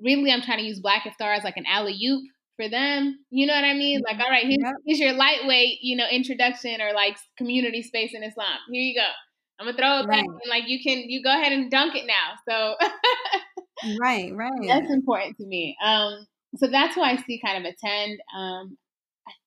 really, 0.00 0.32
I'm 0.32 0.42
trying 0.42 0.58
to 0.58 0.64
use 0.64 0.80
Black 0.80 1.04
Iftar 1.04 1.36
as 1.36 1.44
like 1.44 1.56
an 1.56 1.66
alley 1.66 1.98
oop 2.04 2.24
for 2.58 2.68
them. 2.68 3.18
You 3.30 3.46
know 3.46 3.54
what 3.54 3.64
I 3.64 3.74
mean? 3.74 4.02
Like, 4.04 4.18
all 4.18 4.28
right, 4.28 4.44
here's, 4.44 4.58
yep. 4.60 4.74
here's 4.84 4.98
your 4.98 5.12
lightweight, 5.12 5.78
you 5.80 5.96
know, 5.96 6.06
introduction 6.10 6.80
or 6.82 6.92
like 6.92 7.16
community 7.38 7.82
space 7.82 8.12
in 8.14 8.22
Islam. 8.22 8.58
Here 8.70 8.82
you 8.82 8.94
go. 8.94 9.06
I'm 9.58 9.66
gonna 9.66 9.76
throw 9.76 10.00
it 10.00 10.06
right. 10.06 10.18
back 10.18 10.24
and 10.24 10.50
like 10.50 10.64
you 10.66 10.80
can 10.82 11.08
you 11.08 11.22
go 11.22 11.30
ahead 11.32 11.52
and 11.52 11.70
dunk 11.70 11.94
it 11.94 12.06
now. 12.06 12.34
So 12.48 12.76
Right, 14.00 14.32
right. 14.34 14.66
That's 14.66 14.90
important 14.90 15.36
to 15.38 15.46
me. 15.46 15.76
Um 15.82 16.26
so 16.56 16.66
that's 16.66 16.94
who 16.94 17.02
I 17.02 17.16
see 17.16 17.40
kind 17.44 17.64
of 17.64 17.72
attend. 17.72 18.20
Um 18.36 18.76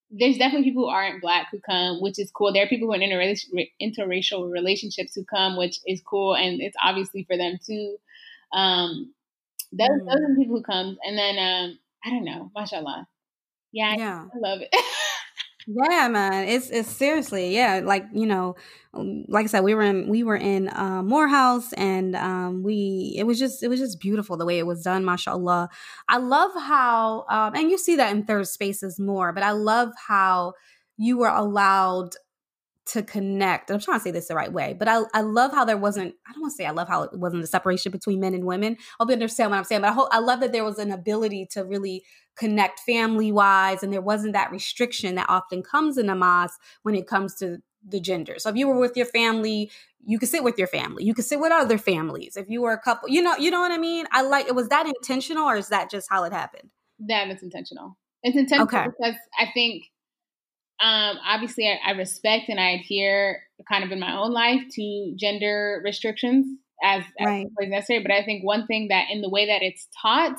there's 0.09 0.37
definitely 0.37 0.69
people 0.69 0.83
who 0.83 0.89
aren't 0.89 1.21
black 1.21 1.47
who 1.51 1.59
come, 1.59 2.01
which 2.01 2.19
is 2.19 2.31
cool. 2.31 2.51
There 2.51 2.63
are 2.63 2.67
people 2.67 2.87
who 2.87 2.93
are 2.93 3.01
in 3.01 3.09
interracial, 3.09 3.69
interracial 3.81 4.51
relationships 4.51 5.15
who 5.15 5.23
come, 5.23 5.55
which 5.55 5.79
is 5.87 6.01
cool, 6.01 6.35
and 6.35 6.59
it's 6.59 6.75
obviously 6.83 7.23
for 7.23 7.37
them 7.37 7.57
too. 7.65 7.95
Um, 8.51 9.13
those, 9.71 9.87
mm. 9.87 9.99
those 9.99 10.19
are 10.19 10.33
the 10.33 10.35
people 10.37 10.57
who 10.57 10.63
come, 10.63 10.97
and 11.05 11.17
then 11.17 11.37
um, 11.39 11.79
I 12.03 12.09
don't 12.09 12.25
know, 12.25 12.51
mashallah. 12.55 13.07
Yeah, 13.71 13.95
yeah. 13.97 14.25
I 14.33 14.37
love 14.37 14.61
it. 14.61 14.69
yeah, 15.67 16.07
man. 16.07 16.47
It's 16.47 16.69
it's 16.69 16.89
seriously, 16.89 17.55
yeah. 17.55 17.81
Like 17.83 18.05
you 18.13 18.25
know, 18.25 18.55
um, 18.93 19.25
like 19.27 19.45
I 19.45 19.47
said, 19.47 19.61
we 19.63 19.75
were 19.75 19.83
in 19.83 20.09
we 20.09 20.23
were 20.23 20.35
in 20.35 20.69
uh, 20.69 21.01
Morehouse, 21.03 21.71
and 21.73 22.15
um, 22.15 22.63
we 22.63 23.15
it 23.17 23.23
was 23.23 23.39
just 23.39 23.63
it 23.63 23.67
was 23.69 23.79
just 23.79 23.99
beautiful 23.99 24.37
the 24.37 24.45
way 24.45 24.59
it 24.59 24.65
was 24.65 24.83
done. 24.83 25.05
Mashallah. 25.05 25.69
I 26.09 26.17
love 26.17 26.51
how, 26.55 27.25
um, 27.29 27.55
and 27.55 27.69
you 27.69 27.77
see 27.77 27.95
that 27.95 28.13
in 28.15 28.25
third 28.25 28.47
spaces 28.47 28.99
more, 28.99 29.31
but 29.31 29.43
I 29.43 29.51
love 29.51 29.91
how 30.07 30.53
you 30.97 31.17
were 31.17 31.29
allowed 31.29 32.15
to 32.91 33.01
connect. 33.01 33.71
I'm 33.71 33.79
trying 33.79 33.99
to 33.99 34.03
say 34.03 34.11
this 34.11 34.27
the 34.27 34.35
right 34.35 34.51
way, 34.51 34.75
but 34.77 34.87
I, 34.89 35.01
I 35.13 35.21
love 35.21 35.51
how 35.51 35.63
there 35.63 35.77
wasn't, 35.77 36.13
I 36.27 36.33
don't 36.33 36.41
want 36.41 36.51
to 36.51 36.55
say 36.57 36.65
I 36.65 36.71
love 36.71 36.89
how 36.89 37.03
it 37.03 37.17
wasn't 37.17 37.43
a 37.43 37.47
separation 37.47 37.89
between 37.89 38.19
men 38.19 38.33
and 38.33 38.43
women. 38.43 38.75
I 38.77 38.83
hope 38.99 39.09
you 39.09 39.13
understand 39.13 39.51
what 39.51 39.57
I'm 39.57 39.63
saying, 39.63 39.81
but 39.81 39.91
I, 39.91 39.93
hope, 39.93 40.09
I 40.11 40.19
love 40.19 40.41
that 40.41 40.51
there 40.51 40.65
was 40.65 40.77
an 40.77 40.91
ability 40.91 41.47
to 41.51 41.63
really 41.63 42.03
connect 42.35 42.81
family 42.81 43.31
wise 43.31 43.81
and 43.81 43.93
there 43.93 44.01
wasn't 44.01 44.33
that 44.33 44.51
restriction 44.51 45.15
that 45.15 45.29
often 45.29 45.63
comes 45.63 45.97
in 45.97 46.09
a 46.09 46.15
mosque 46.15 46.59
when 46.83 46.95
it 46.95 47.07
comes 47.07 47.35
to 47.35 47.59
the 47.87 48.01
gender. 48.01 48.35
So 48.39 48.49
if 48.49 48.57
you 48.57 48.67
were 48.67 48.77
with 48.77 48.97
your 48.97 49.05
family, 49.05 49.71
you 50.03 50.19
could 50.19 50.29
sit 50.29 50.43
with 50.43 50.57
your 50.57 50.67
family. 50.67 51.05
You 51.05 51.13
could 51.13 51.25
sit 51.25 51.39
with 51.39 51.53
other 51.53 51.77
families. 51.77 52.35
If 52.35 52.49
you 52.49 52.61
were 52.61 52.73
a 52.73 52.79
couple, 52.79 53.07
you 53.07 53.21
know, 53.21 53.37
you 53.37 53.51
know 53.51 53.61
what 53.61 53.71
I 53.71 53.77
mean? 53.77 54.05
I 54.11 54.21
like 54.23 54.47
it. 54.47 54.55
Was 54.55 54.67
that 54.67 54.85
intentional 54.85 55.45
or 55.45 55.55
is 55.55 55.69
that 55.69 55.89
just 55.89 56.07
how 56.09 56.25
it 56.25 56.33
happened? 56.33 56.69
That 57.07 57.29
is 57.29 57.41
intentional. 57.41 57.97
It's 58.21 58.35
intentional 58.35 58.67
okay. 58.67 58.85
because 58.85 59.15
I 59.39 59.47
think 59.53 59.85
um, 60.81 61.17
obviously, 61.25 61.67
I, 61.67 61.79
I, 61.85 61.91
respect 61.91 62.49
and 62.49 62.59
I 62.59 62.71
adhere 62.71 63.43
kind 63.69 63.83
of 63.83 63.91
in 63.91 63.99
my 63.99 64.17
own 64.17 64.31
life 64.31 64.61
to 64.71 65.13
gender 65.15 65.79
restrictions 65.85 66.47
as, 66.83 67.03
right. 67.23 67.45
as 67.61 67.69
necessary. 67.69 68.01
But 68.01 68.11
I 68.11 68.23
think 68.25 68.43
one 68.43 68.65
thing 68.65 68.87
that 68.87 69.05
in 69.11 69.21
the 69.21 69.29
way 69.29 69.45
that 69.45 69.61
it's 69.61 69.87
taught 70.01 70.37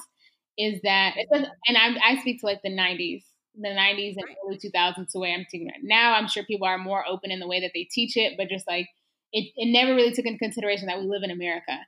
is 0.58 0.80
that, 0.82 1.14
and 1.30 1.76
I, 1.78 1.96
I 2.04 2.20
speak 2.20 2.40
to 2.40 2.46
like 2.46 2.60
the 2.62 2.70
90s, 2.70 3.22
the 3.54 3.68
90s 3.68 4.14
and 4.16 4.26
early 4.44 4.58
2000s, 4.58 5.12
the 5.12 5.20
way 5.20 5.32
I'm 5.32 5.46
thinking 5.50 5.68
it. 5.68 5.82
Now 5.82 6.14
I'm 6.14 6.26
sure 6.26 6.42
people 6.42 6.66
are 6.66 6.78
more 6.78 7.04
open 7.06 7.30
in 7.30 7.38
the 7.38 7.48
way 7.48 7.60
that 7.60 7.70
they 7.74 7.88
teach 7.90 8.16
it, 8.16 8.34
but 8.36 8.48
just 8.48 8.66
like 8.66 8.88
it, 9.32 9.52
it 9.56 9.72
never 9.72 9.94
really 9.94 10.12
took 10.12 10.26
into 10.26 10.38
consideration 10.38 10.86
that 10.86 10.98
we 10.98 11.06
live 11.06 11.22
in 11.22 11.30
America. 11.30 11.78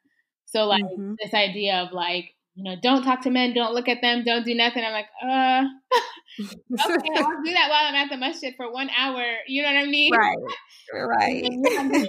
So 0.47 0.67
like 0.67 0.85
mm-hmm. 0.85 1.15
this 1.23 1.35
idea 1.35 1.79
of 1.79 1.93
like 1.93 2.31
you 2.55 2.63
know, 2.63 2.77
don't 2.81 3.03
talk 3.03 3.23
to 3.23 3.31
men, 3.31 3.53
don't 3.53 3.75
look 3.75 3.89
at 3.89 4.01
them, 4.01 4.23
don't 4.25 4.45
do 4.45 4.55
nothing. 4.55 4.85
I'm 4.85 4.93
like, 4.93 5.09
uh, 5.21 5.65
okay, 6.41 7.11
I'll 7.17 7.43
do 7.43 7.53
that 7.53 7.69
while 7.69 7.87
I'm 7.87 7.95
at 7.97 8.11
the 8.11 8.17
masjid 8.17 8.55
for 8.57 8.73
one 8.73 8.89
hour. 8.97 9.25
You 9.49 9.63
know 9.63 9.73
what 9.73 9.79
I 9.79 9.87
mean? 9.87 10.13
Right, 10.15 10.37
right. 10.93 11.49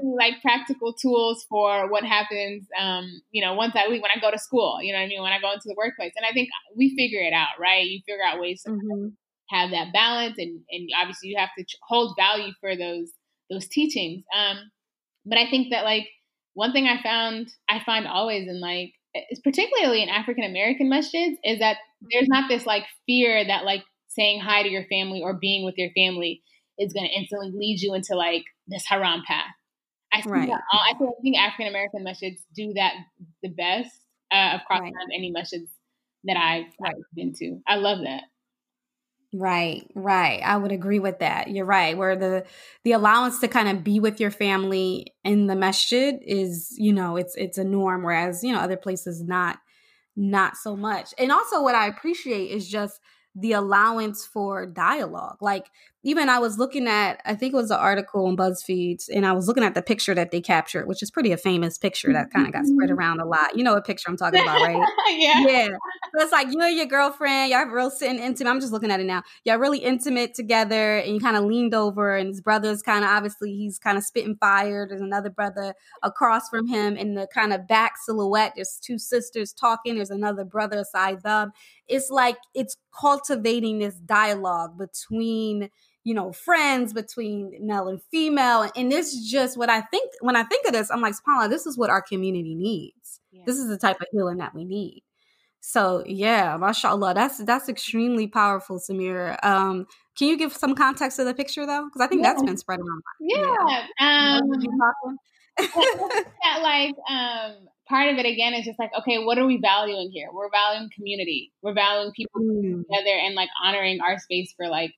like 0.04 0.42
practical 0.44 0.94
tools 0.94 1.46
for 1.50 1.90
what 1.90 2.04
happens, 2.04 2.68
um, 2.80 3.22
you 3.32 3.44
know, 3.44 3.56
once 3.56 3.74
I 3.76 3.88
leave, 3.88 4.04
when 4.04 4.12
I 4.16 4.20
go 4.20 4.30
to 4.30 4.38
school, 4.38 4.80
you 4.84 4.94
know 4.94 5.00
what 5.00 5.06
I 5.06 5.08
mean? 5.08 5.22
When 5.24 5.34
I 5.34 5.42
go 5.42 5.52
into 5.52 5.66
the 5.66 5.76
workplace. 5.78 6.14
And 6.16 6.26
I 6.26 6.32
think 6.32 6.50
we 6.76 6.96
figure 6.96 7.22
it 7.22 7.34
out, 7.34 7.60
right? 7.60 7.86
You 7.86 8.02
figure 8.06 8.24
out 8.24 8.40
ways 8.40 8.62
to 8.64 8.72
mm-hmm. 8.72 9.08
have 9.50 9.72
that 9.72 9.94
balance. 9.94 10.36
And, 10.38 10.62
and 10.70 10.90
obviously 11.00 11.30
you 11.30 11.38
have 11.40 11.50
to 11.58 11.66
hold 11.88 12.16
value 12.18 12.54
for 12.62 12.76
those, 12.76 13.10
those 13.50 13.68
teachings. 13.68 14.24
Um, 14.36 14.58
but 15.26 15.40
I 15.40 15.50
think 15.50 15.72
that 15.72 15.84
like, 15.84 16.08
one 16.54 16.72
thing 16.72 16.88
I 16.88 17.04
found, 17.04 17.50
I 17.70 17.82
find 17.86 18.08
always 18.08 18.48
in 18.48 18.62
like 18.62 18.94
particularly 19.44 20.04
in 20.04 20.10
African 20.10 20.44
American 20.44 20.90
masjids, 20.90 21.36
is 21.44 21.60
that 21.60 21.78
there's 22.12 22.28
not 22.28 22.50
this 22.50 22.66
like 22.66 22.84
fear 23.06 23.46
that 23.46 23.66
like 23.66 23.84
saying 24.10 24.40
hi 24.40 24.64
to 24.64 24.70
your 24.70 24.86
family 24.86 25.22
or 25.22 25.34
being 25.34 25.66
with 25.66 25.76
your 25.78 25.90
family 25.96 26.42
is 26.78 26.94
going 26.94 27.06
to 27.06 27.14
instantly 27.14 27.52
lead 27.54 27.82
you 27.82 27.94
into 27.94 28.16
like 28.16 28.44
this 28.68 28.86
haram 28.88 29.24
path. 29.28 29.54
I 30.14 30.22
think, 30.22 30.34
right. 30.34 30.50
all, 30.50 30.80
I 30.80 30.94
think 31.22 31.38
African 31.38 31.68
American 31.68 32.06
masjids 32.06 32.40
do 32.56 32.74
that 32.76 32.94
the 33.44 33.50
best 33.50 33.92
uh, 34.32 34.58
across 34.62 34.82
right. 34.82 34.94
any 35.14 35.34
masjids 35.36 35.68
that 36.24 36.38
I've. 36.38 36.72
I've 36.84 37.04
been 37.14 37.34
to. 37.34 37.60
I 37.68 37.76
love 37.76 38.00
that. 38.04 38.24
Right, 39.38 39.86
right. 39.96 40.40
I 40.42 40.56
would 40.56 40.72
agree 40.72 41.00
with 41.00 41.20
that. 41.20 41.50
You're 41.50 41.66
right. 41.66 41.98
Where 41.98 42.16
the 42.16 42.46
the 42.86 42.94
allowance 42.94 43.40
to 43.40 43.50
kind 43.50 43.68
of 43.68 43.84
be 43.84 44.00
with 44.00 44.20
your 44.20 44.32
family 44.32 45.14
in 45.26 45.48
the 45.48 45.56
masjid 45.56 46.16
is, 46.22 46.74
you 46.78 46.94
know, 46.94 47.18
it's 47.18 47.36
it's 47.36 47.58
a 47.58 47.64
norm. 47.64 48.04
Whereas, 48.04 48.44
you 48.44 48.54
know, 48.54 48.60
other 48.60 48.78
places 48.78 49.22
not 49.24 49.58
not 50.16 50.56
so 50.56 50.76
much. 50.76 51.14
And 51.18 51.32
also 51.32 51.62
what 51.62 51.76
I 51.76 51.88
appreciate 51.88 52.52
is 52.52 52.70
just 52.70 53.02
the 53.36 53.52
allowance 53.54 54.26
for 54.26 54.66
dialogue. 54.66 55.38
Like 55.42 55.66
even 56.06 56.30
I 56.30 56.38
was 56.38 56.60
looking 56.60 56.88
at, 56.88 57.20
I 57.26 57.34
think 57.34 57.52
it 57.52 57.58
was 57.58 57.72
an 57.72 57.80
article 57.80 58.28
on 58.28 58.38
BuzzFeed, 58.38 59.10
and 59.12 59.26
I 59.26 59.34
was 59.34 59.48
looking 59.48 59.64
at 59.64 59.74
the 59.74 59.82
picture 59.82 60.14
that 60.14 60.30
they 60.30 60.40
captured, 60.40 60.88
which 60.88 61.02
is 61.02 61.10
pretty 61.10 61.32
a 61.32 61.38
famous 61.38 61.80
picture 61.80 62.14
that 62.14 62.32
kind 62.32 62.46
of 62.46 62.54
got 62.54 62.68
spread 62.68 62.90
mm-hmm. 62.90 63.00
around 63.00 63.22
a 63.22 63.26
lot. 63.26 63.58
You 63.58 63.64
know 63.64 63.74
what 63.74 63.88
picture 63.88 64.08
I'm 64.08 64.16
talking 64.16 64.40
about, 64.40 64.62
right? 64.62 64.78
yeah. 65.18 65.40
Yeah. 65.40 65.68
So 65.70 66.24
it's 66.24 66.32
like 66.32 66.52
you 66.52 66.62
and 66.62 66.78
your 66.78 66.86
girlfriend, 66.86 67.52
y'all 67.52 67.66
real 67.66 67.90
sitting 67.90 68.20
intimate. 68.20 68.52
I'm 68.52 68.60
just 68.60 68.72
looking 68.72 68.92
at 68.92 69.00
it 69.00 69.06
now. 69.06 69.24
Y'all 69.46 69.58
really 69.58 69.80
intimate 69.80 70.36
together, 70.36 71.00
and 71.00 71.12
you 71.12 71.20
kind 71.20 71.38
of 71.38 71.44
leaned 71.46 71.74
over, 71.74 72.16
and 72.16 72.28
his 72.30 72.40
brother's 72.40 72.84
kind 72.84 73.04
of 73.04 73.10
obviously 73.10 73.56
he's 73.56 73.80
kind 73.80 73.98
of 73.98 74.04
spitting 74.04 74.36
fire. 74.36 74.86
There's 74.88 75.02
another 75.02 75.32
brother 75.32 75.74
across 76.04 76.50
from 76.50 76.68
him 76.68 76.98
in 76.98 77.16
the 77.16 77.28
kind 77.34 77.52
of 77.52 77.68
back 77.68 77.94
silhouette. 78.06 78.54
There's 78.56 78.80
two 78.80 79.00
sisters 79.00 79.54
talking. 79.54 79.96
There's 79.96 80.12
another 80.12 80.46
brother 80.46 80.82
aside 80.82 81.24
them. 81.24 81.52
It's 81.88 82.12
like 82.12 82.38
it's 82.54 82.78
cultivating 83.00 83.80
this 83.80 83.96
dialogue 83.96 84.78
between 84.78 85.70
you 86.06 86.14
know, 86.14 86.32
friends 86.32 86.94
between 86.94 87.52
male 87.60 87.88
and 87.88 88.02
female. 88.12 88.72
And 88.76 88.92
this 88.92 89.12
is 89.12 89.30
just 89.30 89.58
what 89.58 89.70
I 89.70 89.82
think 89.82 90.12
when 90.22 90.36
I 90.36 90.44
think 90.44 90.66
of 90.68 90.72
this, 90.72 90.92
I'm 90.92 91.02
like, 91.02 91.16
SubhanAllah, 91.16 91.50
this 91.50 91.66
is 91.66 91.78
what 91.78 91.90
our 91.90 92.02
community 92.02 92.54
needs. 92.54 93.20
Yeah. 93.32 93.42
This 93.46 93.58
is 93.58 93.68
the 93.68 93.78
type 93.78 94.00
of 94.00 94.08
healing 94.12 94.38
that 94.38 94.54
we 94.54 94.66
need. 94.66 95.04
So 95.62 96.04
yeah, 96.06 96.58
mashallah, 96.58 97.16
that's 97.16 97.44
that's 97.44 97.70
extremely 97.70 98.28
powerful, 98.28 98.80
Samira. 98.80 99.44
Um, 99.44 99.88
can 100.16 100.28
you 100.28 100.38
give 100.38 100.54
some 100.54 100.76
context 100.76 101.18
to 101.18 101.24
the 101.24 101.34
picture 101.34 101.66
though? 101.66 101.86
Because 101.86 102.06
I 102.06 102.08
think 102.08 102.22
yeah. 102.22 102.34
that's 102.34 102.44
been 102.44 102.58
spread 102.58 102.80
around. 102.80 103.02
Yeah. 103.20 103.56
yeah. 104.00 104.38
Um, 104.38 104.50
that 105.58 106.62
like 106.62 106.94
um 107.10 107.68
part 107.90 108.14
of 108.14 108.20
it 108.20 108.28
again 108.28 108.54
is 108.54 108.66
just 108.66 108.78
like, 108.78 108.92
okay, 109.00 109.24
what 109.24 109.40
are 109.40 109.46
we 109.48 109.60
valuing 109.60 110.12
here? 110.12 110.28
We're 110.32 110.52
valuing 110.52 110.92
community. 110.96 111.52
We're 111.64 111.74
valuing 111.74 112.12
people 112.16 112.42
mm. 112.42 112.84
together 112.84 113.18
and 113.26 113.34
like 113.34 113.50
honoring 113.64 114.02
our 114.02 114.20
space 114.20 114.54
for 114.56 114.68
like 114.68 114.92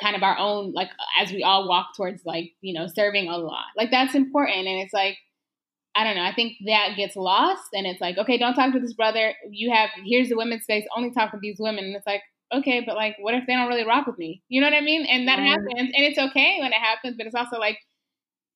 kind 0.00 0.16
of 0.16 0.22
our 0.22 0.36
own 0.38 0.72
like 0.72 0.88
as 1.20 1.30
we 1.30 1.42
all 1.42 1.68
walk 1.68 1.88
towards 1.96 2.24
like 2.24 2.50
you 2.60 2.78
know 2.78 2.86
serving 2.86 3.28
Allah 3.28 3.64
like 3.76 3.90
that's 3.90 4.14
important 4.14 4.66
and 4.66 4.80
it's 4.80 4.92
like 4.92 5.16
I 5.94 6.02
don't 6.02 6.16
know 6.16 6.24
I 6.24 6.34
think 6.34 6.54
that 6.66 6.96
gets 6.96 7.14
lost 7.16 7.68
and 7.72 7.86
it's 7.86 8.00
like 8.00 8.18
okay 8.18 8.38
don't 8.38 8.54
talk 8.54 8.72
to 8.72 8.80
this 8.80 8.94
brother. 8.94 9.34
You 9.50 9.72
have 9.72 9.90
here's 10.04 10.28
the 10.28 10.36
women's 10.36 10.64
space 10.64 10.84
only 10.96 11.12
talk 11.12 11.30
to 11.30 11.38
these 11.40 11.56
women 11.60 11.84
and 11.84 11.96
it's 11.96 12.06
like 12.06 12.22
okay 12.52 12.82
but 12.84 12.96
like 12.96 13.16
what 13.20 13.34
if 13.34 13.44
they 13.46 13.54
don't 13.54 13.68
really 13.68 13.86
rock 13.86 14.06
with 14.06 14.18
me? 14.18 14.42
You 14.48 14.60
know 14.60 14.66
what 14.66 14.76
I 14.76 14.80
mean? 14.80 15.06
And 15.06 15.28
that 15.28 15.38
happens 15.38 15.68
and 15.76 15.92
it's 15.94 16.18
okay 16.18 16.58
when 16.60 16.72
it 16.72 16.80
happens 16.80 17.16
but 17.16 17.26
it's 17.26 17.36
also 17.36 17.58
like 17.58 17.78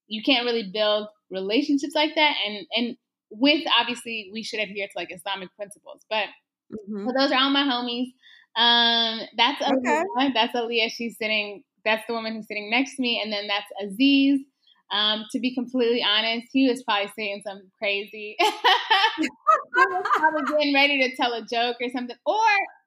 you 0.08 0.22
can't 0.24 0.44
really 0.44 0.70
build 0.72 1.08
relationships 1.30 1.94
like 1.94 2.14
that 2.16 2.34
and 2.46 2.66
and 2.74 2.96
with 3.30 3.62
obviously 3.78 4.30
we 4.32 4.42
should 4.42 4.60
adhere 4.60 4.86
to 4.86 4.92
like 4.96 5.12
Islamic 5.12 5.54
principles 5.54 6.02
but 6.10 6.24
mm-hmm. 6.72 7.06
so 7.06 7.12
those 7.16 7.30
are 7.30 7.38
all 7.38 7.50
my 7.50 7.62
homies 7.62 8.08
um, 8.58 9.20
that's 9.36 9.62
Aaliyah. 9.62 10.02
Okay. 10.16 10.32
That's 10.34 10.54
Aaliyah. 10.54 10.90
She's 10.90 11.16
sitting. 11.16 11.62
That's 11.84 12.02
the 12.08 12.12
woman 12.12 12.34
who's 12.34 12.48
sitting 12.48 12.70
next 12.70 12.96
to 12.96 13.02
me, 13.02 13.20
and 13.22 13.32
then 13.32 13.46
that's 13.46 13.66
Aziz. 13.82 14.40
Um, 14.90 15.26
to 15.32 15.38
be 15.38 15.54
completely 15.54 16.02
honest, 16.02 16.48
he 16.50 16.68
was 16.68 16.82
probably 16.82 17.12
saying 17.16 17.42
something 17.46 17.70
crazy. 17.78 18.36
he 18.40 19.28
was 19.76 20.06
probably 20.16 20.42
getting 20.50 20.74
ready 20.74 21.08
to 21.08 21.14
tell 21.14 21.34
a 21.34 21.42
joke 21.42 21.76
or 21.80 21.88
something, 21.90 22.16
or 22.26 22.34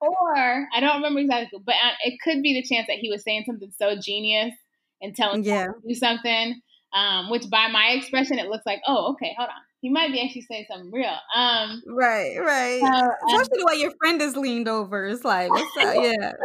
or 0.01 0.67
I 0.75 0.81
don't 0.81 0.95
remember 0.95 1.21
exactly, 1.21 1.59
but 1.65 1.75
uh, 1.75 1.93
it 2.03 2.19
could 2.21 2.41
be 2.41 2.53
the 2.53 2.67
chance 2.67 2.87
that 2.87 2.97
he 2.97 3.09
was 3.09 3.23
saying 3.23 3.43
something 3.45 3.71
so 3.77 3.95
genius 3.95 4.53
and 5.01 5.15
telling 5.15 5.43
yeah. 5.43 5.67
to 5.67 5.73
do 5.87 5.95
something. 5.95 6.59
Um, 6.93 7.29
which 7.29 7.49
by 7.49 7.69
my 7.71 7.91
expression, 7.95 8.37
it 8.37 8.47
looks 8.47 8.65
like, 8.65 8.81
oh, 8.85 9.13
okay, 9.13 9.33
hold 9.37 9.47
on 9.47 9.61
he 9.81 9.89
might 9.89 10.11
be 10.11 10.23
actually 10.23 10.43
saying 10.43 10.65
something 10.69 10.91
real. 10.91 11.17
Um, 11.35 11.81
right, 11.87 12.37
right. 12.37 12.79
So, 12.79 12.87
um, 12.87 13.11
Especially 13.29 13.59
the 13.59 13.65
way 13.65 13.79
your 13.79 13.91
friend 13.99 14.21
is 14.21 14.37
leaned 14.37 14.67
over. 14.67 15.07
It's 15.07 15.25
like, 15.25 15.49
what's 15.49 15.77
up? 15.77 15.95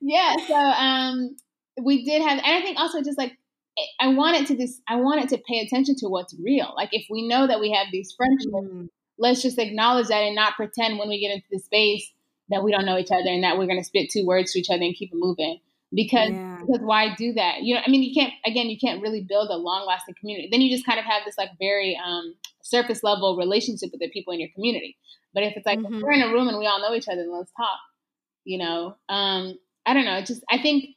Yeah. 0.00 0.36
yeah. 0.36 0.46
So 0.46 0.54
um, 0.54 1.36
we 1.82 2.04
did 2.04 2.22
have, 2.22 2.38
and 2.38 2.46
I 2.46 2.60
think 2.60 2.78
also 2.78 3.02
just 3.02 3.18
like 3.18 3.36
I 4.00 4.08
wanted 4.08 4.46
to 4.48 4.56
just 4.56 4.80
I 4.88 4.96
wanted 4.96 5.28
to 5.30 5.38
pay 5.48 5.60
attention 5.60 5.96
to 5.98 6.08
what's 6.08 6.34
real. 6.38 6.72
Like 6.76 6.90
if 6.92 7.06
we 7.10 7.26
know 7.26 7.46
that 7.46 7.60
we 7.60 7.72
have 7.72 7.88
these 7.90 8.14
friendships, 8.16 8.52
mm. 8.52 8.88
let's 9.18 9.42
just 9.42 9.58
acknowledge 9.58 10.08
that 10.08 10.22
and 10.22 10.36
not 10.36 10.54
pretend 10.54 10.98
when 10.98 11.08
we 11.08 11.20
get 11.20 11.34
into 11.34 11.46
the 11.50 11.58
space 11.58 12.12
that 12.50 12.62
we 12.62 12.70
don't 12.70 12.86
know 12.86 12.98
each 12.98 13.10
other 13.10 13.28
and 13.28 13.42
that 13.42 13.58
we're 13.58 13.66
going 13.66 13.80
to 13.80 13.84
spit 13.84 14.10
two 14.10 14.24
words 14.24 14.52
to 14.52 14.58
each 14.60 14.70
other 14.70 14.82
and 14.82 14.94
keep 14.94 15.10
it 15.12 15.18
moving 15.18 15.58
because 15.94 16.30
yeah. 16.30 16.58
because 16.60 16.82
why 16.82 17.14
do 17.14 17.32
that? 17.34 17.62
You 17.62 17.74
know 17.74 17.82
i 17.86 17.90
mean 17.90 18.02
you 18.02 18.14
can't 18.14 18.32
again 18.44 18.68
you 18.68 18.78
can't 18.78 19.02
really 19.02 19.22
build 19.22 19.50
a 19.50 19.56
long 19.56 19.86
lasting 19.86 20.14
community. 20.18 20.48
Then 20.50 20.60
you 20.60 20.70
just 20.70 20.86
kind 20.86 20.98
of 20.98 21.04
have 21.04 21.22
this 21.24 21.38
like 21.38 21.50
very 21.58 21.98
um, 22.04 22.34
surface 22.62 23.02
level 23.02 23.36
relationship 23.36 23.90
with 23.92 24.00
the 24.00 24.10
people 24.10 24.32
in 24.32 24.40
your 24.40 24.50
community. 24.54 24.96
But 25.32 25.42
if 25.42 25.56
it's 25.56 25.66
like 25.66 25.78
mm-hmm. 25.78 26.00
we're 26.02 26.12
in 26.12 26.22
a 26.22 26.32
room 26.32 26.48
and 26.48 26.58
we 26.58 26.66
all 26.66 26.80
know 26.80 26.94
each 26.94 27.08
other 27.08 27.22
then 27.22 27.32
let's 27.32 27.52
talk 27.52 27.78
you 28.44 28.58
know? 28.58 28.96
Um, 29.08 29.58
i 29.86 29.92
don't 29.92 30.04
know 30.04 30.20
just 30.22 30.42
i 30.50 30.58
think 30.58 30.96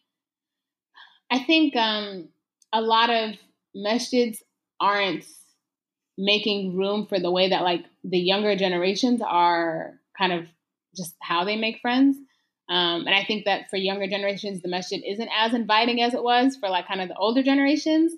i 1.31 1.39
think 1.39 1.75
um, 1.75 2.29
a 2.71 2.81
lot 2.81 3.09
of 3.09 3.35
masjids 3.75 4.37
aren't 4.79 5.25
making 6.17 6.77
room 6.77 7.05
for 7.05 7.19
the 7.19 7.31
way 7.31 7.49
that 7.49 7.63
like 7.63 7.83
the 8.03 8.17
younger 8.17 8.55
generations 8.55 9.21
are 9.21 9.99
kind 10.17 10.31
of 10.33 10.45
just 10.95 11.15
how 11.21 11.43
they 11.43 11.57
make 11.57 11.79
friends 11.81 12.17
um, 12.69 13.07
and 13.07 13.15
I 13.15 13.23
think 13.23 13.45
that 13.45 13.69
for 13.69 13.77
younger 13.77 14.07
generations, 14.07 14.61
the 14.61 14.67
masjid 14.69 15.01
isn't 15.05 15.29
as 15.35 15.53
inviting 15.53 16.01
as 16.01 16.13
it 16.13 16.23
was 16.23 16.57
for 16.57 16.69
like 16.69 16.87
kind 16.87 17.01
of 17.01 17.07
the 17.07 17.15
older 17.15 17.41
generations. 17.41 18.13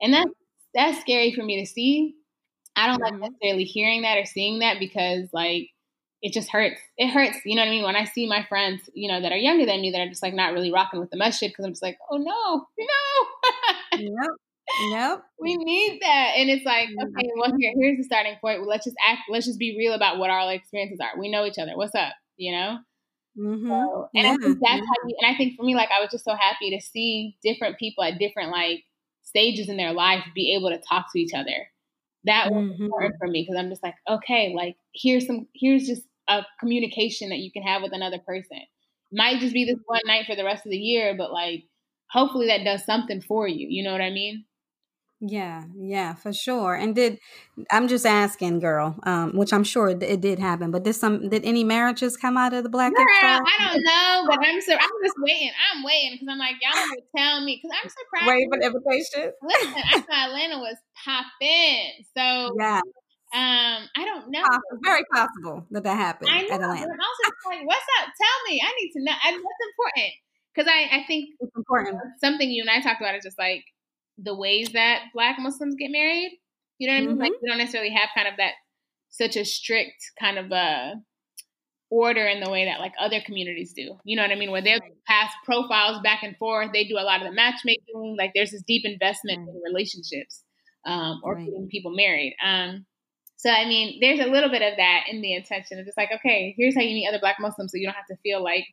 And 0.00 0.12
that's, 0.12 0.30
that's 0.74 1.00
scary 1.00 1.32
for 1.32 1.42
me 1.42 1.60
to 1.60 1.66
see. 1.66 2.14
I 2.76 2.86
don't 2.86 3.00
mm-hmm. 3.00 3.20
like 3.20 3.32
necessarily 3.32 3.64
hearing 3.64 4.02
that 4.02 4.18
or 4.18 4.26
seeing 4.26 4.58
that 4.58 4.78
because 4.78 5.28
like 5.32 5.68
it 6.20 6.32
just 6.32 6.50
hurts. 6.50 6.80
It 6.98 7.10
hurts. 7.10 7.38
You 7.44 7.56
know 7.56 7.62
what 7.62 7.68
I 7.68 7.70
mean? 7.70 7.84
When 7.84 7.96
I 7.96 8.04
see 8.04 8.28
my 8.28 8.44
friends, 8.48 8.82
you 8.94 9.10
know, 9.10 9.20
that 9.20 9.32
are 9.32 9.36
younger 9.36 9.64
than 9.66 9.80
me 9.80 9.90
that 9.92 10.00
are 10.00 10.08
just 10.08 10.22
like 10.22 10.34
not 10.34 10.52
really 10.52 10.72
rocking 10.72 11.00
with 11.00 11.10
the 11.10 11.16
masjid 11.16 11.50
because 11.50 11.64
I'm 11.64 11.72
just 11.72 11.82
like, 11.82 11.98
oh 12.10 12.16
no, 12.16 12.66
no. 12.78 13.98
yep. 13.98 14.30
Yep. 14.90 15.22
We 15.38 15.56
need 15.56 16.00
that. 16.00 16.32
And 16.36 16.48
it's 16.48 16.64
like, 16.64 16.88
mm-hmm. 16.88 17.16
okay, 17.16 17.28
well 17.36 17.52
here, 17.58 17.72
here's 17.78 17.98
the 17.98 18.04
starting 18.04 18.36
point. 18.40 18.60
Well, 18.60 18.68
let's 18.68 18.84
just 18.84 18.96
act 19.06 19.22
let's 19.30 19.46
just 19.46 19.58
be 19.58 19.76
real 19.78 19.94
about 19.94 20.18
what 20.18 20.30
our 20.30 20.50
experiences 20.52 21.00
are. 21.00 21.18
We 21.18 21.30
know 21.30 21.44
each 21.44 21.58
other. 21.58 21.72
What's 21.74 21.94
up? 21.94 22.14
You 22.36 22.52
know? 22.52 22.78
Mm-hmm. 23.38 23.68
So, 23.68 24.08
and 24.14 24.24
yeah. 24.24 24.32
I 24.32 24.36
think 24.36 24.58
that's 24.60 24.80
how 24.80 25.08
you, 25.08 25.16
and 25.20 25.34
I 25.34 25.36
think 25.36 25.56
for 25.56 25.64
me, 25.64 25.74
like, 25.74 25.90
I 25.90 26.00
was 26.00 26.10
just 26.10 26.24
so 26.24 26.34
happy 26.34 26.70
to 26.70 26.80
see 26.80 27.36
different 27.42 27.78
people 27.78 28.04
at 28.04 28.18
different, 28.18 28.50
like, 28.50 28.84
stages 29.22 29.68
in 29.68 29.76
their 29.76 29.92
life 29.92 30.22
be 30.34 30.54
able 30.54 30.70
to 30.70 30.78
talk 30.88 31.06
to 31.12 31.20
each 31.20 31.34
other. 31.34 31.68
That 32.24 32.50
was 32.50 32.64
mm-hmm. 32.64 32.84
important 32.84 33.14
for 33.18 33.26
me 33.26 33.42
because 33.42 33.58
I'm 33.58 33.70
just 33.70 33.82
like, 33.82 33.96
okay, 34.08 34.54
like, 34.56 34.76
here's 34.94 35.26
some, 35.26 35.48
here's 35.54 35.86
just 35.86 36.02
a 36.28 36.42
communication 36.60 37.30
that 37.30 37.40
you 37.40 37.50
can 37.50 37.62
have 37.62 37.82
with 37.82 37.92
another 37.92 38.18
person. 38.18 38.58
Might 39.12 39.40
just 39.40 39.52
be 39.52 39.64
this 39.64 39.78
one 39.86 40.00
night 40.06 40.26
for 40.26 40.36
the 40.36 40.44
rest 40.44 40.64
of 40.64 40.70
the 40.70 40.78
year, 40.78 41.14
but 41.16 41.32
like, 41.32 41.64
hopefully 42.10 42.46
that 42.46 42.64
does 42.64 42.84
something 42.84 43.20
for 43.20 43.46
you. 43.46 43.66
You 43.68 43.84
know 43.84 43.92
what 43.92 44.00
I 44.00 44.10
mean? 44.10 44.44
Yeah, 45.26 45.64
yeah, 45.74 46.14
for 46.14 46.34
sure. 46.34 46.74
And 46.74 46.94
did 46.94 47.18
I'm 47.70 47.88
just 47.88 48.04
asking, 48.04 48.58
girl, 48.60 48.98
um, 49.04 49.32
which 49.36 49.54
I'm 49.54 49.64
sure 49.64 49.88
it, 49.88 50.02
it 50.02 50.20
did 50.20 50.38
happen, 50.38 50.70
but 50.70 50.82
did 50.82 50.94
some 50.94 51.30
did 51.30 51.44
any 51.46 51.64
marriages 51.64 52.16
come 52.16 52.36
out 52.36 52.52
of 52.52 52.62
the 52.62 52.68
Black 52.68 52.92
Girl, 52.94 53.06
I 53.08 53.40
don't 53.72 53.82
know, 53.82 54.26
but 54.28 54.46
I'm 54.46 54.60
so 54.60 54.74
I'm 54.74 54.90
just 55.02 55.16
waiting. 55.18 55.50
I'm 55.72 55.82
waiting 55.82 56.12
because 56.12 56.28
I'm 56.30 56.38
like 56.38 56.56
y'all 56.60 56.76
need 56.76 57.00
to 57.00 57.06
tell 57.16 57.40
me 57.42 57.60
because 57.62 57.74
I'm 57.82 57.88
surprised. 57.88 58.28
Waiting 58.28 58.50
for 58.52 58.58
the 58.60 58.66
invitation. 58.66 59.32
Listen, 59.42 59.82
I 59.92 60.00
thought 60.00 60.28
Atlanta 60.28 60.58
was 60.58 60.76
popping, 61.02 62.04
so 62.16 62.54
yeah. 62.58 62.80
Um, 63.34 63.88
I 63.96 64.04
don't 64.04 64.30
know. 64.30 64.44
It's 64.44 64.84
very 64.84 65.04
possible 65.12 65.66
that 65.70 65.82
that 65.84 65.96
happened 65.96 66.30
I 66.30 66.42
know, 66.42 66.54
at 66.54 66.60
Atlanta. 66.60 66.92
I'm 66.92 67.00
also 67.00 67.50
like, 67.50 67.66
what's 67.66 67.86
up? 67.98 68.06
Tell 68.14 68.38
me. 68.52 68.60
I 68.62 68.70
need 68.78 68.92
to 68.92 69.02
know. 69.02 69.16
And 69.26 69.42
what's 69.42 69.64
important? 69.72 70.12
Because 70.54 70.70
I, 70.70 71.00
I 71.00 71.04
think 71.08 71.30
it's 71.40 71.56
important. 71.56 71.98
Something 72.20 72.50
you 72.50 72.62
and 72.62 72.70
I 72.70 72.80
talked 72.80 73.00
about 73.00 73.16
is 73.16 73.24
just 73.24 73.36
like 73.36 73.64
the 74.18 74.34
ways 74.34 74.70
that 74.72 75.04
Black 75.12 75.38
Muslims 75.38 75.74
get 75.76 75.90
married. 75.90 76.38
You 76.78 76.88
know 76.88 76.94
what 76.94 76.98
I 76.98 77.00
mean? 77.00 77.10
Mm-hmm. 77.10 77.20
Like 77.20 77.32
we 77.42 77.48
don't 77.48 77.58
necessarily 77.58 77.90
have 77.90 78.10
kind 78.14 78.28
of 78.28 78.34
that 78.38 78.52
such 79.10 79.36
a 79.36 79.44
strict 79.44 80.10
kind 80.18 80.38
of 80.38 80.50
a 80.50 80.54
uh, 80.54 80.94
order 81.90 82.26
in 82.26 82.40
the 82.40 82.50
way 82.50 82.64
that 82.64 82.80
like 82.80 82.92
other 82.98 83.20
communities 83.24 83.72
do. 83.72 83.96
You 84.04 84.16
know 84.16 84.22
what 84.22 84.32
I 84.32 84.34
mean? 84.34 84.50
Where 84.50 84.62
they 84.62 84.80
pass 85.06 85.30
profiles 85.44 86.00
back 86.02 86.22
and 86.22 86.36
forth. 86.36 86.70
They 86.72 86.84
do 86.84 86.98
a 86.98 87.06
lot 87.06 87.22
of 87.22 87.28
the 87.28 87.34
matchmaking. 87.34 88.16
Like 88.18 88.32
there's 88.34 88.50
this 88.50 88.64
deep 88.66 88.84
investment 88.84 89.38
right. 89.40 89.48
in 89.48 89.62
relationships 89.64 90.42
um, 90.84 91.20
or 91.22 91.34
right. 91.34 91.44
getting 91.44 91.68
people 91.70 91.94
married. 91.94 92.34
Um, 92.44 92.86
so 93.36 93.50
I 93.50 93.66
mean, 93.66 93.98
there's 94.00 94.20
a 94.20 94.30
little 94.30 94.50
bit 94.50 94.62
of 94.62 94.76
that 94.78 95.04
in 95.08 95.20
the 95.20 95.34
intention 95.34 95.78
of 95.78 95.84
just 95.84 95.98
like, 95.98 96.10
okay, 96.12 96.54
here's 96.56 96.74
how 96.74 96.80
you 96.80 96.94
meet 96.94 97.08
other 97.08 97.20
Black 97.20 97.36
Muslims, 97.38 97.72
so 97.72 97.78
you 97.78 97.86
don't 97.86 97.94
have 97.94 98.06
to 98.06 98.16
feel 98.22 98.42
like 98.42 98.64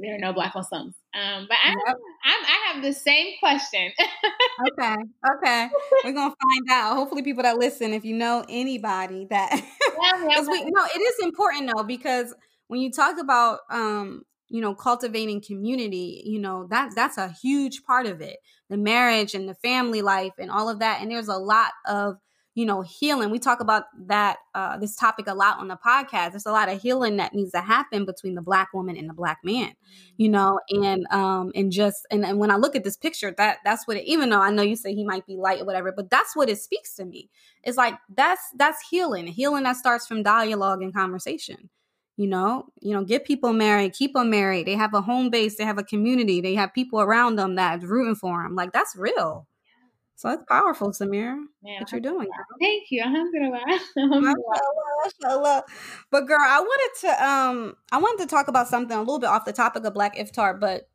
there 0.00 0.14
are 0.14 0.18
no 0.18 0.32
Black 0.32 0.54
Muslims. 0.54 0.94
Um, 1.14 1.46
but 1.48 1.56
I, 1.62 1.70
yep. 1.70 1.96
I, 2.24 2.44
I 2.46 2.72
have 2.72 2.82
the 2.82 2.92
same 2.92 3.34
question. 3.40 3.90
okay. 4.72 4.96
Okay. 5.36 5.68
We're 6.04 6.12
gonna 6.12 6.34
find 6.42 6.70
out. 6.70 6.94
Hopefully, 6.94 7.22
people 7.22 7.42
that 7.42 7.58
listen, 7.58 7.92
if 7.92 8.04
you 8.04 8.16
know 8.16 8.44
anybody 8.48 9.26
that, 9.30 9.50
because 10.28 10.48
we, 10.48 10.58
you 10.58 10.70
know, 10.70 10.84
it 10.84 11.00
is 11.00 11.24
important 11.24 11.70
though 11.74 11.84
because 11.84 12.34
when 12.68 12.80
you 12.80 12.90
talk 12.90 13.18
about, 13.18 13.60
um, 13.70 14.22
you 14.48 14.60
know, 14.60 14.74
cultivating 14.74 15.42
community, 15.42 16.22
you 16.24 16.38
know 16.38 16.66
that 16.70 16.92
that's 16.94 17.18
a 17.18 17.28
huge 17.42 17.82
part 17.84 18.06
of 18.06 18.20
it. 18.20 18.36
The 18.68 18.76
marriage 18.76 19.34
and 19.34 19.48
the 19.48 19.54
family 19.54 20.02
life 20.02 20.32
and 20.38 20.50
all 20.50 20.68
of 20.68 20.78
that, 20.78 21.00
and 21.02 21.10
there's 21.10 21.28
a 21.28 21.36
lot 21.36 21.72
of 21.86 22.16
you 22.60 22.66
know, 22.66 22.82
healing. 22.82 23.30
We 23.30 23.38
talk 23.38 23.60
about 23.60 23.84
that 24.06 24.36
uh, 24.54 24.76
this 24.76 24.94
topic 24.94 25.28
a 25.28 25.32
lot 25.32 25.58
on 25.60 25.68
the 25.68 25.78
podcast. 25.78 26.32
There's 26.32 26.44
a 26.44 26.52
lot 26.52 26.68
of 26.68 26.78
healing 26.78 27.16
that 27.16 27.32
needs 27.32 27.52
to 27.52 27.62
happen 27.62 28.04
between 28.04 28.34
the 28.34 28.42
black 28.42 28.74
woman 28.74 28.98
and 28.98 29.08
the 29.08 29.14
black 29.14 29.38
man, 29.42 29.72
you 30.18 30.26
mm-hmm. 30.26 30.32
know, 30.32 30.60
and 30.68 31.06
um 31.10 31.52
and 31.54 31.72
just 31.72 32.06
and, 32.10 32.22
and 32.22 32.38
when 32.38 32.50
I 32.50 32.56
look 32.56 32.76
at 32.76 32.84
this 32.84 32.98
picture, 32.98 33.32
that 33.38 33.60
that's 33.64 33.88
what 33.88 33.96
it, 33.96 34.04
even 34.04 34.28
though 34.28 34.42
I 34.42 34.50
know 34.50 34.60
you 34.60 34.76
say 34.76 34.94
he 34.94 35.04
might 35.04 35.26
be 35.26 35.36
light 35.36 35.62
or 35.62 35.64
whatever, 35.64 35.90
but 35.90 36.10
that's 36.10 36.36
what 36.36 36.50
it 36.50 36.58
speaks 36.60 36.94
to 36.96 37.06
me. 37.06 37.30
It's 37.64 37.78
like 37.78 37.94
that's 38.14 38.42
that's 38.58 38.86
healing, 38.90 39.26
healing 39.26 39.62
that 39.62 39.76
starts 39.76 40.06
from 40.06 40.22
dialogue 40.22 40.82
and 40.82 40.92
conversation. 40.92 41.70
You 42.18 42.26
know, 42.26 42.66
you 42.82 42.92
know, 42.92 43.04
get 43.04 43.24
people 43.24 43.54
married, 43.54 43.94
keep 43.94 44.12
them 44.12 44.28
married. 44.28 44.66
They 44.66 44.74
have 44.74 44.92
a 44.92 45.00
home 45.00 45.30
base, 45.30 45.56
they 45.56 45.64
have 45.64 45.78
a 45.78 45.82
community, 45.82 46.42
they 46.42 46.54
have 46.56 46.74
people 46.74 47.00
around 47.00 47.36
them 47.36 47.54
that's 47.54 47.86
rooting 47.86 48.16
for 48.16 48.42
them. 48.42 48.54
Like 48.54 48.72
that's 48.72 48.94
real. 48.96 49.46
So 50.20 50.28
that's 50.28 50.44
powerful, 50.46 50.90
Samira. 50.90 51.34
Man, 51.62 51.80
what 51.80 51.92
you're 51.92 52.00
doing. 52.02 52.26
Girl. 52.26 52.58
Thank 52.60 52.90
you. 52.90 53.00
Alhamdulillah. 53.00 53.64
but 56.10 56.26
girl, 56.26 56.36
I 56.38 56.60
wanted 56.60 57.00
to 57.00 57.26
um 57.26 57.74
I 57.90 57.96
wanted 57.96 58.24
to 58.24 58.28
talk 58.28 58.48
about 58.48 58.68
something 58.68 58.94
a 58.94 59.00
little 59.00 59.18
bit 59.18 59.30
off 59.30 59.46
the 59.46 59.54
topic 59.54 59.82
of 59.86 59.94
Black 59.94 60.16
Iftar, 60.16 60.60
but 60.60 60.90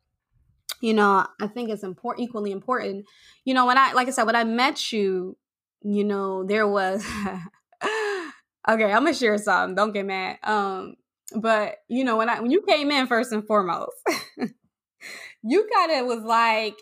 you 0.80 0.94
know, 0.94 1.26
I 1.40 1.48
think 1.48 1.70
it's 1.70 1.82
important 1.82 2.28
equally 2.28 2.52
important. 2.52 3.06
You 3.44 3.54
know, 3.54 3.66
when 3.66 3.76
I 3.76 3.94
like 3.94 4.06
I 4.06 4.12
said, 4.12 4.26
when 4.26 4.36
I 4.36 4.44
met 4.44 4.92
you, 4.92 5.36
you 5.82 6.04
know, 6.04 6.44
there 6.44 6.68
was 6.68 7.04
okay, 7.82 8.30
I'm 8.68 9.02
gonna 9.02 9.12
share 9.12 9.38
something. 9.38 9.74
Don't 9.74 9.90
get 9.90 10.06
mad. 10.06 10.38
Um, 10.44 10.94
but 11.34 11.78
you 11.88 12.04
know, 12.04 12.16
when 12.16 12.30
I 12.30 12.38
when 12.38 12.52
you 12.52 12.62
came 12.62 12.92
in 12.92 13.08
first 13.08 13.32
and 13.32 13.44
foremost, 13.44 13.96
you 15.42 15.68
kind 15.74 16.00
of 16.00 16.06
was 16.06 16.22
like 16.22 16.76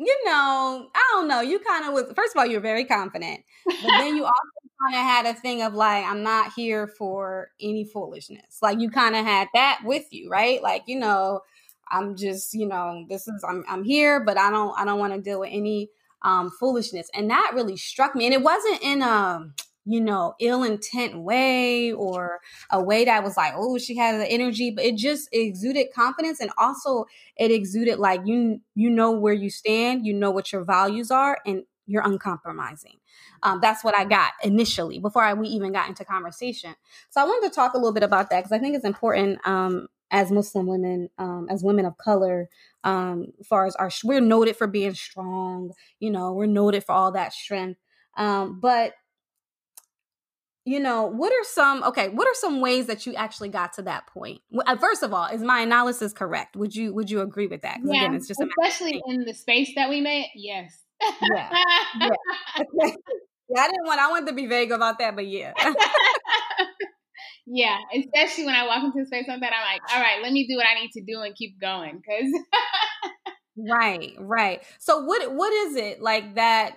you 0.00 0.18
know, 0.24 0.88
I 0.94 1.10
don't 1.12 1.28
know. 1.28 1.42
You 1.42 1.58
kind 1.58 1.84
of 1.84 1.92
was, 1.92 2.04
first 2.16 2.34
of 2.34 2.38
all, 2.38 2.46
you're 2.46 2.60
very 2.60 2.86
confident, 2.86 3.40
but 3.66 3.98
then 3.98 4.16
you 4.16 4.24
also 4.24 4.34
kind 4.82 4.94
of 4.94 5.02
had 5.02 5.26
a 5.26 5.34
thing 5.34 5.60
of 5.60 5.74
like, 5.74 6.06
I'm 6.06 6.22
not 6.22 6.54
here 6.54 6.86
for 6.86 7.50
any 7.60 7.84
foolishness. 7.84 8.60
Like 8.62 8.80
you 8.80 8.88
kind 8.88 9.14
of 9.14 9.26
had 9.26 9.48
that 9.52 9.80
with 9.84 10.06
you, 10.10 10.30
right? 10.30 10.62
Like, 10.62 10.84
you 10.86 10.98
know, 10.98 11.42
I'm 11.88 12.16
just, 12.16 12.54
you 12.54 12.66
know, 12.66 13.04
this 13.10 13.28
is, 13.28 13.44
I'm, 13.46 13.62
I'm 13.68 13.84
here, 13.84 14.24
but 14.24 14.38
I 14.38 14.50
don't, 14.50 14.74
I 14.78 14.86
don't 14.86 14.98
want 14.98 15.12
to 15.12 15.20
deal 15.20 15.40
with 15.40 15.50
any 15.52 15.90
um, 16.22 16.50
foolishness. 16.58 17.10
And 17.12 17.28
that 17.28 17.52
really 17.54 17.76
struck 17.76 18.14
me. 18.14 18.24
And 18.24 18.32
it 18.32 18.42
wasn't 18.42 18.80
in 18.80 19.02
a, 19.02 19.50
you 19.84 20.00
know, 20.00 20.34
ill 20.40 20.62
intent 20.62 21.22
way 21.22 21.92
or 21.92 22.40
a 22.70 22.82
way 22.82 23.04
that 23.04 23.24
was 23.24 23.36
like, 23.36 23.54
oh, 23.56 23.78
she 23.78 23.96
had 23.96 24.20
the 24.20 24.26
energy, 24.26 24.70
but 24.70 24.84
it 24.84 24.96
just 24.96 25.28
exuded 25.32 25.88
confidence 25.94 26.40
and 26.40 26.50
also 26.58 27.06
it 27.36 27.50
exuded 27.50 27.98
like 27.98 28.20
you 28.24 28.60
you 28.74 28.90
know 28.90 29.10
where 29.10 29.32
you 29.32 29.50
stand, 29.50 30.06
you 30.06 30.12
know 30.12 30.30
what 30.30 30.52
your 30.52 30.64
values 30.64 31.10
are, 31.10 31.38
and 31.46 31.64
you're 31.86 32.06
uncompromising. 32.06 32.98
Um, 33.42 33.58
that's 33.60 33.82
what 33.82 33.96
I 33.96 34.04
got 34.04 34.32
initially 34.44 34.98
before 34.98 35.22
I, 35.22 35.34
we 35.34 35.48
even 35.48 35.72
got 35.72 35.88
into 35.88 36.04
conversation. 36.04 36.74
So 37.10 37.20
I 37.20 37.24
wanted 37.24 37.48
to 37.48 37.54
talk 37.54 37.74
a 37.74 37.78
little 37.78 37.92
bit 37.92 38.02
about 38.02 38.30
that 38.30 38.40
because 38.40 38.52
I 38.52 38.58
think 38.58 38.76
it's 38.76 38.84
important 38.84 39.40
um, 39.46 39.88
as 40.10 40.30
Muslim 40.30 40.66
women, 40.66 41.08
um, 41.18 41.48
as 41.50 41.64
women 41.64 41.86
of 41.86 41.96
color, 41.96 42.48
um, 42.84 43.28
as 43.40 43.46
far 43.46 43.66
as 43.66 43.74
our 43.76 43.90
we're 44.04 44.20
noted 44.20 44.56
for 44.56 44.66
being 44.66 44.94
strong. 44.94 45.72
You 45.98 46.10
know, 46.10 46.32
we're 46.32 46.46
noted 46.46 46.84
for 46.84 46.92
all 46.92 47.12
that 47.12 47.32
strength. 47.32 47.80
Um, 48.16 48.60
but 48.60 48.92
you 50.70 50.78
know 50.78 51.04
what 51.04 51.32
are 51.32 51.44
some 51.44 51.82
okay 51.82 52.08
what 52.08 52.28
are 52.28 52.34
some 52.34 52.60
ways 52.60 52.86
that 52.86 53.04
you 53.04 53.14
actually 53.14 53.48
got 53.48 53.72
to 53.72 53.82
that 53.82 54.06
point? 54.06 54.40
Uh, 54.66 54.76
first 54.76 55.02
of 55.02 55.12
all 55.12 55.26
is 55.26 55.42
my 55.42 55.60
analysis 55.60 56.12
correct? 56.12 56.54
Would 56.54 56.76
you 56.76 56.94
would 56.94 57.10
you 57.10 57.20
agree 57.22 57.48
with 57.48 57.62
that? 57.62 57.80
Yeah, 57.82 58.04
again, 58.04 58.14
it's 58.14 58.28
just 58.28 58.40
especially 58.40 59.02
in 59.08 59.24
the 59.24 59.34
space 59.34 59.72
that 59.74 59.88
we 59.88 60.00
made 60.00 60.28
yes. 60.36 60.84
Yeah. 61.02 61.50
yeah. 62.00 62.08
yeah 63.48 63.60
i 63.62 63.66
didn't 63.66 63.86
want 63.86 64.00
i 64.00 64.08
wanted 64.10 64.28
to 64.28 64.34
be 64.34 64.46
vague 64.46 64.70
about 64.70 64.98
that 64.98 65.16
but 65.16 65.26
yeah. 65.26 65.52
Yeah 67.52 67.78
especially 67.92 68.44
when 68.44 68.54
i 68.54 68.64
walk 68.64 68.84
into 68.84 69.00
a 69.00 69.06
space 69.06 69.24
like 69.26 69.40
that 69.40 69.52
i'm 69.52 69.72
like 69.72 69.80
all 69.92 70.00
right 70.00 70.22
let 70.22 70.32
me 70.32 70.46
do 70.46 70.54
what 70.54 70.66
i 70.66 70.80
need 70.80 70.90
to 70.92 71.02
do 71.02 71.20
and 71.22 71.34
keep 71.34 71.60
going 71.60 72.00
because 72.00 72.32
right 73.56 74.12
right. 74.18 74.62
So 74.78 75.04
what 75.04 75.34
what 75.34 75.52
is 75.52 75.76
it 75.76 76.00
like 76.00 76.34
that 76.36 76.76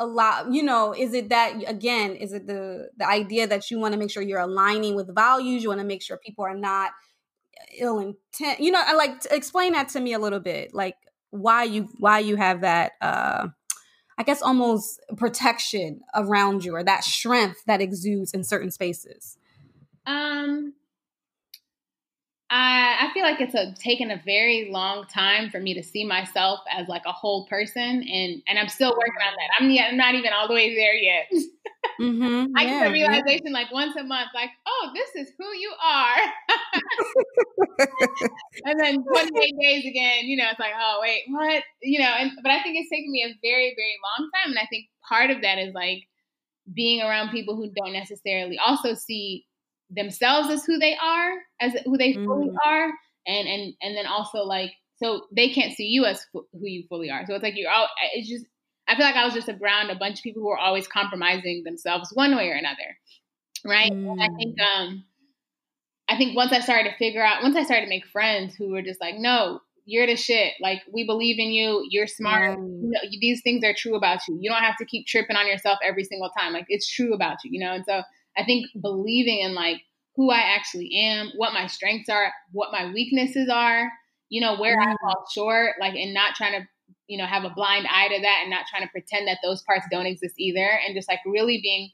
a 0.00 0.06
lot 0.06 0.50
you 0.50 0.62
know 0.62 0.94
is 0.94 1.12
it 1.12 1.28
that 1.28 1.52
again 1.68 2.16
is 2.16 2.32
it 2.32 2.46
the 2.46 2.88
the 2.96 3.06
idea 3.06 3.46
that 3.46 3.70
you 3.70 3.78
want 3.78 3.92
to 3.92 3.98
make 3.98 4.10
sure 4.10 4.22
you're 4.22 4.40
aligning 4.40 4.94
with 4.94 5.14
values 5.14 5.62
you 5.62 5.68
want 5.68 5.80
to 5.80 5.86
make 5.86 6.02
sure 6.02 6.16
people 6.16 6.44
are 6.44 6.56
not 6.56 6.92
ill 7.78 7.98
intent 7.98 8.58
you 8.58 8.70
know 8.70 8.82
i 8.84 8.94
like 8.94 9.26
explain 9.30 9.72
that 9.72 9.90
to 9.90 10.00
me 10.00 10.14
a 10.14 10.18
little 10.18 10.40
bit 10.40 10.74
like 10.74 10.96
why 11.28 11.62
you 11.62 11.86
why 11.98 12.18
you 12.18 12.36
have 12.36 12.62
that 12.62 12.92
uh 13.02 13.46
i 14.16 14.22
guess 14.22 14.40
almost 14.40 15.00
protection 15.18 16.00
around 16.14 16.64
you 16.64 16.74
or 16.74 16.82
that 16.82 17.04
strength 17.04 17.60
that 17.66 17.82
exudes 17.82 18.32
in 18.32 18.42
certain 18.42 18.70
spaces? 18.70 19.36
Um 20.06 20.74
I, 22.52 23.06
I 23.06 23.14
feel 23.14 23.22
like 23.22 23.40
it's 23.40 23.54
a, 23.54 23.72
taken 23.80 24.10
a 24.10 24.20
very 24.24 24.70
long 24.72 25.06
time 25.06 25.50
for 25.50 25.60
me 25.60 25.72
to 25.74 25.84
see 25.84 26.04
myself 26.04 26.58
as 26.76 26.88
like 26.88 27.02
a 27.06 27.12
whole 27.12 27.46
person, 27.46 27.80
and 27.80 28.42
and 28.48 28.58
I'm 28.58 28.68
still 28.68 28.90
working 28.90 29.22
on 29.24 29.34
that. 29.34 29.50
I'm, 29.60 29.92
I'm 29.92 29.96
not 29.96 30.16
even 30.16 30.32
all 30.32 30.48
the 30.48 30.54
way 30.54 30.74
there 30.74 30.94
yet. 30.94 31.30
Mm-hmm, 32.00 32.52
I 32.56 32.62
yeah, 32.64 32.70
get 32.70 32.86
the 32.86 32.92
realization 32.92 33.46
yeah. 33.46 33.52
like 33.52 33.70
once 33.70 33.94
a 33.94 34.02
month, 34.02 34.30
like, 34.34 34.50
oh, 34.66 34.90
this 34.94 35.10
is 35.14 35.32
who 35.38 35.46
you 35.56 35.72
are, 35.80 36.18
and 38.64 38.80
then 38.80 39.04
28 39.04 39.54
days 39.60 39.86
again. 39.86 40.24
You 40.24 40.36
know, 40.36 40.48
it's 40.50 40.58
like, 40.58 40.74
oh 40.76 40.98
wait, 41.00 41.22
what? 41.28 41.62
You 41.82 42.00
know, 42.00 42.12
and 42.18 42.32
but 42.42 42.50
I 42.50 42.64
think 42.64 42.76
it's 42.76 42.90
taken 42.90 43.12
me 43.12 43.22
a 43.22 43.38
very 43.46 43.74
very 43.76 43.96
long 44.18 44.28
time, 44.34 44.50
and 44.50 44.58
I 44.58 44.66
think 44.66 44.86
part 45.08 45.30
of 45.30 45.40
that 45.42 45.58
is 45.58 45.72
like 45.72 46.02
being 46.74 47.00
around 47.00 47.30
people 47.30 47.54
who 47.54 47.70
don't 47.76 47.92
necessarily 47.92 48.58
also 48.58 48.94
see 48.94 49.44
themselves 49.90 50.48
as 50.50 50.64
who 50.64 50.78
they 50.78 50.96
are, 50.96 51.32
as 51.60 51.74
who 51.84 51.96
they 51.96 52.14
fully 52.14 52.48
mm. 52.48 52.56
are, 52.64 52.90
and 53.26 53.48
and 53.48 53.74
and 53.82 53.96
then 53.96 54.06
also 54.06 54.38
like 54.38 54.72
so 54.96 55.22
they 55.34 55.48
can't 55.48 55.74
see 55.74 55.86
you 55.86 56.04
as 56.04 56.24
who 56.32 56.46
you 56.62 56.84
fully 56.88 57.10
are. 57.10 57.24
So 57.26 57.34
it's 57.34 57.42
like 57.42 57.54
you're 57.56 57.70
all. 57.70 57.88
It's 58.14 58.28
just 58.28 58.46
I 58.88 58.96
feel 58.96 59.06
like 59.06 59.16
I 59.16 59.24
was 59.24 59.34
just 59.34 59.48
around 59.48 59.90
a 59.90 59.96
bunch 59.96 60.18
of 60.18 60.22
people 60.24 60.42
who 60.42 60.50
are 60.50 60.58
always 60.58 60.88
compromising 60.88 61.62
themselves 61.64 62.10
one 62.12 62.36
way 62.36 62.48
or 62.48 62.54
another, 62.54 62.98
right? 63.64 63.92
Mm. 63.92 64.20
I 64.20 64.28
think 64.36 64.56
um 64.60 65.04
I 66.08 66.16
think 66.16 66.36
once 66.36 66.52
I 66.52 66.58
started 66.58 66.90
to 66.90 66.96
figure 66.96 67.24
out, 67.24 67.42
once 67.42 67.56
I 67.56 67.62
started 67.62 67.84
to 67.84 67.88
make 67.88 68.04
friends 68.04 68.56
who 68.56 68.70
were 68.72 68.82
just 68.82 69.00
like, 69.00 69.14
no, 69.16 69.60
you're 69.84 70.08
the 70.08 70.16
shit. 70.16 70.54
Like 70.60 70.82
we 70.92 71.06
believe 71.06 71.38
in 71.38 71.50
you. 71.50 71.86
You're 71.88 72.08
smart. 72.08 72.58
Mm. 72.58 72.82
You 72.82 72.90
know, 72.90 73.00
these 73.20 73.42
things 73.42 73.64
are 73.64 73.74
true 73.74 73.94
about 73.94 74.26
you. 74.28 74.36
You 74.40 74.50
don't 74.50 74.62
have 74.62 74.76
to 74.78 74.84
keep 74.84 75.06
tripping 75.06 75.36
on 75.36 75.46
yourself 75.46 75.78
every 75.84 76.04
single 76.04 76.30
time. 76.30 76.52
Like 76.52 76.66
it's 76.68 76.90
true 76.90 77.14
about 77.14 77.36
you, 77.44 77.52
you 77.52 77.60
know. 77.60 77.72
And 77.72 77.84
so 77.86 78.02
I 78.36 78.44
think 78.44 78.66
believing 78.80 79.40
in 79.40 79.54
like 79.54 79.82
who 80.16 80.30
I 80.30 80.40
actually 80.40 80.94
am, 80.94 81.30
what 81.36 81.52
my 81.52 81.66
strengths 81.66 82.08
are, 82.08 82.32
what 82.52 82.72
my 82.72 82.92
weaknesses 82.92 83.48
are, 83.48 83.90
you 84.28 84.40
know, 84.40 84.56
where 84.56 84.76
mm-hmm. 84.78 84.90
I 84.90 84.96
fall 85.00 85.24
short, 85.32 85.72
like, 85.80 85.94
and 85.94 86.14
not 86.14 86.34
trying 86.34 86.60
to, 86.60 86.66
you 87.06 87.18
know, 87.18 87.26
have 87.26 87.44
a 87.44 87.50
blind 87.50 87.86
eye 87.90 88.08
to 88.08 88.20
that 88.20 88.40
and 88.42 88.50
not 88.50 88.66
trying 88.68 88.82
to 88.82 88.90
pretend 88.90 89.28
that 89.28 89.38
those 89.42 89.62
parts 89.62 89.86
don't 89.90 90.06
exist 90.06 90.34
either. 90.38 90.68
And 90.86 90.94
just 90.94 91.08
like 91.08 91.20
really 91.26 91.60
being 91.62 91.90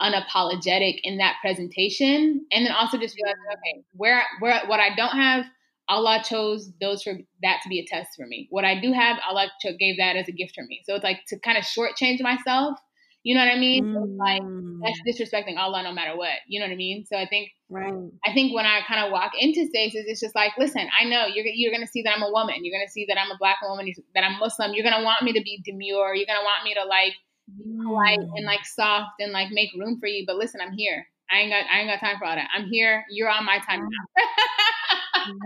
unapologetic 0.00 1.00
in 1.02 1.18
that 1.18 1.36
presentation. 1.40 2.46
And 2.50 2.66
then 2.66 2.72
also 2.72 2.98
just 2.98 3.16
realizing, 3.16 3.42
okay, 3.52 3.84
where, 3.92 4.22
where, 4.40 4.62
what 4.66 4.80
I 4.80 4.94
don't 4.94 5.16
have, 5.16 5.44
Allah 5.88 6.22
chose 6.24 6.72
those 6.80 7.02
for 7.02 7.12
that 7.42 7.60
to 7.62 7.68
be 7.68 7.78
a 7.78 7.86
test 7.86 8.10
for 8.16 8.26
me. 8.26 8.48
What 8.50 8.64
I 8.64 8.80
do 8.80 8.92
have, 8.92 9.18
Allah 9.28 9.50
chose 9.60 9.76
gave 9.78 9.98
that 9.98 10.16
as 10.16 10.28
a 10.28 10.32
gift 10.32 10.54
for 10.54 10.64
me. 10.64 10.80
So 10.84 10.94
it's 10.94 11.04
like 11.04 11.20
to 11.28 11.38
kind 11.40 11.58
of 11.58 11.64
shortchange 11.64 12.22
myself 12.22 12.78
you 13.24 13.34
know 13.34 13.40
what 13.40 13.56
I 13.56 13.58
mean? 13.58 13.84
Mm. 13.84 13.94
So 13.94 14.00
like 14.20 14.42
that's 14.84 15.00
mm. 15.00 15.08
disrespecting 15.08 15.56
Allah 15.56 15.82
no 15.82 15.92
matter 15.92 16.14
what. 16.14 16.44
You 16.46 16.60
know 16.60 16.66
what 16.66 16.72
I 16.72 16.76
mean? 16.76 17.06
So 17.06 17.16
I 17.16 17.26
think 17.26 17.50
right. 17.70 17.92
I 18.24 18.34
think 18.34 18.54
when 18.54 18.66
I 18.66 18.80
kind 18.86 19.04
of 19.04 19.10
walk 19.10 19.32
into 19.38 19.66
spaces, 19.66 20.04
it's 20.06 20.20
just 20.20 20.34
like, 20.34 20.52
listen, 20.58 20.86
I 21.00 21.04
know 21.08 21.26
you're 21.26 21.46
you're 21.46 21.72
gonna 21.72 21.86
see 21.86 22.02
that 22.02 22.14
I'm 22.14 22.22
a 22.22 22.30
woman. 22.30 22.56
You're 22.60 22.78
gonna 22.78 22.90
see 22.90 23.06
that 23.08 23.18
I'm 23.18 23.30
a 23.30 23.38
black 23.38 23.56
woman. 23.62 23.90
That 24.14 24.24
I'm 24.24 24.38
Muslim. 24.38 24.74
You're 24.74 24.84
gonna 24.84 25.02
want 25.02 25.22
me 25.22 25.32
to 25.32 25.40
be 25.42 25.62
demure. 25.64 26.14
You're 26.14 26.26
gonna 26.26 26.44
want 26.44 26.64
me 26.64 26.74
to 26.74 26.84
like 26.84 27.14
be 27.56 27.64
polite 27.82 28.20
and 28.20 28.44
like 28.44 28.66
soft 28.66 29.12
and 29.18 29.32
like 29.32 29.48
make 29.50 29.70
room 29.78 29.98
for 29.98 30.06
you. 30.06 30.24
But 30.26 30.36
listen, 30.36 30.60
I'm 30.60 30.72
here. 30.72 31.06
I 31.32 31.38
ain't 31.38 31.50
got 31.50 31.64
I 31.72 31.80
ain't 31.80 31.88
got 31.88 32.06
time 32.06 32.18
for 32.18 32.26
all 32.26 32.36
that. 32.36 32.50
I'm 32.54 32.68
here. 32.68 33.06
You're 33.10 33.30
on 33.30 33.46
my 33.46 33.58
time 33.58 33.80
now. 33.80 34.22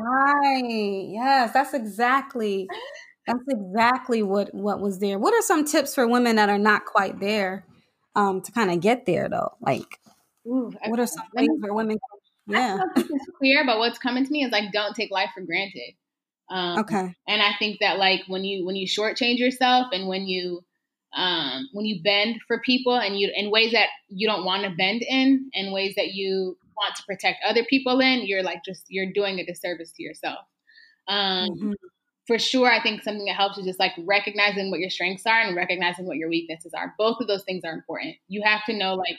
right. 0.04 1.06
Yes, 1.12 1.52
that's 1.52 1.74
exactly 1.74 2.66
that's 3.24 3.44
exactly 3.48 4.24
what 4.24 4.52
what 4.52 4.80
was 4.80 4.98
there. 4.98 5.20
What 5.20 5.32
are 5.32 5.42
some 5.42 5.64
tips 5.64 5.94
for 5.94 6.08
women 6.08 6.34
that 6.34 6.48
are 6.48 6.58
not 6.58 6.86
quite 6.86 7.20
there 7.20 7.64
um, 8.18 8.40
to 8.40 8.52
kind 8.52 8.70
of 8.70 8.80
get 8.80 9.06
there 9.06 9.28
though? 9.28 9.52
Like, 9.60 10.00
Ooh, 10.46 10.72
what 10.86 10.98
are 10.98 11.06
some 11.06 11.26
things 11.36 11.60
where 11.60 11.72
women? 11.72 11.98
Yeah, 12.46 12.78
it's 12.96 13.30
clear. 13.38 13.64
But 13.64 13.78
what's 13.78 13.98
coming 13.98 14.24
to 14.24 14.30
me 14.30 14.44
is 14.44 14.50
like, 14.50 14.72
don't 14.72 14.94
take 14.94 15.10
life 15.10 15.30
for 15.34 15.42
granted. 15.42 15.94
Um, 16.50 16.80
okay. 16.80 17.14
And 17.28 17.42
I 17.42 17.52
think 17.58 17.78
that 17.80 17.98
like 17.98 18.22
when 18.26 18.44
you 18.44 18.66
when 18.66 18.74
you 18.74 18.86
shortchange 18.86 19.38
yourself 19.38 19.88
and 19.92 20.08
when 20.08 20.26
you 20.26 20.62
um, 21.14 21.68
when 21.72 21.86
you 21.86 22.02
bend 22.02 22.40
for 22.46 22.60
people 22.64 22.96
and 22.96 23.18
you 23.18 23.30
in 23.34 23.50
ways 23.50 23.72
that 23.72 23.88
you 24.08 24.26
don't 24.26 24.44
want 24.44 24.64
to 24.64 24.70
bend 24.70 25.02
in 25.02 25.50
and 25.54 25.72
ways 25.72 25.94
that 25.96 26.08
you 26.08 26.56
want 26.76 26.96
to 26.96 27.02
protect 27.04 27.44
other 27.46 27.64
people 27.64 28.00
in, 28.00 28.26
you're 28.26 28.42
like 28.42 28.64
just 28.64 28.84
you're 28.88 29.12
doing 29.12 29.38
a 29.38 29.46
disservice 29.46 29.92
to 29.92 30.02
yourself. 30.02 30.40
Um, 31.06 31.50
mm-hmm. 31.50 31.72
For 32.28 32.38
sure, 32.38 32.70
I 32.70 32.80
think 32.82 33.02
something 33.02 33.24
that 33.24 33.36
helps 33.36 33.58
is 33.58 33.64
just 33.64 33.80
like 33.80 33.92
recognizing 34.06 34.70
what 34.70 34.80
your 34.80 34.90
strengths 34.90 35.26
are 35.26 35.40
and 35.40 35.56
recognizing 35.56 36.06
what 36.06 36.18
your 36.18 36.28
weaknesses 36.28 36.74
are. 36.74 36.94
Both 36.98 37.20
of 37.20 37.26
those 37.26 37.42
things 37.42 37.64
are 37.64 37.72
important. 37.72 38.16
You 38.28 38.42
have 38.44 38.64
to 38.66 38.76
know, 38.76 38.94
like, 38.94 39.16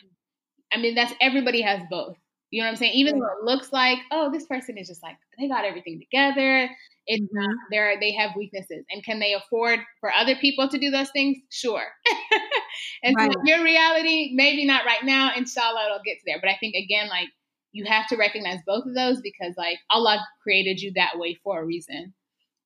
I 0.72 0.78
mean, 0.78 0.94
that's 0.94 1.14
everybody 1.20 1.62
has 1.62 1.82
both. 1.90 2.16
You 2.52 2.62
know 2.62 2.68
what 2.68 2.72
I'm 2.72 2.78
saying? 2.78 2.94
Even 2.94 3.20
though 3.20 3.26
it 3.26 3.44
looks 3.44 3.74
like, 3.74 3.98
oh, 4.12 4.32
this 4.32 4.46
person 4.46 4.78
is 4.78 4.88
just 4.88 5.04
like 5.04 5.18
they 5.40 5.48
got 5.48 5.66
everything 5.66 6.00
together. 6.00 6.70
It's 7.08 7.24
mm-hmm. 7.24 7.40
not 7.40 7.56
they're 7.72 8.00
they 8.00 8.14
have 8.14 8.36
weaknesses. 8.36 8.86
And 8.92 9.04
can 9.04 9.20
they 9.20 9.34
afford 9.34 9.80
for 10.00 10.12
other 10.14 10.36
people 10.36 10.70
to 10.70 10.78
do 10.78 10.92
those 10.92 11.10
things? 11.12 11.38
Sure. 11.50 11.84
and 13.04 13.16
right. 13.18 13.32
so 13.32 13.42
your 13.44 13.64
reality, 13.64 14.32
maybe 14.36 14.66
not 14.66 14.86
right 14.86 15.04
now. 15.04 15.32
Inshallah 15.36 15.86
it'll 15.86 16.04
get 16.06 16.20
to 16.20 16.24
there. 16.26 16.40
But 16.40 16.50
I 16.50 16.58
think 16.60 16.76
again, 16.76 17.10
like 17.10 17.30
you 17.72 17.86
have 17.86 18.08
to 18.08 18.18
recognize 18.18 18.60
both 18.66 18.86
of 18.86 18.96
those 18.96 19.22
because 19.22 19.56
like 19.58 19.78
Allah 19.92 20.24
created 20.42 20.80
you 20.82 20.92
that 20.96 21.18
way 21.18 21.40
for 21.44 21.62
a 21.62 21.66
reason. 21.66 22.14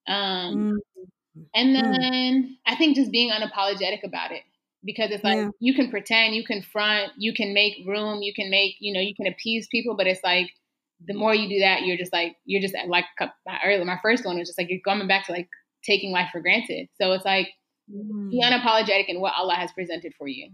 Um 0.08 0.82
mm-hmm. 1.36 1.42
and 1.56 1.76
mm. 1.76 1.82
then 1.82 2.44
mm. 2.44 2.50
I 2.66 2.76
think 2.76 2.96
just 2.96 3.12
being 3.12 3.32
unapologetic 3.32 4.04
about 4.04 4.32
it 4.32 4.44
because 4.84 5.12
it's 5.12 5.24
like 5.24 5.38
yeah. 5.38 5.50
you 5.60 5.74
can 5.74 5.90
pretend, 5.90 6.36
you 6.36 6.44
can 6.44 6.62
front, 6.62 7.14
you 7.18 7.34
can 7.34 7.54
make 7.54 7.86
room, 7.86 8.22
you 8.22 8.34
can 8.34 8.50
make, 8.50 8.76
you 8.80 8.94
know, 8.94 9.00
you 9.00 9.16
can 9.16 9.28
appease 9.28 9.68
people, 9.72 9.96
but 9.96 10.08
it's 10.08 10.24
like 10.24 10.50
the 11.06 11.14
more 11.14 11.34
you 11.34 11.50
do 11.50 11.60
that, 11.60 11.84
you're 11.84 11.98
just 11.98 12.14
like 12.14 12.36
you're 12.46 12.62
just 12.62 12.74
like 12.74 12.88
my 13.46 13.60
earlier. 13.66 13.86
My 13.86 14.00
first 14.02 14.26
one 14.26 14.38
was 14.38 14.48
just 14.48 14.58
like 14.58 14.70
you're 14.70 14.80
coming 14.86 15.08
back 15.08 15.26
to 15.28 15.32
like 15.32 15.50
taking 15.84 16.12
life 16.12 16.30
for 16.32 16.42
granted. 16.42 16.88
So 17.00 17.12
it's 17.14 17.26
like 17.26 17.50
mm. 17.92 18.30
be 18.30 18.42
unapologetic 18.42 19.06
in 19.08 19.20
what 19.20 19.34
Allah 19.36 19.56
has 19.56 19.72
presented 19.72 20.14
for 20.18 20.28
you, 20.28 20.50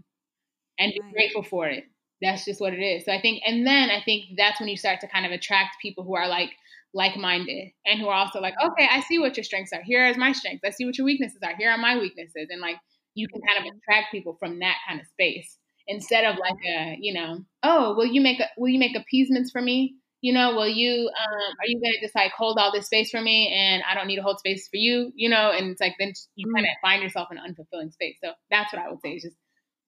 and 0.78 0.92
be 0.92 1.00
right. 1.00 1.12
grateful 1.12 1.42
for 1.42 1.66
it. 1.66 1.84
That's 2.22 2.44
just 2.44 2.60
what 2.60 2.74
it 2.74 2.82
is. 2.82 3.04
So 3.06 3.12
I 3.12 3.20
think, 3.20 3.42
and 3.46 3.66
then 3.66 3.88
I 3.90 4.02
think 4.04 4.36
that's 4.36 4.60
when 4.60 4.68
you 4.68 4.76
start 4.76 5.00
to 5.00 5.08
kind 5.08 5.24
of 5.24 5.32
attract 5.32 5.76
people 5.80 6.04
who 6.04 6.14
are 6.14 6.28
like 6.28 6.50
like-minded 6.92 7.72
and 7.86 8.00
who 8.00 8.08
are 8.08 8.14
also 8.14 8.40
like, 8.40 8.54
okay, 8.62 8.88
I 8.90 9.00
see 9.00 9.18
what 9.18 9.36
your 9.36 9.44
strengths 9.44 9.72
are. 9.72 9.82
Here 9.82 10.06
is 10.06 10.16
my 10.16 10.32
strengths. 10.32 10.64
I 10.64 10.70
see 10.70 10.84
what 10.84 10.98
your 10.98 11.04
weaknesses 11.04 11.40
are. 11.42 11.54
Here 11.56 11.70
are 11.70 11.78
my 11.78 11.98
weaknesses, 11.98 12.48
and 12.50 12.60
like 12.60 12.76
you 13.14 13.28
can 13.28 13.40
kind 13.40 13.66
of 13.66 13.74
attract 13.74 14.12
people 14.12 14.36
from 14.38 14.60
that 14.60 14.76
kind 14.88 15.00
of 15.00 15.06
space 15.06 15.56
instead 15.86 16.24
of 16.24 16.36
like 16.38 16.58
a 16.66 16.96
you 17.00 17.12
know 17.12 17.38
oh 17.62 17.94
will 17.96 18.06
you 18.06 18.20
make 18.20 18.40
a 18.40 18.46
will 18.56 18.68
you 18.68 18.78
make 18.78 18.96
appeasements 18.96 19.50
for 19.50 19.60
me 19.60 19.96
you 20.20 20.32
know 20.32 20.54
will 20.54 20.68
you 20.68 21.08
um 21.08 21.54
are 21.58 21.66
you 21.66 21.80
gonna 21.80 22.00
just 22.00 22.14
like 22.14 22.32
hold 22.32 22.58
all 22.58 22.72
this 22.72 22.86
space 22.86 23.10
for 23.10 23.20
me 23.20 23.52
and 23.52 23.82
i 23.88 23.94
don't 23.94 24.06
need 24.06 24.16
to 24.16 24.22
hold 24.22 24.38
space 24.38 24.68
for 24.68 24.76
you 24.76 25.12
you 25.14 25.28
know 25.28 25.50
and 25.50 25.70
it's 25.70 25.80
like 25.80 25.94
then 25.98 26.12
you 26.36 26.52
kind 26.54 26.66
of 26.66 26.70
mm. 26.70 26.80
find 26.88 27.02
yourself 27.02 27.28
in 27.30 27.38
an 27.38 27.44
unfulfilling 27.44 27.92
space 27.92 28.16
so 28.22 28.30
that's 28.50 28.72
what 28.72 28.82
i 28.82 28.90
would 28.90 29.00
say 29.00 29.10
is 29.10 29.22
just 29.22 29.36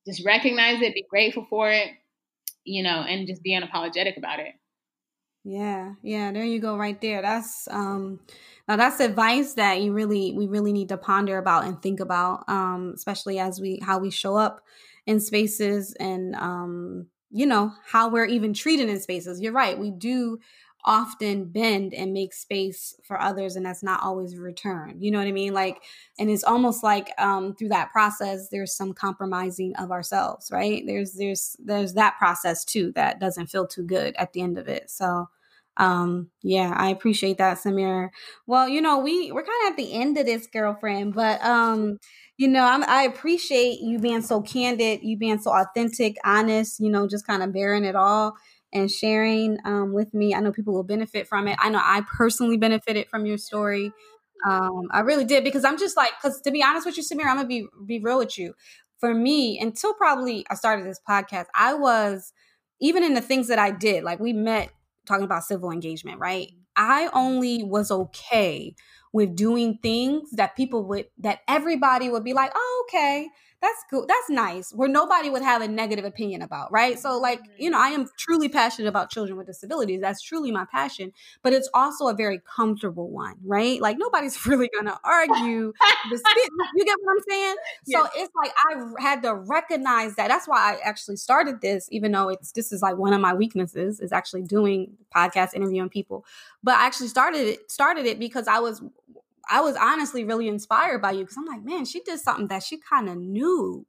just 0.07 0.27
recognize 0.27 0.83
it 0.83 0.95
be 0.95 1.05
grateful 1.09 1.47
for 1.49 1.71
it 1.71 1.89
you 2.65 2.83
know 2.83 3.01
and 3.03 3.27
just 3.27 3.43
be 3.43 3.57
unapologetic 3.57 4.17
about 4.17 4.41
it 4.41 4.55
yeah 5.45 5.95
yeah 6.03 6.31
there 6.31 6.45
you 6.45 6.61
go 6.61 6.77
right 6.77 7.01
there 7.01 7.21
that's 7.21 7.67
um 7.73 8.21
now 8.69 8.77
that's 8.77 9.01
advice 9.01 9.55
that 9.55 9.81
you 9.81 9.93
really 9.93 10.33
we 10.33 10.47
really 10.47 10.73
need 10.73 10.89
to 10.89 10.97
ponder 10.97 11.37
about 11.39 11.65
and 11.65 11.83
think 11.83 11.99
about, 11.99 12.49
um, 12.49 12.93
especially 12.95 13.41
as 13.41 13.61
we 13.61 13.81
how 13.83 13.99
we 13.99 14.09
show 14.09 14.37
up 14.37 14.63
in 15.07 15.19
spaces 15.19 15.95
and 15.99 16.37
um, 16.37 17.07
you 17.33 17.45
know 17.45 17.73
how 17.85 18.09
we're 18.09 18.25
even 18.25 18.55
treated 18.55 18.89
in 18.89 19.01
spaces. 19.01 19.41
You're 19.41 19.53
right. 19.53 19.77
We 19.77 19.91
do 19.91 20.39
often 20.85 21.45
bend 21.45 21.95
and 21.95 22.13
make 22.13 22.33
space 22.35 22.95
for 23.05 23.21
others 23.21 23.55
and 23.57 23.65
that's 23.65 23.83
not 23.83 24.03
always 24.03 24.37
returned 24.37 25.03
you 25.03 25.11
know 25.11 25.19
what 25.19 25.29
i 25.29 25.33
mean 25.33 25.53
like 25.55 25.81
and 26.19 26.29
it's 26.31 26.43
almost 26.45 26.83
like 26.83 27.11
um 27.19 27.55
through 27.55 27.69
that 27.69 27.93
process 27.93 28.49
there's 28.51 28.75
some 28.77 28.93
compromising 28.93 29.75
of 29.77 29.91
ourselves 29.93 30.51
right 30.53 30.83
there's 30.87 31.13
there's 31.15 31.57
there's 31.61 31.95
that 31.95 32.17
process 32.19 32.65
too 32.65 32.93
that 32.95 33.21
doesn't 33.21 33.47
feel 33.47 33.67
too 33.67 33.85
good 33.85 34.15
at 34.17 34.33
the 34.33 34.41
end 34.41 34.59
of 34.59 34.69
it 34.69 34.91
so 34.91 35.27
um, 35.79 36.29
yeah, 36.43 36.75
I 36.77 36.91
appreciate 36.91 37.39
that, 37.39 37.57
Samir. 37.59 38.11
Well, 38.47 38.69
you 38.69 38.81
know, 38.83 38.99
we 38.99 39.33
we're 39.33 39.43
kind 39.45 39.67
of 39.67 39.71
at 39.73 39.77
the 39.79 39.95
end 39.95 40.19
of 40.19 40.27
this, 40.27 40.47
girlfriend, 40.47 41.15
but 41.15 41.43
um, 41.43 41.99
you 42.37 42.47
know, 42.49 42.65
I'm, 42.65 42.85
I 42.85 43.05
appreciate 43.05 43.81
you 43.81 43.99
being 43.99 44.23
so 44.23 44.43
candid, 44.43 45.01
you 45.03 45.17
being 45.17 45.39
so 45.41 45.51
authentic, 45.51 46.17
honest. 46.25 46.79
You 46.79 46.91
know, 46.91 47.09
just 47.09 47.27
kind 47.27 47.43
of 47.43 47.53
bearing 47.55 47.85
it 47.85 47.97
all 47.97 48.35
and 48.73 48.91
sharing 48.91 49.59
um, 49.65 49.93
with 49.93 50.15
me. 50.15 50.35
I 50.35 50.41
know 50.41 50.53
people 50.53 50.75
will 50.75 50.83
benefit 50.85 51.29
from 51.29 51.49
it. 51.49 51.57
I 51.61 51.69
know 51.71 51.81
I 51.83 52.03
personally 52.17 52.57
benefited 52.57 53.09
from 53.09 53.27
your 53.27 53.39
story. 53.39 53.93
Um, 54.47 54.89
I 54.91 55.01
really 55.01 55.25
did 55.25 55.45
because 55.45 55.65
I'm 55.65 55.79
just 55.79 55.97
like, 55.97 56.11
because 56.21 56.41
to 56.43 56.51
be 56.51 56.63
honest 56.63 56.87
with 56.87 56.97
you, 56.97 57.03
Samir, 57.03 57.27
I'm 57.27 57.37
gonna 57.37 57.47
be 57.49 57.67
be 57.87 58.01
real 58.01 58.19
with 58.19 58.39
you. 58.39 58.55
For 58.99 59.15
me, 59.15 59.59
until 59.61 59.95
probably 59.95 60.47
I 60.51 60.55
started 60.55 60.87
this 60.87 61.01
podcast, 61.09 61.47
I 61.55 61.75
was 61.75 62.33
even 62.81 63.03
in 63.05 63.15
the 63.15 63.21
things 63.21 63.49
that 63.49 63.59
I 63.59 63.71
did. 63.71 64.05
Like 64.05 64.21
we 64.21 64.33
met 64.33 64.71
talking 65.07 65.25
about 65.25 65.45
civil 65.45 65.71
engagement, 65.71 66.19
right? 66.19 66.51
I 66.77 67.11
only 67.13 67.63
was 67.63 67.91
okay 67.91 68.75
with 69.13 69.37
doing 69.37 69.79
things 69.83 70.31
that 70.33 70.57
people 70.57 70.85
would 70.89 71.07
that 71.19 71.41
everybody 71.49 72.09
would 72.09 72.25
be 72.25 72.33
like, 72.33 72.53
"Oh, 72.55 72.87
okay 72.89 73.29
that's 73.63 73.85
good. 73.89 74.09
That's 74.09 74.29
nice. 74.29 74.73
Where 74.73 74.89
nobody 74.89 75.31
would 75.31 75.43
have 75.43 75.63
a 75.63 75.69
negative 75.69 76.05
opinion 76.05 76.43
about, 76.43 76.73
right? 76.73 76.99
So, 76.99 77.17
like, 77.19 77.41
you 77.57 77.71
know, 77.71 77.79
I 77.79 77.89
am 77.89 78.09
truly 78.19 78.49
passionate 78.49 78.89
about 78.89 79.09
children 79.09 79.39
with 79.39 79.47
disabilities. 79.47 80.01
That's 80.01 80.21
truly 80.21 80.51
my 80.51 80.65
passion, 80.71 81.13
but 81.45 81.53
it's 81.53 81.71
also 81.73 82.09
a 82.09 82.15
very 82.15 82.41
comfortable 82.41 83.09
one, 83.09 83.37
right? 83.45 83.81
Like, 83.81 83.99
nobody's 83.99 84.45
really 84.47 84.69
gonna 84.77 84.99
argue. 85.05 85.73
you 86.11 86.85
get 86.85 86.99
what 87.03 87.13
I'm 87.13 87.25
saying? 87.29 87.57
Yes. 87.87 88.03
So 88.03 88.09
it's 88.17 88.33
like 88.35 88.53
I 88.69 89.01
had 89.01 89.23
to 89.23 89.35
recognize 89.35 90.17
that. 90.17 90.27
That's 90.27 90.49
why 90.49 90.57
I 90.75 90.79
actually 90.85 91.17
started 91.17 91.61
this, 91.61 91.89
even 91.93 92.11
though 92.11 92.31
it's 92.31 92.51
this 92.51 92.73
is 92.73 92.83
like 92.83 92.97
one 92.97 93.13
of 93.13 93.21
my 93.21 93.33
weaknesses 93.33 94.01
is 94.01 94.11
actually 94.11 94.43
doing 94.43 94.95
podcast 95.15 95.55
interviewing 95.55 95.89
people. 95.89 96.25
But 96.65 96.79
I 96.79 96.87
actually 96.87 97.09
started 97.09 97.47
it 97.47 97.71
started 97.71 98.07
it 98.07 98.19
because 98.19 98.49
I 98.49 98.59
was 98.59 98.83
I 99.51 99.61
was 99.61 99.77
honestly 99.77 100.25
really 100.25 100.49
inspired 100.49 101.03
by 101.03 101.13
you 101.13 101.21
because 101.21 101.37
I'm 101.37 101.47
like, 101.47 101.65
man, 101.65 101.85
she 101.85 102.01
did 102.01 102.21
something 102.21 102.49
that 102.49 102.63
she 102.63 102.79
kind 102.79 103.09
of 103.09 103.17
knew. 103.17 103.87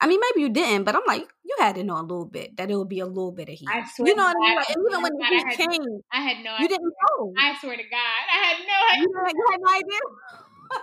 I 0.00 0.06
mean, 0.06 0.20
maybe 0.20 0.40
you 0.40 0.48
didn't, 0.48 0.84
but 0.84 0.96
I'm 0.96 1.04
like, 1.06 1.28
you 1.44 1.56
had 1.58 1.74
to 1.74 1.84
know 1.84 2.00
a 2.00 2.02
little 2.02 2.24
bit 2.24 2.56
that 2.56 2.70
it 2.70 2.76
would 2.76 2.88
be 2.88 3.00
a 3.00 3.06
little 3.06 3.32
bit 3.32 3.50
of 3.50 3.54
heat. 3.54 3.68
I 3.68 3.84
swear 3.84 4.08
you 4.08 4.16
know 4.16 4.24
what 4.24 4.36
I 4.36 4.48
mean? 4.48 4.56
Like, 4.56 4.70
even 4.70 5.02
when 5.02 5.12
the 5.12 5.26
heat 5.28 5.44
I 5.44 5.48
had, 5.48 5.56
came, 5.56 6.00
I 6.10 6.20
had 6.20 6.36
no. 6.44 6.52
Idea. 6.52 6.62
You 6.62 6.68
didn't 6.68 6.92
know. 6.96 7.32
I 7.36 7.56
swear 7.60 7.76
to 7.76 7.82
God, 7.82 8.20
I 8.32 8.38
had 8.48 8.56
no 8.64 8.78
idea. 8.92 9.02
You 9.04 9.08
had, 9.20 9.32
you 9.36 9.46
had 9.50 9.60
no 9.60 9.72
idea. 9.76 10.00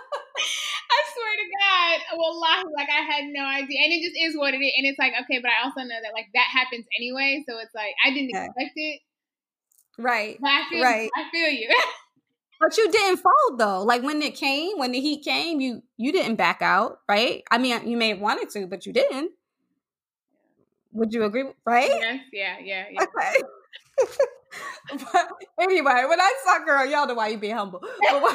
I 0.88 0.98
swear 1.14 1.32
to 1.34 1.46
God, 1.50 1.96
wallahi, 2.14 2.64
like 2.76 2.88
I 2.90 3.02
had 3.02 3.24
no 3.26 3.42
idea, 3.42 3.78
and 3.82 3.92
it 3.92 4.06
just 4.06 4.14
is 4.14 4.36
what 4.38 4.54
it 4.54 4.62
is. 4.62 4.72
And 4.78 4.86
it's 4.86 4.98
like, 4.98 5.14
okay, 5.24 5.40
but 5.42 5.50
I 5.50 5.66
also 5.66 5.80
know 5.82 5.98
that 5.98 6.14
like 6.14 6.30
that 6.34 6.46
happens 6.52 6.86
anyway, 6.96 7.42
so 7.48 7.58
it's 7.58 7.74
like 7.74 7.94
I 8.04 8.10
didn't 8.10 8.30
expect 8.30 8.76
it. 8.76 9.00
Right. 9.98 10.38
But 10.40 10.50
I 10.50 10.62
feel, 10.70 10.82
right. 10.82 11.10
I 11.16 11.30
feel 11.32 11.50
you. 11.50 11.68
But 12.60 12.76
you 12.76 12.90
didn't 12.90 13.18
fold 13.18 13.58
though. 13.58 13.82
Like 13.82 14.02
when 14.02 14.20
it 14.22 14.34
came, 14.34 14.78
when 14.78 14.92
the 14.92 15.00
heat 15.00 15.24
came, 15.24 15.60
you 15.60 15.82
you 15.96 16.12
didn't 16.12 16.36
back 16.36 16.60
out, 16.60 17.00
right? 17.08 17.42
I 17.50 17.58
mean, 17.58 17.88
you 17.88 17.96
may 17.96 18.10
have 18.10 18.20
wanted 18.20 18.50
to, 18.50 18.66
but 18.66 18.84
you 18.84 18.92
didn't. 18.92 19.32
Would 20.92 21.12
you 21.12 21.24
agree? 21.24 21.44
Right? 21.64 21.88
Yes. 21.88 22.20
Yeah. 22.32 22.56
Yeah. 22.62 22.84
yeah. 22.92 23.04
Okay. 24.90 25.04
but 25.12 25.28
anyway, 25.60 26.04
when 26.08 26.20
I 26.20 26.32
saw 26.44 26.64
girl, 26.64 26.86
y'all 26.86 27.06
know 27.06 27.14
why 27.14 27.28
you 27.28 27.38
be 27.38 27.50
humble. 27.50 27.80
When, 27.80 28.22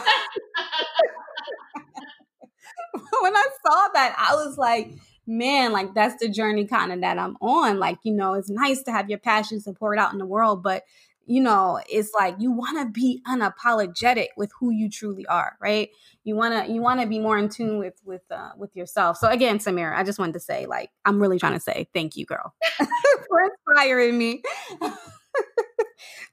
when 3.22 3.36
I 3.36 3.46
saw 3.66 3.88
that, 3.94 4.16
I 4.18 4.36
was 4.36 4.58
like, 4.58 4.94
man, 5.26 5.72
like 5.72 5.94
that's 5.94 6.22
the 6.22 6.30
journey 6.30 6.66
kind 6.66 6.92
of 6.92 7.02
that 7.02 7.18
I'm 7.18 7.38
on. 7.42 7.80
Like, 7.80 8.00
you 8.04 8.14
know, 8.14 8.34
it's 8.34 8.50
nice 8.50 8.84
to 8.84 8.92
have 8.92 9.10
your 9.10 9.20
passions 9.20 9.68
and 9.68 9.76
pour 9.76 9.94
it 9.94 10.00
out 10.00 10.14
in 10.14 10.20
the 10.20 10.26
world, 10.26 10.62
but 10.62 10.84
you 11.26 11.42
know, 11.42 11.80
it's 11.90 12.12
like 12.14 12.36
you 12.40 12.52
want 12.52 12.78
to 12.80 12.92
be 12.92 13.22
unapologetic 13.28 14.28
with 14.36 14.52
who 14.60 14.72
you 14.72 14.90
truly 14.90 15.26
are, 15.28 15.58
right? 15.62 15.90
You 16.24 16.36
want 16.36 16.66
to 16.66 16.72
you 16.72 16.82
want 16.82 17.02
to 17.02 17.08
be 17.08 17.20
more 17.20 17.38
in 17.38 17.50
tune 17.50 17.80
with 17.80 18.00
with 18.04 18.24
uh, 18.32 18.52
with 18.58 18.76
yourself. 18.76 19.18
So 19.18 19.30
again, 19.30 19.60
Samira, 19.60 19.96
I 19.96 20.04
just 20.04 20.20
wanted 20.20 20.34
to 20.34 20.40
say 20.40 20.66
like 20.66 20.90
I'm 21.06 21.22
really 21.22 21.40
trying 21.40 21.54
to 21.54 21.60
say 21.60 21.88
thank 21.94 22.18
you, 22.18 22.26
girl, 22.26 22.54
for 22.78 23.42
inspiring 23.42 24.18
me. 24.18 24.44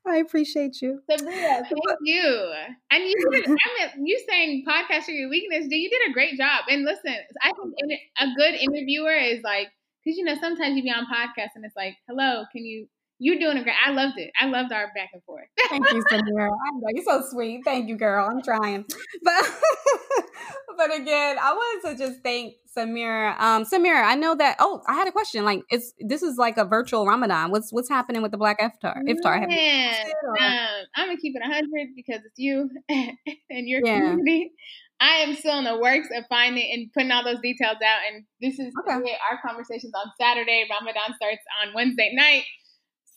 I 0.06 0.16
appreciate 0.16 0.82
you. 0.82 1.00
Sabria, 1.10 1.62
thank 1.62 1.98
you. 2.02 2.52
And 2.90 3.04
you 3.04 3.14
I 3.32 3.94
mean, 3.94 4.06
you 4.06 4.24
saying 4.28 4.64
podcast 4.66 5.08
are 5.08 5.12
your 5.12 5.28
weakness, 5.28 5.68
dude, 5.68 5.72
you 5.72 5.90
did 5.90 6.10
a 6.10 6.12
great 6.12 6.36
job. 6.36 6.64
And 6.68 6.84
listen, 6.84 7.14
I 7.42 7.52
think 7.52 8.00
a 8.18 8.26
good 8.36 8.54
interviewer 8.54 9.14
is 9.14 9.42
like, 9.44 9.68
because 10.02 10.18
you 10.18 10.24
know, 10.24 10.34
sometimes 10.40 10.76
you 10.76 10.82
be 10.82 10.90
on 10.90 11.04
podcasts 11.04 11.54
and 11.54 11.64
it's 11.64 11.76
like, 11.76 11.94
hello, 12.08 12.44
can 12.50 12.64
you 12.64 12.88
you're 13.20 13.38
doing 13.38 13.58
a 13.58 13.62
great. 13.62 13.76
I 13.86 13.90
loved 13.90 14.14
it. 14.16 14.30
I 14.40 14.46
loved 14.46 14.72
our 14.72 14.86
back 14.94 15.10
and 15.12 15.22
forth. 15.24 15.44
Thank 15.68 15.92
you, 15.92 16.02
Samira. 16.10 16.48
I 16.48 16.70
know 16.72 16.88
you're 16.94 17.04
so 17.04 17.22
sweet. 17.30 17.60
Thank 17.64 17.88
you, 17.88 17.96
girl. 17.96 18.26
I'm 18.28 18.42
trying, 18.42 18.86
but 19.22 19.44
but 20.76 20.94
again, 20.96 21.36
I 21.40 21.52
wanted 21.52 21.90
to 21.90 22.04
just 22.04 22.22
thank 22.24 22.54
Samira. 22.76 23.38
Um, 23.38 23.64
Samira, 23.64 24.02
I 24.04 24.14
know 24.14 24.34
that. 24.34 24.56
Oh, 24.58 24.80
I 24.88 24.94
had 24.94 25.06
a 25.06 25.12
question. 25.12 25.44
Like, 25.44 25.60
it's 25.68 25.92
this 26.00 26.22
is 26.22 26.38
like 26.38 26.56
a 26.56 26.64
virtual 26.64 27.06
Ramadan. 27.06 27.50
What's 27.50 27.70
what's 27.72 27.90
happening 27.90 28.22
with 28.22 28.32
the 28.32 28.38
Black 28.38 28.58
Iftar? 28.58 28.96
Iftar. 29.06 29.46
Man, 29.46 30.06
um, 30.40 30.86
I'm 30.96 31.08
gonna 31.08 31.18
keep 31.18 31.36
it 31.36 31.42
hundred 31.44 31.88
because 31.94 32.22
it's 32.24 32.38
you 32.38 32.70
and 32.88 33.68
your 33.68 33.82
yeah. 33.84 34.00
community. 34.00 34.52
I 35.00 35.16
am 35.24 35.34
still 35.34 35.58
in 35.58 35.64
the 35.64 35.78
works 35.78 36.08
of 36.14 36.24
finding 36.28 36.70
and 36.72 36.92
putting 36.92 37.10
all 37.10 37.24
those 37.24 37.40
details 37.42 37.78
out. 37.84 38.00
And 38.12 38.24
this 38.42 38.58
is 38.58 38.70
okay. 38.86 39.16
our 39.30 39.40
conversations 39.46 39.92
on 39.94 40.12
Saturday. 40.20 40.66
Ramadan 40.70 41.14
starts 41.16 41.40
on 41.62 41.72
Wednesday 41.74 42.12
night. 42.14 42.44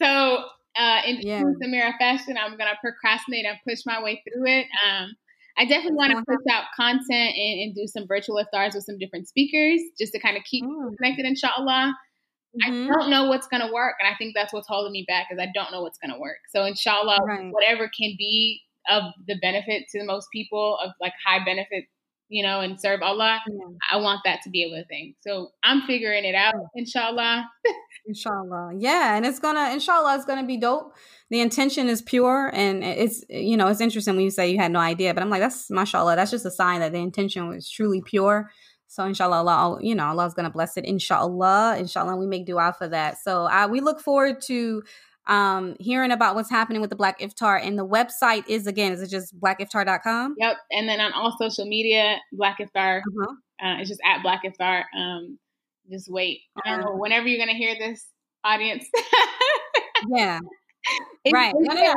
So, 0.01 0.45
uh, 0.75 1.01
in 1.05 1.21
yeah. 1.21 1.43
Samira 1.61 1.97
fashion, 1.97 2.37
I'm 2.37 2.57
gonna 2.57 2.77
procrastinate 2.81 3.45
and 3.45 3.57
push 3.67 3.79
my 3.85 4.01
way 4.01 4.23
through 4.25 4.45
it. 4.47 4.67
Um, 4.87 5.15
I 5.57 5.65
definitely 5.65 5.97
want 5.97 6.11
to 6.11 6.23
push 6.25 6.43
out 6.51 6.65
content 6.75 7.35
and, 7.37 7.61
and, 7.61 7.75
do 7.75 7.85
some 7.85 8.07
virtual 8.07 8.43
iftars 8.43 8.73
with 8.73 8.85
some 8.85 8.97
different 8.97 9.27
speakers 9.27 9.81
just 9.99 10.11
to 10.13 10.19
kind 10.19 10.35
of 10.35 10.43
keep 10.45 10.65
mm. 10.65 10.97
connected, 10.97 11.25
inshallah. 11.25 11.93
Mm-hmm. 12.61 12.91
I 12.91 12.93
don't 12.93 13.09
know 13.09 13.25
what's 13.25 13.47
going 13.47 13.65
to 13.65 13.71
work. 13.71 13.95
And 13.99 14.11
I 14.11 14.15
think 14.17 14.33
that's 14.35 14.53
what's 14.53 14.67
holding 14.67 14.91
me 14.91 15.05
back 15.07 15.27
is 15.31 15.39
I 15.39 15.49
don't 15.53 15.71
know 15.71 15.81
what's 15.81 15.97
going 15.97 16.13
to 16.13 16.19
work. 16.19 16.37
So 16.53 16.65
inshallah, 16.65 17.19
right. 17.25 17.51
whatever 17.51 17.89
can 17.89 18.15
be 18.17 18.61
of 18.89 19.03
the 19.27 19.35
benefit 19.41 19.83
to 19.91 19.99
the 19.99 20.05
most 20.05 20.27
people 20.33 20.77
of 20.83 20.91
like 20.99 21.13
high 21.25 21.43
benefit, 21.43 21.85
you 22.29 22.43
know, 22.43 22.61
and 22.61 22.79
serve 22.79 23.01
Allah, 23.01 23.41
yeah. 23.47 23.65
I 23.91 23.97
want 23.97 24.21
that 24.25 24.41
to 24.43 24.49
be 24.49 24.63
a 24.63 24.69
to 24.69 24.85
think. 24.87 25.15
So 25.21 25.51
I'm 25.63 25.81
figuring 25.83 26.25
it 26.25 26.35
out, 26.35 26.55
inshallah. 26.75 27.47
inshallah. 28.07 28.73
Yeah. 28.77 29.15
And 29.15 29.25
it's 29.25 29.39
going 29.39 29.55
to, 29.55 29.71
inshallah, 29.71 30.15
it's 30.15 30.25
going 30.25 30.39
to 30.39 30.47
be 30.47 30.57
dope 30.57 30.93
the 31.33 31.41
intention 31.41 31.89
is 31.89 32.03
pure 32.03 32.51
and 32.53 32.83
it's 32.83 33.25
you 33.27 33.57
know 33.57 33.67
it's 33.67 33.81
interesting 33.81 34.15
when 34.15 34.23
you 34.23 34.29
say 34.29 34.51
you 34.51 34.59
had 34.59 34.71
no 34.71 34.77
idea 34.77 35.15
but 35.15 35.23
i'm 35.23 35.31
like 35.31 35.41
that's 35.41 35.67
mashallah 35.71 36.15
that's 36.15 36.29
just 36.29 36.45
a 36.45 36.51
sign 36.51 36.79
that 36.79 36.91
the 36.91 36.99
intention 36.99 37.47
was 37.47 37.67
truly 37.67 38.03
pure 38.03 38.51
so 38.87 39.03
inshallah 39.03 39.37
allah 39.37 39.79
you 39.81 39.95
know 39.95 40.05
allah's 40.05 40.35
gonna 40.35 40.51
bless 40.51 40.77
it 40.77 40.85
inshallah 40.85 41.75
inshallah 41.79 42.15
we 42.15 42.27
make 42.27 42.45
dua 42.45 42.71
for 42.77 42.87
that 42.87 43.17
so 43.17 43.45
uh, 43.45 43.67
we 43.67 43.81
look 43.81 43.99
forward 43.99 44.39
to 44.39 44.83
um 45.27 45.75
hearing 45.79 46.11
about 46.11 46.35
what's 46.35 46.49
happening 46.49 46.81
with 46.81 46.89
the 46.89 46.95
black 46.95 47.19
iftar. 47.19 47.59
And 47.65 47.77
the 47.77 47.85
website 47.85 48.47
is 48.47 48.67
again 48.67 48.91
is 48.91 49.01
it 49.01 49.09
just 49.09 49.39
blackiftar.com 49.39 50.35
yep. 50.37 50.57
And 50.71 50.87
then 50.87 50.99
on 50.99 51.13
all 51.13 51.35
social 51.39 51.65
media 51.65 52.17
black 52.31 52.57
iftar. 52.59 52.99
Uh-huh. 52.99 53.65
uh, 53.65 53.79
it's 53.79 53.89
just 53.89 54.01
at 54.05 54.21
black 54.21 54.41
iftar. 54.43 54.83
Um 54.97 55.37
just 55.89 56.09
wait. 56.09 56.41
I 56.65 56.71
don't 56.71 56.81
know. 56.81 56.95
Whenever 56.95 57.27
you're 57.27 57.39
gonna 57.39 57.57
hear 57.57 57.75
this 57.77 58.05
audience. 58.43 58.85
Yeah 60.09 60.39
right. 61.31 61.53
No, 61.57 61.73
no, 61.73 61.81
no. 61.81 61.93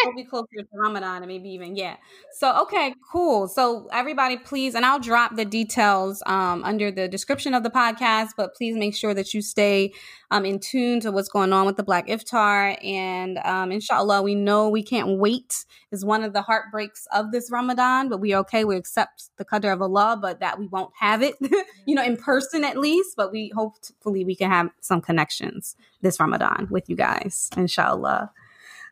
It'll, 0.00 0.14
be, 0.14 0.24
closer 0.24 0.46
to 0.58 0.66
Ramadan 0.72 1.22
and 1.22 1.26
maybe 1.26 1.48
even, 1.50 1.76
yeah. 1.76 1.96
So, 2.32 2.62
okay, 2.62 2.94
cool. 3.12 3.48
So, 3.48 3.88
everybody, 3.92 4.36
please, 4.36 4.74
and 4.74 4.84
I'll 4.84 4.98
drop 4.98 5.36
the 5.36 5.44
details 5.44 6.22
um, 6.26 6.64
under 6.64 6.90
the 6.90 7.08
description 7.08 7.54
of 7.54 7.62
the 7.62 7.70
podcast, 7.70 8.30
but 8.36 8.54
please 8.54 8.76
make 8.76 8.94
sure 8.94 9.14
that 9.14 9.32
you 9.34 9.42
stay 9.42 9.92
um, 10.32 10.46
in 10.46 10.58
tune 10.58 11.00
to 11.00 11.12
what's 11.12 11.28
going 11.28 11.52
on 11.52 11.66
with 11.66 11.76
the 11.76 11.82
Black 11.82 12.08
Iftar. 12.08 12.82
And 12.84 13.38
um, 13.38 13.70
inshallah, 13.70 14.22
we 14.22 14.34
know 14.34 14.68
we 14.68 14.82
can't 14.82 15.18
wait, 15.18 15.64
is 15.92 16.04
one 16.04 16.24
of 16.24 16.32
the 16.32 16.42
heartbreaks 16.42 17.06
of 17.12 17.30
this 17.32 17.50
Ramadan, 17.50 18.08
but 18.08 18.18
we 18.18 18.34
okay. 18.34 18.64
We 18.64 18.76
accept 18.76 19.28
the 19.36 19.44
qadr 19.44 19.72
of 19.72 19.82
Allah, 19.82 20.18
but 20.20 20.40
that 20.40 20.58
we 20.58 20.66
won't 20.66 20.92
have 20.98 21.22
it, 21.22 21.34
you 21.86 21.94
know, 21.94 22.02
in 22.02 22.16
person 22.16 22.64
at 22.64 22.78
least. 22.78 23.14
But 23.16 23.30
we 23.30 23.52
hopefully 23.54 24.24
we 24.24 24.34
can 24.34 24.50
have 24.50 24.70
some 24.80 25.00
connections 25.00 25.76
this 26.00 26.18
Ramadan 26.18 26.66
with 26.70 26.88
you 26.88 26.96
guys, 26.96 27.50
inshallah. 27.92 28.30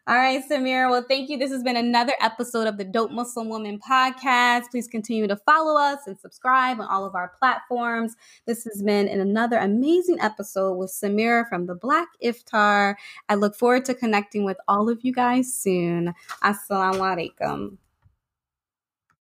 All 0.06 0.16
right, 0.16 0.42
Samira. 0.50 0.90
Well, 0.90 1.04
thank 1.06 1.28
you. 1.28 1.36
This 1.38 1.52
has 1.52 1.62
been 1.62 1.76
another 1.76 2.14
episode 2.20 2.66
of 2.66 2.78
the 2.78 2.84
Dope 2.84 3.12
Muslim 3.12 3.48
Woman 3.48 3.78
podcast. 3.78 4.70
Please 4.70 4.88
continue 4.88 5.28
to 5.28 5.36
follow 5.36 5.78
us 5.80 6.00
and 6.06 6.18
subscribe 6.18 6.80
on 6.80 6.86
all 6.88 7.04
of 7.04 7.14
our 7.14 7.32
platforms. 7.38 8.16
This 8.46 8.64
has 8.64 8.82
been 8.82 9.06
another 9.08 9.58
amazing 9.58 10.18
episode 10.20 10.74
with 10.74 10.90
Samira 10.90 11.48
from 11.48 11.66
the 11.66 11.74
Black 11.74 12.08
Iftar. 12.24 12.96
I 13.28 13.34
look 13.36 13.54
forward 13.54 13.84
to 13.84 13.94
connecting 13.94 14.44
with 14.44 14.56
all 14.66 14.88
of 14.88 14.98
you 15.02 15.12
guys 15.12 15.54
soon. 15.54 16.12
Assalamu 16.42 17.00
alaikum. 17.38 17.76